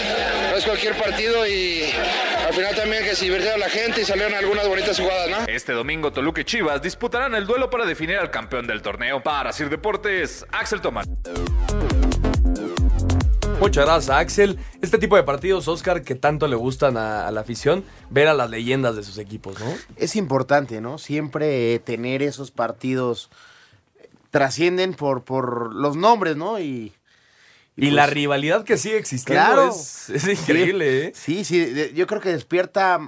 no 0.51 0.57
es 0.57 0.63
cualquier 0.63 0.95
partido 0.95 1.47
y 1.47 1.85
al 2.45 2.53
final 2.53 2.75
también 2.75 3.03
que 3.03 3.15
se 3.15 3.25
divirtieron 3.25 3.59
la 3.59 3.69
gente 3.69 4.01
y 4.01 4.05
salieron 4.05 4.35
algunas 4.35 4.67
bonitas 4.67 4.99
jugadas, 4.99 5.29
¿no? 5.29 5.37
Este 5.47 5.73
domingo 5.73 6.11
Toluca 6.13 6.41
y 6.41 6.45
Chivas 6.45 6.81
disputarán 6.81 7.33
el 7.33 7.47
duelo 7.47 7.69
para 7.71 7.85
definir 7.85 8.17
al 8.17 8.29
campeón 8.29 8.67
del 8.67 8.81
torneo. 8.81 9.23
Para 9.23 9.51
Sir 9.53 9.69
Deportes, 9.69 10.45
Axel 10.51 10.81
Tomás. 10.81 11.07
Muchas 13.59 13.85
gracias, 13.85 14.09
Axel. 14.15 14.59
Este 14.81 14.97
tipo 14.97 15.15
de 15.15 15.23
partidos, 15.23 15.67
Oscar, 15.67 16.03
que 16.03 16.15
tanto 16.15 16.47
le 16.47 16.55
gustan 16.55 16.97
a, 16.97 17.27
a 17.27 17.31
la 17.31 17.41
afición, 17.41 17.83
ver 18.09 18.27
a 18.27 18.33
las 18.33 18.49
leyendas 18.49 18.95
de 18.95 19.03
sus 19.03 19.17
equipos, 19.17 19.59
¿no? 19.59 19.65
Es 19.97 20.15
importante, 20.15 20.81
¿no? 20.81 20.97
Siempre 20.97 21.79
tener 21.79 22.23
esos 22.23 22.51
partidos 22.51 23.29
eh, 23.29 23.50
trascienden 24.31 24.93
por, 24.95 25.23
por 25.23 25.73
los 25.75 25.95
nombres, 25.95 26.35
¿no? 26.37 26.59
Y, 26.59 26.93
Y, 27.77 27.91
la 27.91 28.07
rivalidad 28.07 28.63
que 28.63 28.77
sigue 28.77 28.97
existiendo 28.97 29.43
Claro. 29.45 29.69
es, 29.69 30.09
es 30.09 30.27
increíble, 30.27 31.05
¿eh? 31.07 31.11
Sí, 31.15 31.43
sí, 31.45 31.91
yo 31.93 32.07
creo 32.07 32.21
que 32.21 32.29
despierta 32.29 32.99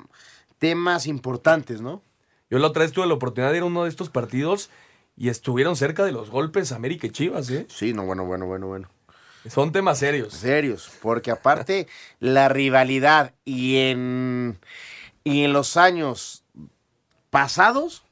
temas 0.59 1.07
importantes, 1.07 1.81
¿no? 1.81 2.01
Yo 2.49 2.59
la 2.59 2.67
otra 2.67 2.83
vez 2.83 2.91
tuve 2.91 3.07
la 3.07 3.13
oportunidad 3.15 3.51
de 3.51 3.57
ir 3.57 3.63
a 3.63 3.65
uno 3.67 3.83
de 3.83 3.89
estos 3.89 4.09
partidos 4.09 4.69
y 5.17 5.29
estuvieron 5.29 5.75
cerca 5.75 6.05
de 6.05 6.11
los 6.11 6.29
golpes 6.29 6.71
América 6.71 7.07
y 7.07 7.11
Chivas, 7.11 7.49
¿eh? 7.49 7.65
Sí, 7.69 7.93
no, 7.93 8.05
bueno, 8.05 8.25
bueno, 8.25 8.45
bueno, 8.45 8.67
bueno. 8.67 8.89
Son 9.49 9.71
temas 9.73 9.99
serios. 9.99 10.33
Serios, 10.33 10.89
porque 11.01 11.31
aparte 11.31 11.87
la 12.19 12.47
rivalidad 12.49 13.33
y 13.43 13.77
en, 13.77 14.57
y 15.23 15.43
en 15.43 15.51
los 15.53 15.75
años 15.77 16.43
pasados, 17.29 18.03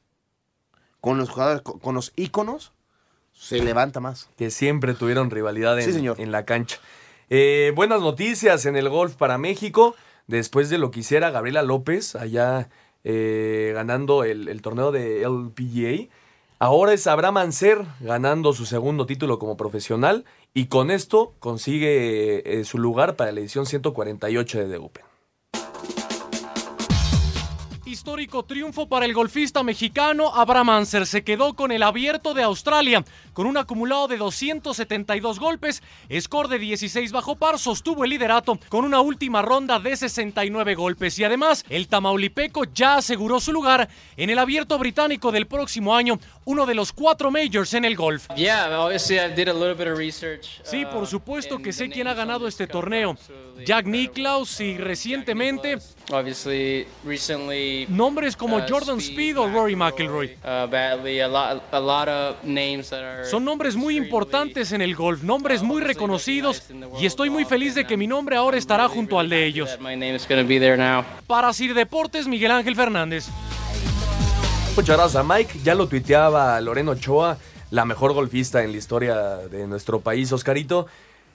con 1.00 1.18
los 1.18 1.30
jugadores, 1.30 1.62
con 1.62 1.94
los 1.94 2.12
íconos, 2.16 2.72
se 3.42 3.62
levanta 3.62 4.00
más. 4.00 4.28
Que 4.38 4.50
siempre 4.50 4.94
tuvieron 4.94 5.30
rivalidad 5.30 5.78
en, 5.78 5.84
Sí, 5.84 5.92
señor. 5.92 6.20
en 6.20 6.30
la 6.30 6.44
cancha. 6.44 6.78
Eh, 7.30 7.72
buenas 7.74 8.00
noticias 8.00 8.66
en 8.66 8.76
el 8.76 8.88
golf 8.88 9.14
para 9.16 9.38
México. 9.38 9.94
Después 10.28 10.70
de 10.70 10.78
lo 10.78 10.90
que 10.90 11.00
hiciera 11.00 11.30
Gabriela 11.30 11.62
López 11.62 12.14
allá 12.14 12.68
eh, 13.04 13.72
ganando 13.74 14.22
el, 14.24 14.48
el 14.48 14.62
torneo 14.62 14.92
de 14.92 15.22
LPGA. 15.22 16.08
Ahora 16.60 16.92
es 16.92 17.08
Abraham 17.08 17.38
Anser 17.38 17.78
ganando 17.98 18.52
su 18.52 18.66
segundo 18.66 19.04
título 19.06 19.40
como 19.40 19.56
profesional 19.56 20.24
y 20.54 20.66
con 20.66 20.92
esto 20.92 21.34
consigue 21.40 22.60
eh, 22.60 22.64
su 22.64 22.78
lugar 22.78 23.16
para 23.16 23.32
la 23.32 23.40
edición 23.40 23.66
148 23.66 24.58
de 24.58 24.66
The 24.68 24.76
Open. 24.76 25.04
Histórico 27.92 28.42
triunfo 28.42 28.88
para 28.88 29.04
el 29.04 29.12
golfista 29.12 29.62
mexicano 29.62 30.34
Abraham 30.34 30.70
Anser. 30.70 31.06
Se 31.06 31.22
quedó 31.24 31.52
con 31.52 31.72
el 31.72 31.82
abierto 31.82 32.32
de 32.32 32.42
Australia. 32.42 33.04
Con 33.34 33.46
un 33.46 33.58
acumulado 33.58 34.08
de 34.08 34.16
272 34.16 35.38
golpes, 35.38 35.82
score 36.18 36.48
de 36.48 36.58
16 36.58 37.12
bajo 37.12 37.36
par, 37.36 37.58
sostuvo 37.58 38.04
el 38.04 38.10
liderato 38.10 38.58
con 38.70 38.86
una 38.86 39.00
última 39.02 39.42
ronda 39.42 39.78
de 39.78 39.94
69 39.94 40.74
golpes. 40.74 41.18
Y 41.18 41.24
además, 41.24 41.66
el 41.68 41.88
tamaulipeco 41.88 42.64
ya 42.64 42.96
aseguró 42.96 43.40
su 43.40 43.52
lugar 43.52 43.90
en 44.16 44.30
el 44.30 44.38
abierto 44.38 44.78
británico 44.78 45.30
del 45.30 45.46
próximo 45.46 45.94
año, 45.94 46.18
uno 46.46 46.64
de 46.64 46.74
los 46.74 46.92
cuatro 46.92 47.30
majors 47.30 47.74
en 47.74 47.84
el 47.84 47.96
golf. 47.96 48.26
Sí, 50.62 50.86
por 50.86 51.06
supuesto 51.06 51.58
que 51.58 51.74
sé 51.74 51.90
quién 51.90 52.06
ha 52.08 52.14
ganado 52.14 52.48
este 52.48 52.66
torneo. 52.66 53.18
Jack 53.66 53.86
Nicklaus 53.86 54.60
y 54.60 54.78
recientemente 54.78 55.78
Obviously, 56.10 56.86
recently, 57.04 57.81
nombres 57.88 58.36
como 58.36 58.56
uh, 58.56 58.62
Jordan 58.68 58.98
Speed 58.98 59.38
o 59.38 59.48
Rory 59.48 59.76
McIlroy. 59.76 60.36
uh. 60.44 60.68
Son 63.24 63.44
nombres 63.44 63.76
muy 63.76 63.96
importantes 63.96 64.72
en 64.72 64.80
el 64.82 64.94
golf, 64.94 65.22
nombres 65.22 65.62
muy 65.62 65.82
reconocidos 65.82 66.62
y 67.00 67.06
estoy 67.06 67.30
muy 67.30 67.44
feliz 67.44 67.74
de 67.74 67.86
que 67.86 67.96
mi 67.96 68.06
nombre 68.06 68.36
ahora 68.36 68.56
estará 68.56 68.88
junto 68.88 69.18
al 69.18 69.28
de 69.28 69.46
ellos. 69.46 69.70
that 69.70 69.80
my 69.80 69.96
name 69.96 70.14
is 70.14 70.26
going 70.26 70.40
to 70.40 70.46
be 70.46 70.58
there 70.58 70.76
now. 70.76 71.04
Para 71.26 71.52
Sir 71.52 71.74
Deportes, 71.74 72.26
Miguel 72.26 72.50
Ángel 72.50 72.76
Fernández. 72.76 73.28
Muchas 74.76 74.96
gracias, 74.96 75.24
Mike. 75.24 75.60
Ya 75.62 75.74
lo 75.74 75.86
tuiteaba 75.86 76.60
Loreno 76.60 76.92
Ochoa, 76.92 77.36
la 77.70 77.84
mejor 77.84 78.12
golfista 78.14 78.62
en 78.62 78.72
la 78.72 78.78
historia 78.78 79.16
de 79.50 79.66
nuestro 79.66 80.00
país, 80.00 80.32
Oscarito. 80.32 80.86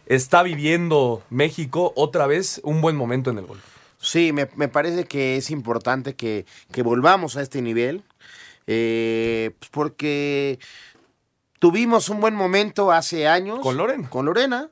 Está 0.08 0.42
viviendo 0.42 1.22
México 1.30 1.94
otra 1.96 2.28
vez 2.28 2.62
un 2.64 2.82
buen 2.82 2.96
momento 2.96 3.30
en 3.30 3.40
el 3.40 3.46
golf. 3.46 3.77
Sí, 4.08 4.32
me, 4.32 4.48
me 4.56 4.70
parece 4.70 5.04
que 5.04 5.36
es 5.36 5.52
importante 5.52 6.16
que, 6.16 6.46
que 6.72 6.82
volvamos 6.82 7.36
a 7.36 7.42
este 7.42 7.62
nivel, 7.62 8.04
eh, 8.66 9.52
pues 9.60 9.70
porque 9.70 10.60
tuvimos 11.60 12.08
un 12.08 12.22
buen 12.22 12.34
momento 12.34 12.92
hace 12.92 13.28
años. 13.28 13.60
Con 13.60 13.76
Lorena. 13.76 14.10
Con 14.10 14.26
Lorena, 14.26 14.70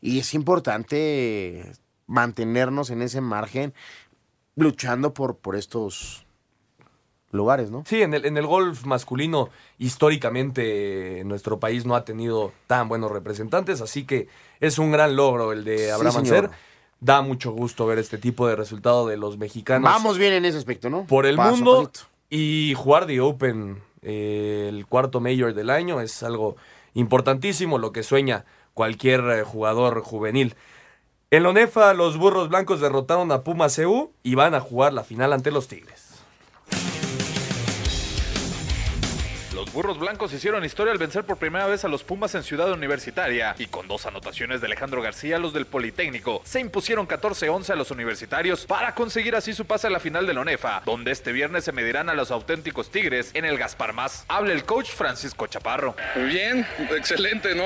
y 0.00 0.20
es 0.20 0.32
importante 0.32 1.72
mantenernos 2.06 2.90
en 2.90 3.02
ese 3.02 3.20
margen 3.20 3.74
luchando 4.54 5.12
por, 5.12 5.38
por 5.38 5.56
estos 5.56 6.24
lugares, 7.30 7.70
¿no? 7.70 7.82
Sí, 7.84 8.02
en 8.02 8.14
el, 8.14 8.24
en 8.24 8.36
el 8.36 8.46
golf 8.46 8.84
masculino, 8.84 9.50
históricamente, 9.78 11.22
nuestro 11.24 11.58
país 11.58 11.84
no 11.84 11.94
ha 11.96 12.04
tenido 12.04 12.52
tan 12.66 12.88
buenos 12.88 13.10
representantes, 13.10 13.80
así 13.80 14.04
que 14.04 14.28
es 14.60 14.78
un 14.78 14.92
gran 14.92 15.16
logro 15.16 15.52
el 15.52 15.64
de 15.64 15.86
Sí, 15.86 15.90
Abraham. 15.90 16.16
Anser. 16.18 16.50
Da 17.00 17.22
mucho 17.22 17.52
gusto 17.52 17.86
ver 17.86 17.98
este 17.98 18.18
tipo 18.18 18.46
de 18.48 18.56
resultado 18.56 19.06
de 19.06 19.16
los 19.16 19.38
mexicanos. 19.38 19.84
Vamos 19.90 20.18
bien 20.18 20.32
en 20.32 20.44
ese 20.44 20.58
aspecto, 20.58 20.90
¿no? 20.90 21.04
por 21.04 21.26
el 21.26 21.36
Paso 21.36 21.56
mundo 21.56 21.90
y 22.28 22.74
jugar 22.76 23.06
The 23.06 23.20
Open 23.20 23.82
eh, 24.02 24.66
el 24.68 24.86
cuarto 24.86 25.20
mayor 25.20 25.54
del 25.54 25.70
año, 25.70 26.00
es 26.00 26.22
algo 26.22 26.56
importantísimo, 26.94 27.78
lo 27.78 27.92
que 27.92 28.02
sueña 28.02 28.44
cualquier 28.74 29.20
eh, 29.30 29.42
jugador 29.42 30.02
juvenil. 30.02 30.54
En 31.30 31.42
la 31.42 31.50
ONEFA, 31.50 31.94
los 31.94 32.16
burros 32.16 32.48
blancos 32.48 32.80
derrotaron 32.80 33.30
a 33.32 33.42
Puma 33.42 33.66
CU 33.68 34.12
y 34.22 34.34
van 34.34 34.54
a 34.54 34.60
jugar 34.60 34.92
la 34.92 35.04
final 35.04 35.32
ante 35.32 35.50
los 35.50 35.68
Tigres. 35.68 36.08
Burros 39.78 40.00
blancos 40.00 40.32
hicieron 40.32 40.64
historia 40.64 40.90
al 40.92 40.98
vencer 40.98 41.22
por 41.22 41.36
primera 41.36 41.68
vez 41.68 41.84
a 41.84 41.88
los 41.88 42.02
Pumas 42.02 42.34
en 42.34 42.42
Ciudad 42.42 42.72
Universitaria 42.72 43.54
y 43.60 43.66
con 43.66 43.86
dos 43.86 44.06
anotaciones 44.06 44.60
de 44.60 44.66
Alejandro 44.66 45.00
García, 45.02 45.38
los 45.38 45.52
del 45.52 45.66
Politécnico 45.66 46.42
se 46.44 46.58
impusieron 46.58 47.06
14-11 47.06 47.70
a 47.70 47.76
los 47.76 47.92
universitarios 47.92 48.66
para 48.66 48.96
conseguir 48.96 49.36
así 49.36 49.52
su 49.52 49.66
pase 49.66 49.86
a 49.86 49.90
la 49.90 50.00
final 50.00 50.26
de 50.26 50.34
la 50.34 50.40
ONEFA, 50.40 50.82
donde 50.84 51.12
este 51.12 51.30
viernes 51.30 51.62
se 51.62 51.70
medirán 51.70 52.10
a 52.10 52.14
los 52.14 52.32
auténticos 52.32 52.90
Tigres 52.90 53.30
en 53.34 53.44
el 53.44 53.56
Gaspar 53.56 53.92
Más. 53.92 54.24
Habla 54.26 54.52
el 54.52 54.64
coach 54.64 54.90
Francisco 54.90 55.46
Chaparro. 55.46 55.94
Bien, 56.26 56.66
excelente, 56.96 57.54
¿no? 57.54 57.62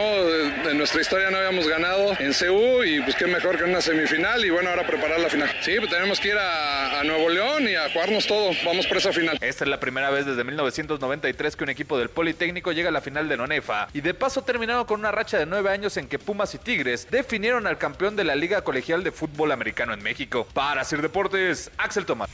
En 0.69 0.77
nuestra 0.77 1.01
historia 1.01 1.31
no 1.31 1.39
habíamos 1.39 1.67
ganado 1.67 2.13
en 2.19 2.35
CU 2.35 2.85
y 2.85 3.01
pues 3.01 3.17
qué 3.17 3.27
mejor 3.27 3.57
que 3.57 3.65
en 3.65 3.71
una 3.71 3.81
semifinal 3.81 4.45
y 4.45 4.51
bueno, 4.51 4.69
ahora 4.69 4.87
preparar 4.87 5.19
la 5.19 5.31
final. 5.31 5.51
Sí, 5.63 5.77
pues 5.79 5.89
tenemos 5.89 6.21
que 6.21 6.29
ir 6.29 6.37
a, 6.37 7.01
a 7.01 7.05
Nuevo 7.05 7.31
León 7.31 7.67
y 7.67 7.75
a 7.75 7.89
jugarnos 7.91 8.27
todo. 8.27 8.51
Vamos 8.67 8.87
por 8.87 8.99
esa 8.99 9.15
final. 9.15 9.39
Esta 9.41 9.65
es 9.65 9.71
la 9.71 9.81
primera 9.81 10.11
vez 10.11 10.27
desde 10.27 10.45
1993 10.45 11.57
que 11.57 11.65
un 11.65 11.71
equipo 11.71 12.02
del 12.03 12.11
Politécnico 12.11 12.73
llega 12.73 12.89
a 12.89 12.93
la 12.93 13.01
final 13.01 13.29
de 13.29 13.37
la 13.37 13.45
ONEFA 13.45 13.87
y 13.93 14.01
de 14.01 14.13
paso 14.13 14.43
terminaron 14.43 14.85
con 14.87 14.99
una 14.99 15.13
racha 15.13 15.39
de 15.39 15.47
nueve 15.47 15.71
años 15.71 15.97
en 15.97 16.09
que 16.09 16.19
Pumas 16.19 16.53
y 16.55 16.59
Tigres 16.59 17.07
definieron 17.11 17.67
al 17.69 17.79
campeón 17.79 18.17
de 18.17 18.25
la 18.25 18.35
Liga 18.35 18.63
Colegial 18.63 19.05
de 19.05 19.13
Fútbol 19.13 19.53
Americano 19.53 19.95
en 19.95 20.03
México. 20.03 20.47
Para 20.53 20.83
Sir 20.83 21.01
Deportes, 21.01 21.71
Axel 21.79 22.05
Tomás. 22.05 22.29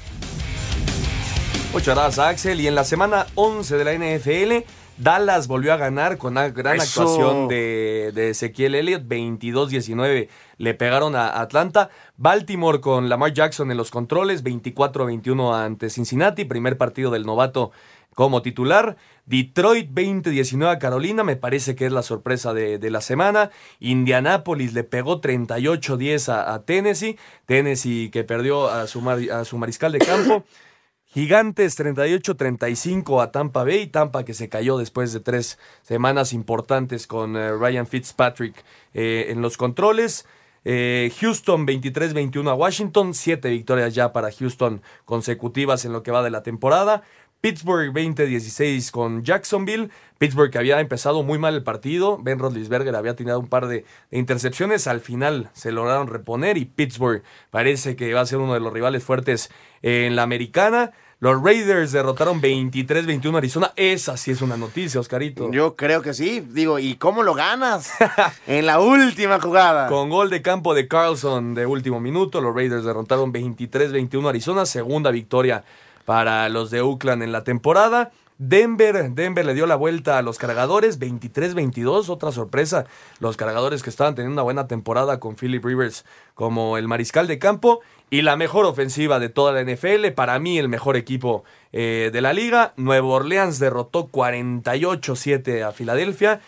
Muchas 1.72 1.94
gracias, 1.94 2.18
Axel. 2.18 2.60
Y 2.62 2.66
en 2.66 2.74
la 2.74 2.84
semana 2.84 3.26
11 3.34 3.76
de 3.76 3.84
la 3.84 3.92
NFL, 3.92 4.66
Dallas 4.96 5.48
volvió 5.48 5.74
a 5.74 5.76
ganar 5.76 6.16
con 6.16 6.32
una 6.32 6.48
gran 6.48 6.76
Eso. 6.76 7.02
actuación 7.02 7.48
de, 7.48 8.10
de 8.14 8.30
Ezequiel 8.30 8.74
Elliott. 8.74 9.02
22-19 9.02 10.28
le 10.56 10.74
pegaron 10.74 11.14
a 11.14 11.40
Atlanta. 11.40 11.90
Baltimore 12.16 12.80
con 12.80 13.10
Lamar 13.10 13.34
Jackson 13.34 13.70
en 13.70 13.76
los 13.76 13.90
controles. 13.90 14.42
24-21 14.44 15.54
ante 15.54 15.90
Cincinnati. 15.90 16.46
Primer 16.46 16.78
partido 16.78 17.10
del 17.10 17.26
novato 17.26 17.70
como 18.18 18.42
titular. 18.42 18.96
Detroit 19.26 19.92
20-19 19.92 20.68
a 20.68 20.80
Carolina, 20.80 21.22
me 21.22 21.36
parece 21.36 21.76
que 21.76 21.86
es 21.86 21.92
la 21.92 22.02
sorpresa 22.02 22.52
de, 22.52 22.78
de 22.80 22.90
la 22.90 23.00
semana. 23.00 23.52
Indianapolis 23.78 24.72
le 24.72 24.82
pegó 24.82 25.20
38-10 25.20 26.28
a, 26.32 26.52
a 26.52 26.64
Tennessee. 26.64 27.16
Tennessee 27.46 28.10
que 28.10 28.24
perdió 28.24 28.68
a 28.70 28.88
su, 28.88 29.02
mar- 29.02 29.20
a 29.32 29.44
su 29.44 29.56
mariscal 29.56 29.92
de 29.92 30.00
campo. 30.00 30.44
Gigantes 31.14 31.78
38-35 31.78 33.22
a 33.22 33.30
Tampa 33.30 33.62
Bay. 33.62 33.86
Tampa 33.86 34.24
que 34.24 34.34
se 34.34 34.48
cayó 34.48 34.78
después 34.78 35.12
de 35.12 35.20
tres 35.20 35.56
semanas 35.82 36.32
importantes 36.32 37.06
con 37.06 37.36
eh, 37.36 37.52
Ryan 37.52 37.86
Fitzpatrick 37.86 38.64
eh, 38.94 39.26
en 39.28 39.42
los 39.42 39.56
controles. 39.56 40.26
Eh, 40.64 41.12
Houston 41.20 41.66
23-21 41.66 42.50
a 42.50 42.54
Washington. 42.54 43.14
Siete 43.14 43.48
victorias 43.48 43.94
ya 43.94 44.12
para 44.12 44.30
Houston 44.32 44.82
consecutivas 45.04 45.84
en 45.84 45.92
lo 45.92 46.02
que 46.02 46.10
va 46.10 46.22
de 46.24 46.30
la 46.30 46.42
temporada. 46.42 47.04
Pittsburgh 47.41 47.93
20-16 47.93 48.91
con 48.91 49.22
Jacksonville. 49.24 49.91
Pittsburgh 50.18 50.51
que 50.51 50.59
había 50.59 50.80
empezado 50.80 51.22
muy 51.22 51.39
mal 51.39 51.55
el 51.55 51.62
partido. 51.62 52.18
Ben 52.18 52.39
Roethlisberger 52.39 52.97
había 52.97 53.14
tenido 53.14 53.39
un 53.39 53.49
par 53.49 53.68
de, 53.68 53.84
de 54.11 54.18
intercepciones. 54.18 54.86
Al 54.86 55.01
final 55.01 55.51
se 55.53 55.70
lograron 55.70 56.09
reponer 56.09 56.59
y 56.59 56.64
Pittsburgh 56.64 57.22
parece 57.51 57.95
que 57.95 58.12
va 58.12 58.22
a 58.22 58.26
ser 58.26 58.39
uno 58.39 58.55
de 58.55 58.61
los 58.61 58.72
rivales 58.72 59.05
fuertes 59.05 59.51
en 59.82 60.16
la 60.16 60.22
americana. 60.22 60.93
Los 61.20 61.43
Raiders 61.43 61.91
derrotaron 61.91 62.41
23-21 62.41 63.34
a 63.34 63.39
Arizona. 63.39 63.72
Esa 63.74 64.16
sí 64.16 64.30
es 64.30 64.41
una 64.41 64.57
noticia, 64.57 65.01
Oscarito. 65.01 65.51
Yo 65.51 65.74
creo 65.74 66.01
que 66.01 66.14
sí. 66.14 66.41
Digo, 66.41 66.78
¿y 66.78 66.95
cómo 66.95 67.24
lo 67.24 67.34
ganas? 67.34 67.91
en 68.47 68.66
la 68.66 68.78
última 68.78 69.41
jugada. 69.41 69.89
Con 69.89 70.11
gol 70.11 70.30
de 70.30 70.43
campo 70.43 70.74
de 70.74 70.86
Carlson 70.86 71.55
de 71.55 71.66
último 71.66 71.99
minuto, 71.99 72.41
los 72.41 72.55
Raiders 72.55 72.84
derrotaron 72.84 73.32
23-21 73.32 74.26
a 74.26 74.28
Arizona, 74.28 74.64
segunda 74.64 75.11
victoria 75.11 75.64
para 76.09 76.48
los 76.48 76.70
de 76.70 76.80
Oakland 76.80 77.22
en 77.22 77.32
la 77.32 77.44
temporada. 77.44 78.12
Denver, 78.38 79.11
Denver 79.11 79.44
le 79.44 79.52
dio 79.52 79.66
la 79.66 79.76
vuelta 79.76 80.16
a 80.16 80.22
los 80.22 80.38
cargadores, 80.38 80.98
23-22, 80.98 82.09
otra 82.09 82.32
sorpresa. 82.32 82.86
Los 83.20 83.36
cargadores 83.36 83.82
que 83.82 83.90
estaban 83.90 84.14
teniendo 84.14 84.32
una 84.32 84.42
buena 84.42 84.66
temporada 84.68 85.20
con 85.20 85.36
Philip 85.36 85.62
Rivers 85.62 86.06
como 86.32 86.78
el 86.78 86.88
mariscal 86.88 87.26
de 87.26 87.38
campo 87.38 87.80
y 88.09 88.22
la 88.22 88.36
mejor 88.36 88.64
ofensiva 88.64 89.18
de 89.18 89.28
toda 89.28 89.52
la 89.52 89.62
NFL, 89.70 90.12
para 90.14 90.38
mí 90.38 90.56
el 90.56 90.70
mejor 90.70 90.96
equipo 90.96 91.44
eh, 91.74 92.09
de 92.11 92.20
la 92.22 92.32
liga. 92.32 92.72
Nuevo 92.78 93.12
Orleans 93.12 93.59
derrotó 93.59 94.09
48-7 94.09 95.62
a 95.62 95.72
Filadelfia. 95.72 96.40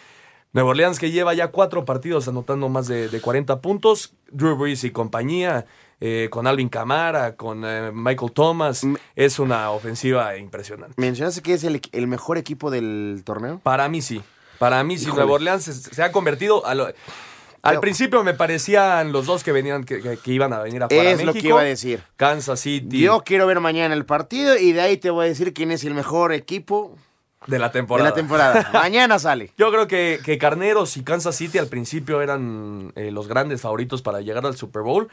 Nuevo 0.54 0.70
Orleans 0.70 0.98
que 0.98 1.10
lleva 1.10 1.34
ya 1.34 1.48
cuatro 1.48 1.84
partidos 1.84 2.26
anotando 2.28 2.70
más 2.70 2.88
de, 2.88 3.10
de 3.10 3.20
40 3.20 3.60
puntos. 3.60 4.14
Drew 4.32 4.56
Brees 4.56 4.84
y 4.84 4.90
compañía, 4.90 5.66
eh, 6.00 6.28
con 6.30 6.46
Alvin 6.46 6.68
Kamara, 6.68 7.36
con 7.36 7.62
eh, 7.64 7.90
Michael 7.92 8.32
Thomas. 8.32 8.86
Es 9.14 9.38
una 9.38 9.70
ofensiva 9.70 10.36
impresionante. 10.36 10.94
¿Mencionaste 10.96 11.42
que 11.42 11.54
es 11.54 11.64
el, 11.64 11.80
el 11.92 12.06
mejor 12.06 12.38
equipo 12.38 12.70
del 12.70 13.22
torneo? 13.24 13.60
Para 13.62 13.88
mí 13.88 14.00
sí. 14.02 14.22
Para 14.58 14.82
mí 14.84 14.96
sí, 14.98 15.04
Híjole. 15.04 15.16
Nuevo 15.22 15.34
Orleans 15.34 15.64
se, 15.64 15.72
se 15.74 16.02
ha 16.02 16.10
convertido 16.12 16.66
a 16.66 16.74
lo- 16.74 16.86
Al 16.86 16.94
Pero- 17.62 17.80
principio 17.82 18.24
me 18.24 18.32
parecían 18.34 19.12
los 19.12 19.26
dos 19.26 19.44
que 19.44 19.52
venían, 19.52 19.84
que, 19.84 20.00
que- 20.00 20.16
que 20.16 20.32
iban 20.32 20.52
a 20.54 20.60
venir 20.60 20.82
a 20.82 20.86
jugar 20.88 21.06
a 21.06 21.10
Es 21.10 21.24
lo 21.24 21.32
que 21.34 21.46
iba 21.48 21.60
a 21.60 21.64
decir. 21.64 22.02
Kansas 22.16 22.60
City 22.60 23.00
Yo 23.00 23.22
quiero 23.24 23.46
ver 23.46 23.60
mañana 23.60 23.94
el 23.94 24.04
partido 24.06 24.56
y 24.56 24.72
de 24.72 24.80
ahí 24.80 24.96
te 24.96 25.10
voy 25.10 25.26
a 25.26 25.28
decir 25.28 25.52
quién 25.52 25.70
es 25.70 25.84
el 25.84 25.92
mejor 25.94 26.32
equipo 26.32 26.96
de 27.46 27.58
la 27.58 27.68
de 27.68 27.72
temporada. 27.72 28.08
la 28.10 28.14
temporada. 28.14 28.70
mañana 28.74 29.18
sale. 29.18 29.52
Yo 29.58 29.70
creo 29.70 29.86
que, 29.86 30.20
que 30.24 30.36
Carneros 30.38 30.96
y 30.98 31.02
Kansas 31.04 31.36
City 31.36 31.58
al 31.58 31.66
principio 31.68 32.20
eran 32.22 32.92
eh, 32.96 33.10
los 33.10 33.28
grandes 33.28 33.60
favoritos 33.62 34.02
para 34.02 34.20
llegar 34.20 34.44
al 34.46 34.56
Super 34.56 34.82
Bowl, 34.82 35.08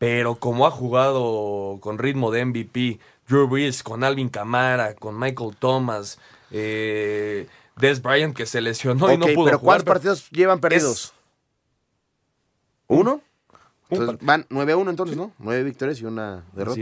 pero 0.00 0.36
como 0.36 0.66
ha 0.66 0.70
jugado 0.70 1.76
con 1.82 1.98
ritmo 1.98 2.30
de 2.30 2.42
MVP, 2.42 2.98
Drew 3.28 3.46
Brees, 3.46 3.82
con 3.82 4.02
Alvin 4.02 4.30
Kamara, 4.30 4.94
con 4.94 5.18
Michael 5.18 5.54
Thomas, 5.58 6.18
eh, 6.50 7.46
Des 7.76 8.00
Bryant 8.00 8.34
que 8.34 8.46
se 8.46 8.62
lesionó 8.62 9.12
y 9.12 9.18
no 9.18 9.26
pudo 9.26 9.44
pero 9.44 9.58
jugar. 9.58 9.60
¿cuántos 9.60 9.84
partidos 9.84 10.30
llevan 10.30 10.58
perdidos? 10.58 11.12
¿Uno? 12.86 13.20
Entonces, 13.90 14.16
van 14.22 14.46
9-1 14.48 14.88
entonces, 14.88 15.18
¿no? 15.18 15.32
Nueve 15.38 15.64
victorias 15.64 16.00
y 16.00 16.06
una 16.06 16.44
derrota. 16.54 16.80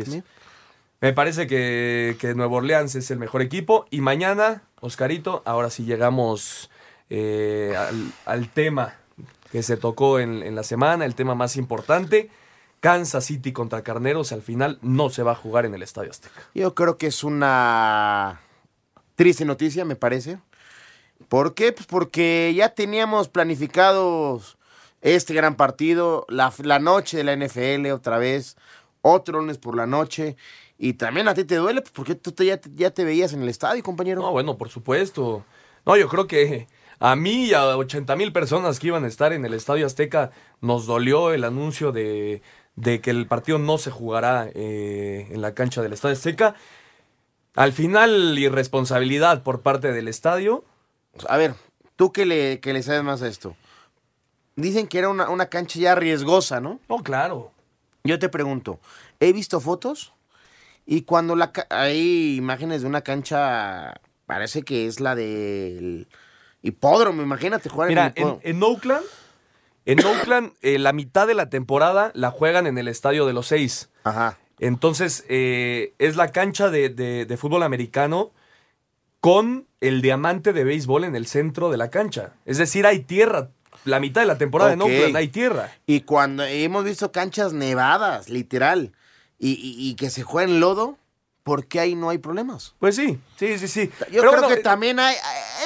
Me 1.00 1.12
parece 1.12 1.48
que, 1.48 2.16
que 2.20 2.36
Nuevo 2.36 2.58
Orleans 2.58 2.94
es 2.94 3.10
el 3.10 3.18
mejor 3.18 3.42
equipo. 3.42 3.86
Y 3.90 4.00
mañana, 4.00 4.62
Oscarito, 4.80 5.42
ahora 5.44 5.70
sí 5.70 5.84
llegamos 5.84 6.70
eh, 7.10 7.74
al, 7.76 8.12
al 8.26 8.48
tema 8.48 8.94
que 9.50 9.64
se 9.64 9.76
tocó 9.76 10.20
en, 10.20 10.44
en 10.44 10.54
la 10.54 10.62
semana, 10.62 11.04
el 11.04 11.16
tema 11.16 11.34
más 11.34 11.56
importante. 11.56 12.30
Kansas 12.80 13.24
City 13.24 13.52
contra 13.52 13.82
Carneros, 13.82 14.32
al 14.32 14.42
final 14.42 14.78
no 14.82 15.10
se 15.10 15.22
va 15.22 15.32
a 15.32 15.36
jugar 15.36 15.66
en 15.66 15.74
el 15.74 15.82
Estadio 15.82 16.10
Azteca. 16.10 16.40
Yo 16.54 16.74
creo 16.74 16.96
que 16.96 17.08
es 17.08 17.24
una 17.24 18.40
triste 19.14 19.44
noticia, 19.44 19.84
me 19.84 19.96
parece. 19.96 20.38
¿Por 21.28 21.54
qué? 21.54 21.72
Pues 21.72 21.86
porque 21.86 22.52
ya 22.56 22.70
teníamos 22.70 23.28
planificados 23.28 24.56
este 25.00 25.34
gran 25.34 25.56
partido, 25.56 26.24
la, 26.28 26.52
la 26.62 26.78
noche 26.78 27.16
de 27.18 27.24
la 27.24 27.32
NFL 27.36 27.90
otra 27.92 28.18
vez, 28.18 28.56
otro 29.02 29.40
lunes 29.40 29.58
por 29.58 29.76
la 29.76 29.86
noche. 29.86 30.36
Y 30.78 30.94
también 30.94 31.26
a 31.28 31.34
ti 31.34 31.44
te 31.44 31.56
duele, 31.56 31.80
pues 31.80 31.92
porque 31.92 32.14
tú 32.14 32.30
te- 32.32 32.46
ya, 32.46 32.56
te- 32.60 32.70
ya 32.74 32.90
te 32.90 33.04
veías 33.04 33.32
en 33.32 33.42
el 33.42 33.48
estadio, 33.48 33.82
compañero. 33.82 34.22
No, 34.22 34.30
bueno, 34.30 34.56
por 34.56 34.68
supuesto. 34.68 35.44
No, 35.84 35.96
yo 35.96 36.08
creo 36.08 36.26
que 36.28 36.68
a 37.00 37.16
mí 37.16 37.46
y 37.46 37.54
a 37.54 37.76
80 37.76 38.14
mil 38.16 38.32
personas 38.32 38.78
que 38.78 38.88
iban 38.88 39.04
a 39.04 39.08
estar 39.08 39.32
en 39.32 39.44
el 39.44 39.54
Estadio 39.54 39.86
Azteca 39.86 40.30
nos 40.60 40.86
dolió 40.86 41.32
el 41.32 41.44
anuncio 41.44 41.90
de, 41.92 42.42
de 42.78 43.00
que 43.00 43.10
el 43.10 43.26
partido 43.26 43.58
no 43.58 43.76
se 43.76 43.90
jugará 43.90 44.48
eh, 44.54 45.26
en 45.30 45.42
la 45.42 45.52
cancha 45.52 45.82
del 45.82 45.92
Estadio 45.92 46.14
Azteca. 46.14 46.54
Al 47.56 47.72
final, 47.72 48.38
irresponsabilidad 48.38 49.42
por 49.42 49.62
parte 49.62 49.92
del 49.92 50.06
estadio. 50.06 50.64
A 51.28 51.36
ver, 51.36 51.54
tú 51.96 52.12
que 52.12 52.24
le, 52.24 52.60
que 52.60 52.72
le 52.72 52.84
sabes 52.84 53.02
más 53.02 53.20
a 53.22 53.26
esto. 53.26 53.56
Dicen 54.54 54.86
que 54.86 54.98
era 54.98 55.08
una, 55.08 55.28
una 55.28 55.46
cancha 55.46 55.80
ya 55.80 55.94
riesgosa, 55.96 56.60
¿no? 56.60 56.78
No, 56.88 56.98
claro. 56.98 57.50
Yo 58.04 58.18
te 58.20 58.28
pregunto, 58.28 58.78
he 59.18 59.32
visto 59.32 59.60
fotos 59.60 60.12
y 60.86 61.02
cuando 61.02 61.34
la 61.34 61.52
hay 61.70 62.36
imágenes 62.36 62.82
de 62.82 62.86
una 62.86 63.02
cancha, 63.02 64.00
parece 64.24 64.62
que 64.62 64.86
es 64.86 65.00
la 65.00 65.16
del 65.16 66.06
hipódromo, 66.62 67.22
imagínate 67.22 67.68
jugar 67.68 67.88
Mira, 67.88 68.06
en 68.06 68.06
el 68.06 68.12
en, 68.14 68.22
hipódromo. 68.22 68.40
en 68.44 68.62
Oakland, 68.62 69.06
en 69.90 70.04
Oakland, 70.04 70.52
eh, 70.62 70.78
la 70.78 70.92
mitad 70.92 71.26
de 71.26 71.34
la 71.34 71.48
temporada 71.50 72.12
la 72.14 72.30
juegan 72.30 72.66
en 72.66 72.78
el 72.78 72.86
Estadio 72.88 73.26
de 73.26 73.32
los 73.32 73.46
Seis. 73.48 73.88
Ajá. 74.04 74.38
Entonces, 74.60 75.24
eh, 75.28 75.94
es 75.98 76.16
la 76.16 76.30
cancha 76.32 76.68
de, 76.70 76.88
de- 76.88 77.24
de 77.26 77.36
fútbol 77.36 77.62
americano 77.62 78.32
con 79.20 79.66
el 79.80 80.00
diamante 80.02 80.52
de 80.52 80.64
béisbol 80.64 81.04
en 81.04 81.16
el 81.16 81.26
centro 81.26 81.70
de 81.70 81.76
la 81.76 81.90
cancha. 81.90 82.32
Es 82.44 82.58
decir, 82.58 82.86
hay 82.86 83.00
tierra. 83.00 83.50
La 83.84 84.00
mitad 84.00 84.20
de 84.20 84.26
la 84.26 84.38
temporada 84.38 84.72
en 84.72 84.82
Ok. 84.82 84.88
Oakland 84.90 85.16
hay 85.16 85.28
tierra. 85.28 85.72
Y 85.86 86.00
cuando 86.02 86.44
hemos 86.44 86.84
visto 86.84 87.10
canchas 87.12 87.52
nevadas, 87.52 88.28
literal, 88.28 88.92
y, 89.38 89.50
y- 89.52 89.88
y 89.90 89.94
que 89.94 90.10
se 90.10 90.22
juega 90.22 90.50
en 90.50 90.60
lodo, 90.60 90.98
porque 91.44 91.80
ahí 91.80 91.94
no 91.94 92.10
hay 92.10 92.18
problemas. 92.18 92.74
Pues 92.78 92.96
sí, 92.96 93.18
sí, 93.38 93.58
sí, 93.58 93.68
sí. 93.68 93.90
Yo 94.10 94.20
Pero 94.20 94.30
creo 94.32 94.42
bueno, 94.42 94.48
que 94.48 94.56
también 94.62 94.98
hay, 94.98 95.14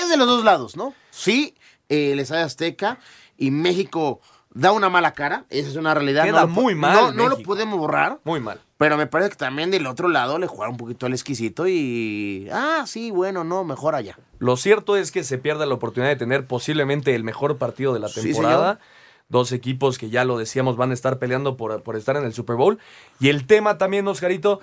es 0.02 0.08
de 0.08 0.16
los 0.16 0.26
dos 0.28 0.44
lados, 0.44 0.76
¿no? 0.76 0.94
Sí, 1.10 1.54
eh, 1.88 2.12
el 2.12 2.20
Estadio 2.20 2.44
Azteca 2.44 2.98
y 3.42 3.50
México 3.50 4.20
da 4.54 4.70
una 4.72 4.88
mala 4.88 5.12
cara, 5.14 5.46
esa 5.50 5.68
es 5.68 5.76
una 5.76 5.94
realidad. 5.94 6.24
Queda 6.24 6.42
no 6.42 6.48
muy 6.48 6.74
mal 6.74 6.94
No, 6.94 7.12
no 7.12 7.28
lo 7.28 7.38
podemos 7.42 7.78
borrar. 7.78 8.20
Muy 8.24 8.38
mal. 8.40 8.60
Pero 8.76 8.96
me 8.96 9.06
parece 9.06 9.30
que 9.30 9.36
también 9.36 9.70
del 9.70 9.86
otro 9.86 10.08
lado 10.08 10.38
le 10.38 10.46
jugaron 10.46 10.74
un 10.74 10.78
poquito 10.78 11.06
al 11.06 11.12
exquisito 11.12 11.66
y. 11.66 12.48
Ah, 12.52 12.84
sí, 12.86 13.10
bueno, 13.10 13.44
no, 13.44 13.64
mejor 13.64 13.94
allá. 13.94 14.18
Lo 14.38 14.56
cierto 14.56 14.96
es 14.96 15.10
que 15.10 15.24
se 15.24 15.38
pierde 15.38 15.66
la 15.66 15.74
oportunidad 15.74 16.10
de 16.10 16.16
tener 16.16 16.46
posiblemente 16.46 17.14
el 17.14 17.24
mejor 17.24 17.58
partido 17.58 17.94
de 17.94 18.00
la 18.00 18.08
Sí, 18.08 18.22
temporada. 18.22 18.78
Dos 19.28 19.52
equipos 19.52 19.98
que 19.98 20.10
ya 20.10 20.24
lo 20.24 20.36
decíamos 20.36 20.76
van 20.76 20.90
a 20.90 20.94
estar 20.94 21.18
peleando 21.18 21.56
por, 21.56 21.82
por 21.82 21.96
estar 21.96 22.16
en 22.16 22.24
el 22.24 22.34
Super 22.34 22.56
Bowl. 22.56 22.78
Y 23.18 23.28
el 23.28 23.46
tema 23.46 23.78
también, 23.78 24.06
Oscarito, 24.06 24.60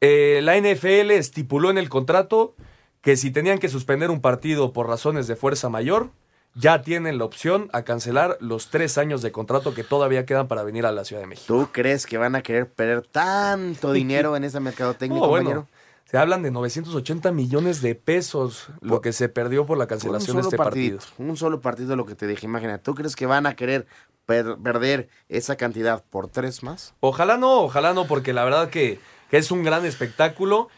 eh, 0.00 0.40
la 0.42 0.56
NFL 0.56 1.12
estipuló 1.12 1.70
en 1.70 1.78
el 1.78 1.88
contrato 1.88 2.54
que 3.02 3.16
si 3.16 3.30
tenían 3.30 3.58
que 3.58 3.68
suspender 3.68 4.10
un 4.10 4.20
partido 4.20 4.72
por 4.72 4.88
razones 4.88 5.26
de 5.26 5.36
fuerza 5.36 5.68
mayor, 5.68 6.10
ya 6.54 6.82
tienen 6.82 7.18
la 7.18 7.24
opción 7.24 7.68
a 7.72 7.82
cancelar 7.82 8.36
los 8.40 8.68
tres 8.68 8.98
años 8.98 9.22
de 9.22 9.32
contrato 9.32 9.72
que 9.74 9.84
todavía 9.84 10.26
quedan 10.26 10.48
para 10.48 10.62
venir 10.62 10.84
a 10.86 10.92
la 10.92 11.04
Ciudad 11.04 11.22
de 11.22 11.28
México. 11.28 11.46
¿Tú 11.46 11.68
crees 11.72 12.06
que 12.06 12.18
van 12.18 12.34
a 12.34 12.42
querer 12.42 12.68
perder 12.70 13.06
tanto 13.06 13.92
dinero 13.92 14.36
en 14.36 14.44
ese 14.44 14.60
mercado 14.60 14.94
técnico, 14.94 15.24
No, 15.26 15.30
bueno, 15.30 15.50
compañero? 15.50 15.68
se 16.10 16.18
hablan 16.18 16.42
de 16.42 16.50
980 16.50 17.30
millones 17.32 17.82
de 17.82 17.94
pesos 17.94 18.68
lo 18.80 19.00
que 19.00 19.12
se 19.12 19.28
perdió 19.28 19.64
por 19.64 19.78
la 19.78 19.86
cancelación 19.86 20.36
de 20.38 20.42
este 20.42 20.56
partido, 20.56 20.98
un 21.18 21.36
solo 21.36 21.60
partido 21.60 21.94
lo 21.94 22.04
que 22.04 22.16
te 22.16 22.26
dije, 22.26 22.46
imagina. 22.46 22.78
¿Tú 22.78 22.94
crees 22.96 23.14
que 23.14 23.26
van 23.26 23.46
a 23.46 23.54
querer 23.54 23.86
per- 24.26 24.56
perder 24.62 25.08
esa 25.28 25.54
cantidad 25.56 26.02
por 26.10 26.26
tres 26.28 26.64
más? 26.64 26.94
Ojalá 26.98 27.36
no, 27.36 27.60
ojalá 27.62 27.94
no, 27.94 28.08
porque 28.08 28.32
la 28.32 28.42
verdad 28.44 28.70
que, 28.70 28.98
que 29.30 29.36
es 29.38 29.52
un 29.52 29.62
gran 29.62 29.86
espectáculo 29.86 30.68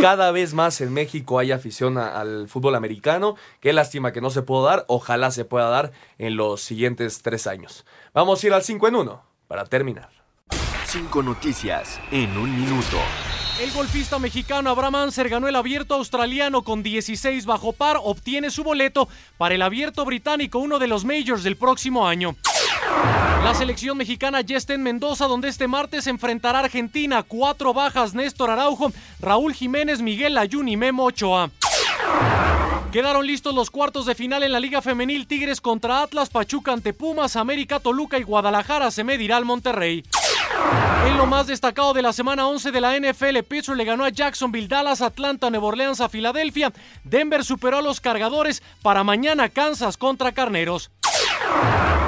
cada 0.00 0.30
vez 0.30 0.54
más 0.54 0.80
en 0.80 0.92
México 0.92 1.38
hay 1.38 1.52
afición 1.52 1.98
a- 1.98 2.20
al 2.20 2.48
fútbol 2.48 2.74
americano. 2.74 3.36
Qué 3.60 3.72
lástima 3.72 4.12
que 4.12 4.20
no 4.20 4.30
se 4.30 4.42
pudo 4.42 4.64
dar, 4.64 4.84
ojalá 4.88 5.30
se 5.30 5.44
pueda 5.44 5.68
dar 5.68 5.92
en 6.18 6.36
los 6.36 6.60
siguientes 6.60 7.22
tres 7.22 7.46
años. 7.46 7.84
Vamos 8.12 8.42
a 8.42 8.46
ir 8.46 8.52
al 8.52 8.62
5 8.62 8.88
en 8.88 8.96
1 8.96 9.22
para 9.48 9.64
terminar. 9.66 10.10
Cinco 10.86 11.22
noticias 11.22 11.98
en 12.10 12.36
un 12.36 12.54
minuto. 12.60 12.98
El 13.60 13.70
golfista 13.72 14.18
mexicano 14.18 14.70
Abraham 14.70 14.96
Anser 14.96 15.28
ganó 15.28 15.46
el 15.48 15.54
abierto 15.56 15.94
australiano 15.94 16.62
con 16.62 16.82
16 16.82 17.46
bajo 17.46 17.72
par, 17.72 17.98
obtiene 18.02 18.50
su 18.50 18.64
boleto 18.64 19.08
para 19.38 19.54
el 19.54 19.62
abierto 19.62 20.04
británico, 20.04 20.58
uno 20.58 20.78
de 20.80 20.88
los 20.88 21.04
majors 21.04 21.44
del 21.44 21.56
próximo 21.56 22.06
año. 22.08 22.34
La 23.42 23.54
selección 23.54 23.98
mexicana 23.98 24.40
ya 24.40 24.56
está 24.56 24.74
en 24.74 24.82
Mendoza, 24.82 25.26
donde 25.26 25.48
este 25.48 25.68
martes 25.68 26.06
enfrentará 26.06 26.60
a 26.60 26.64
Argentina. 26.64 27.22
Cuatro 27.22 27.74
bajas, 27.74 28.14
Néstor 28.14 28.50
Araujo, 28.50 28.92
Raúl 29.20 29.52
Jiménez, 29.52 30.00
Miguel 30.00 30.38
Ayun 30.38 30.68
y 30.68 30.76
Memo 30.76 31.04
Ochoa. 31.04 31.50
Quedaron 32.90 33.26
listos 33.26 33.54
los 33.54 33.70
cuartos 33.70 34.06
de 34.06 34.14
final 34.14 34.44
en 34.44 34.52
la 34.52 34.60
Liga 34.60 34.80
Femenil 34.80 35.26
Tigres 35.26 35.60
contra 35.60 36.02
Atlas, 36.02 36.30
Pachuca 36.30 36.72
ante 36.72 36.92
Pumas, 36.92 37.34
América, 37.34 37.80
Toluca 37.80 38.18
y 38.18 38.22
Guadalajara 38.22 38.90
se 38.92 39.02
medirá 39.02 39.36
al 39.36 39.44
Monterrey. 39.44 40.04
En 41.06 41.18
lo 41.18 41.26
más 41.26 41.46
destacado 41.46 41.92
de 41.92 42.02
la 42.02 42.12
semana 42.12 42.46
11 42.46 42.70
de 42.70 42.80
la 42.80 42.96
NFL, 42.96 43.42
Pittsburgh 43.46 43.76
le 43.76 43.84
ganó 43.84 44.04
a 44.04 44.10
Jacksonville, 44.10 44.68
Dallas, 44.68 45.02
Atlanta, 45.02 45.50
Nueva 45.50 45.66
Orleans 45.66 46.00
a 46.00 46.08
Filadelfia, 46.08 46.72
Denver 47.02 47.44
superó 47.44 47.78
a 47.78 47.82
los 47.82 48.00
cargadores, 48.00 48.62
para 48.80 49.04
mañana 49.04 49.48
Kansas 49.48 49.96
contra 49.96 50.32
Carneros. 50.32 50.90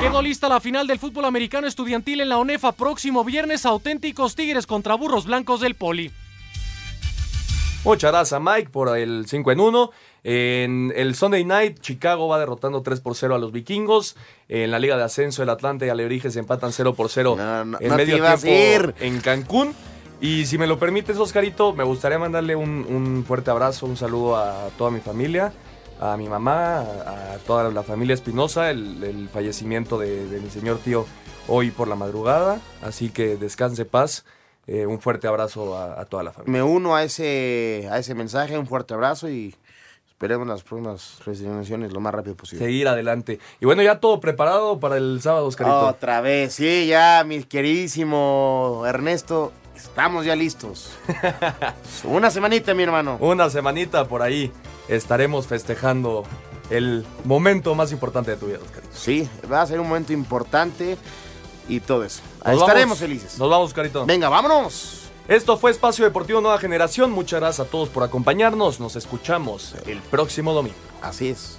Quedó 0.01 0.23
lista 0.23 0.49
la 0.49 0.61
final 0.61 0.87
del 0.87 0.99
fútbol 0.99 1.25
americano 1.25 1.67
estudiantil 1.67 2.21
en 2.21 2.29
la 2.29 2.39
ONEFA 2.39 2.73
próximo 2.73 3.25
viernes, 3.25 3.67
auténticos 3.67 4.35
Tigres 4.35 4.67
contra 4.67 4.95
Burros 4.95 5.25
Blancos 5.25 5.61
del 5.61 5.75
Poli. 5.75 6.13
Muchas 7.85 8.11
gracias 8.11 8.33
a 8.33 8.41
Mike 8.41 8.71
por 8.71 8.97
el 8.99 9.27
5 9.27 9.53
en 9.53 9.61
1. 9.61 9.91
En 10.25 10.93
el 10.97 11.15
Sunday 11.15 11.45
Night, 11.45 11.79
Chicago 11.81 12.27
va 12.27 12.41
derrotando 12.41 12.83
3 12.83 13.01
por 13.01 13.15
0 13.15 13.37
a 13.37 13.39
los 13.39 13.53
vikingos. 13.53 14.17
En 14.49 14.73
la 14.73 14.81
Liga 14.81 14.97
de 14.97 15.05
Ascenso, 15.05 15.45
el 15.45 15.51
Atlante 15.51 15.87
y 15.87 15.89
Alebrijes 15.89 16.35
empatan 16.35 16.73
0 16.73 16.95
por 16.95 17.09
0 17.09 17.37
en 17.39 17.71
no 17.71 17.79
te 17.79 17.89
medio 17.89 18.17
ibas 18.17 18.43
a 18.43 18.47
tiempo 18.47 18.89
ir. 18.89 19.07
en 19.07 19.21
Cancún. 19.21 19.73
Y 20.21 20.47
si 20.47 20.59
me 20.59 20.67
lo 20.67 20.81
permites, 20.81 21.17
Oscarito, 21.19 21.75
me 21.75 21.85
gustaría 21.85 22.19
mandarle 22.19 22.57
un, 22.57 22.87
un 22.89 23.25
fuerte 23.25 23.51
abrazo, 23.51 23.87
un 23.87 23.97
saludo 23.97 24.37
a 24.37 24.71
toda 24.77 24.91
mi 24.91 25.01
familia, 25.01 25.53
a 26.01 26.17
mi 26.17 26.29
mamá, 26.29 26.79
a, 26.81 27.33
a 27.35 27.39
toda 27.47 27.71
la 27.71 27.83
familia 27.83 28.15
Espinosa, 28.15 28.71
el, 28.71 29.03
el 29.03 29.29
fallecimiento 29.29 29.99
de, 29.99 30.27
de 30.29 30.41
mi 30.41 30.51
señor 30.51 30.79
tío 30.79 31.07
hoy 31.49 31.71
por 31.71 31.89
la 31.89 31.95
madrugada. 31.95 32.61
Así 32.83 33.11
que 33.11 33.37
descanse 33.37 33.85
paz. 33.85 34.25
Eh, 34.69 34.85
un 34.85 35.01
fuerte 35.01 35.29
abrazo 35.29 35.77
a, 35.77 36.01
a 36.01 36.05
toda 36.07 36.25
la 36.25 36.33
familia. 36.33 36.53
Me 36.55 36.63
uno 36.63 36.97
a 36.97 37.05
ese, 37.05 37.89
a 37.89 37.99
ese 37.99 38.15
mensaje, 38.17 38.59
un 38.59 38.67
fuerte 38.67 38.95
abrazo 38.95 39.29
y 39.31 39.55
esperemos 40.09 40.49
las 40.49 40.65
próximas 40.65 41.21
resignaciones 41.25 41.93
lo 41.93 42.01
más 42.01 42.13
rápido 42.13 42.35
posible. 42.35 42.65
seguir 42.65 42.89
adelante. 42.89 43.39
Y 43.61 43.65
bueno, 43.65 43.83
ya 43.83 44.01
todo 44.01 44.19
preparado 44.19 44.81
para 44.81 44.97
el 44.97 45.21
sábado, 45.23 45.47
Oscarito. 45.47 45.87
Otra 45.87 46.21
vez, 46.21 46.55
sí, 46.55 46.89
ya, 46.89 47.23
mi 47.25 47.45
queridísimo 47.45 48.83
Ernesto, 48.87 49.53
estamos 49.87 50.25
ya 50.25 50.37
listos. 50.37 50.91
Una 52.05 52.31
semanita, 52.31 52.75
mi 52.75 52.83
hermano. 52.83 53.17
Una 53.21 53.49
semanita 53.51 54.07
por 54.07 54.23
ahí 54.23 54.53
estaremos 54.89 55.47
festejando 55.47 56.25
el 56.71 57.07
momento 57.25 57.75
más 57.75 57.93
importante 57.93 58.33
de 58.33 58.37
tu 58.37 58.47
vida, 58.47 58.59
Oscarito. 58.63 58.93
Sí, 58.95 59.29
va 59.51 59.63
a 59.63 59.67
ser 59.67 59.81
un 59.81 59.89
momento 59.89 60.13
importante 60.13 60.99
y 61.69 61.81
todo 61.81 62.05
eso. 62.05 62.21
Estaremos 62.39 62.67
vamos. 62.75 62.99
felices. 62.99 63.39
Nos 63.39 63.49
vamos, 63.49 63.69
Oscarito. 63.69 64.05
Venga, 64.07 64.29
vámonos. 64.29 65.05
Esto 65.29 65.57
fue 65.57 65.71
Espacio 65.71 66.05
Deportivo 66.05 66.41
Nueva 66.41 66.59
Generación. 66.59 67.11
Muchas 67.11 67.41
gracias 67.41 67.67
a 67.67 67.71
todos 67.71 67.89
por 67.89 68.03
acompañarnos. 68.03 68.79
Nos 68.79 68.97
escuchamos 68.97 69.75
el 69.87 70.01
próximo 70.01 70.53
domingo. 70.53 70.77
Así 71.03 71.31
es. 71.31 71.59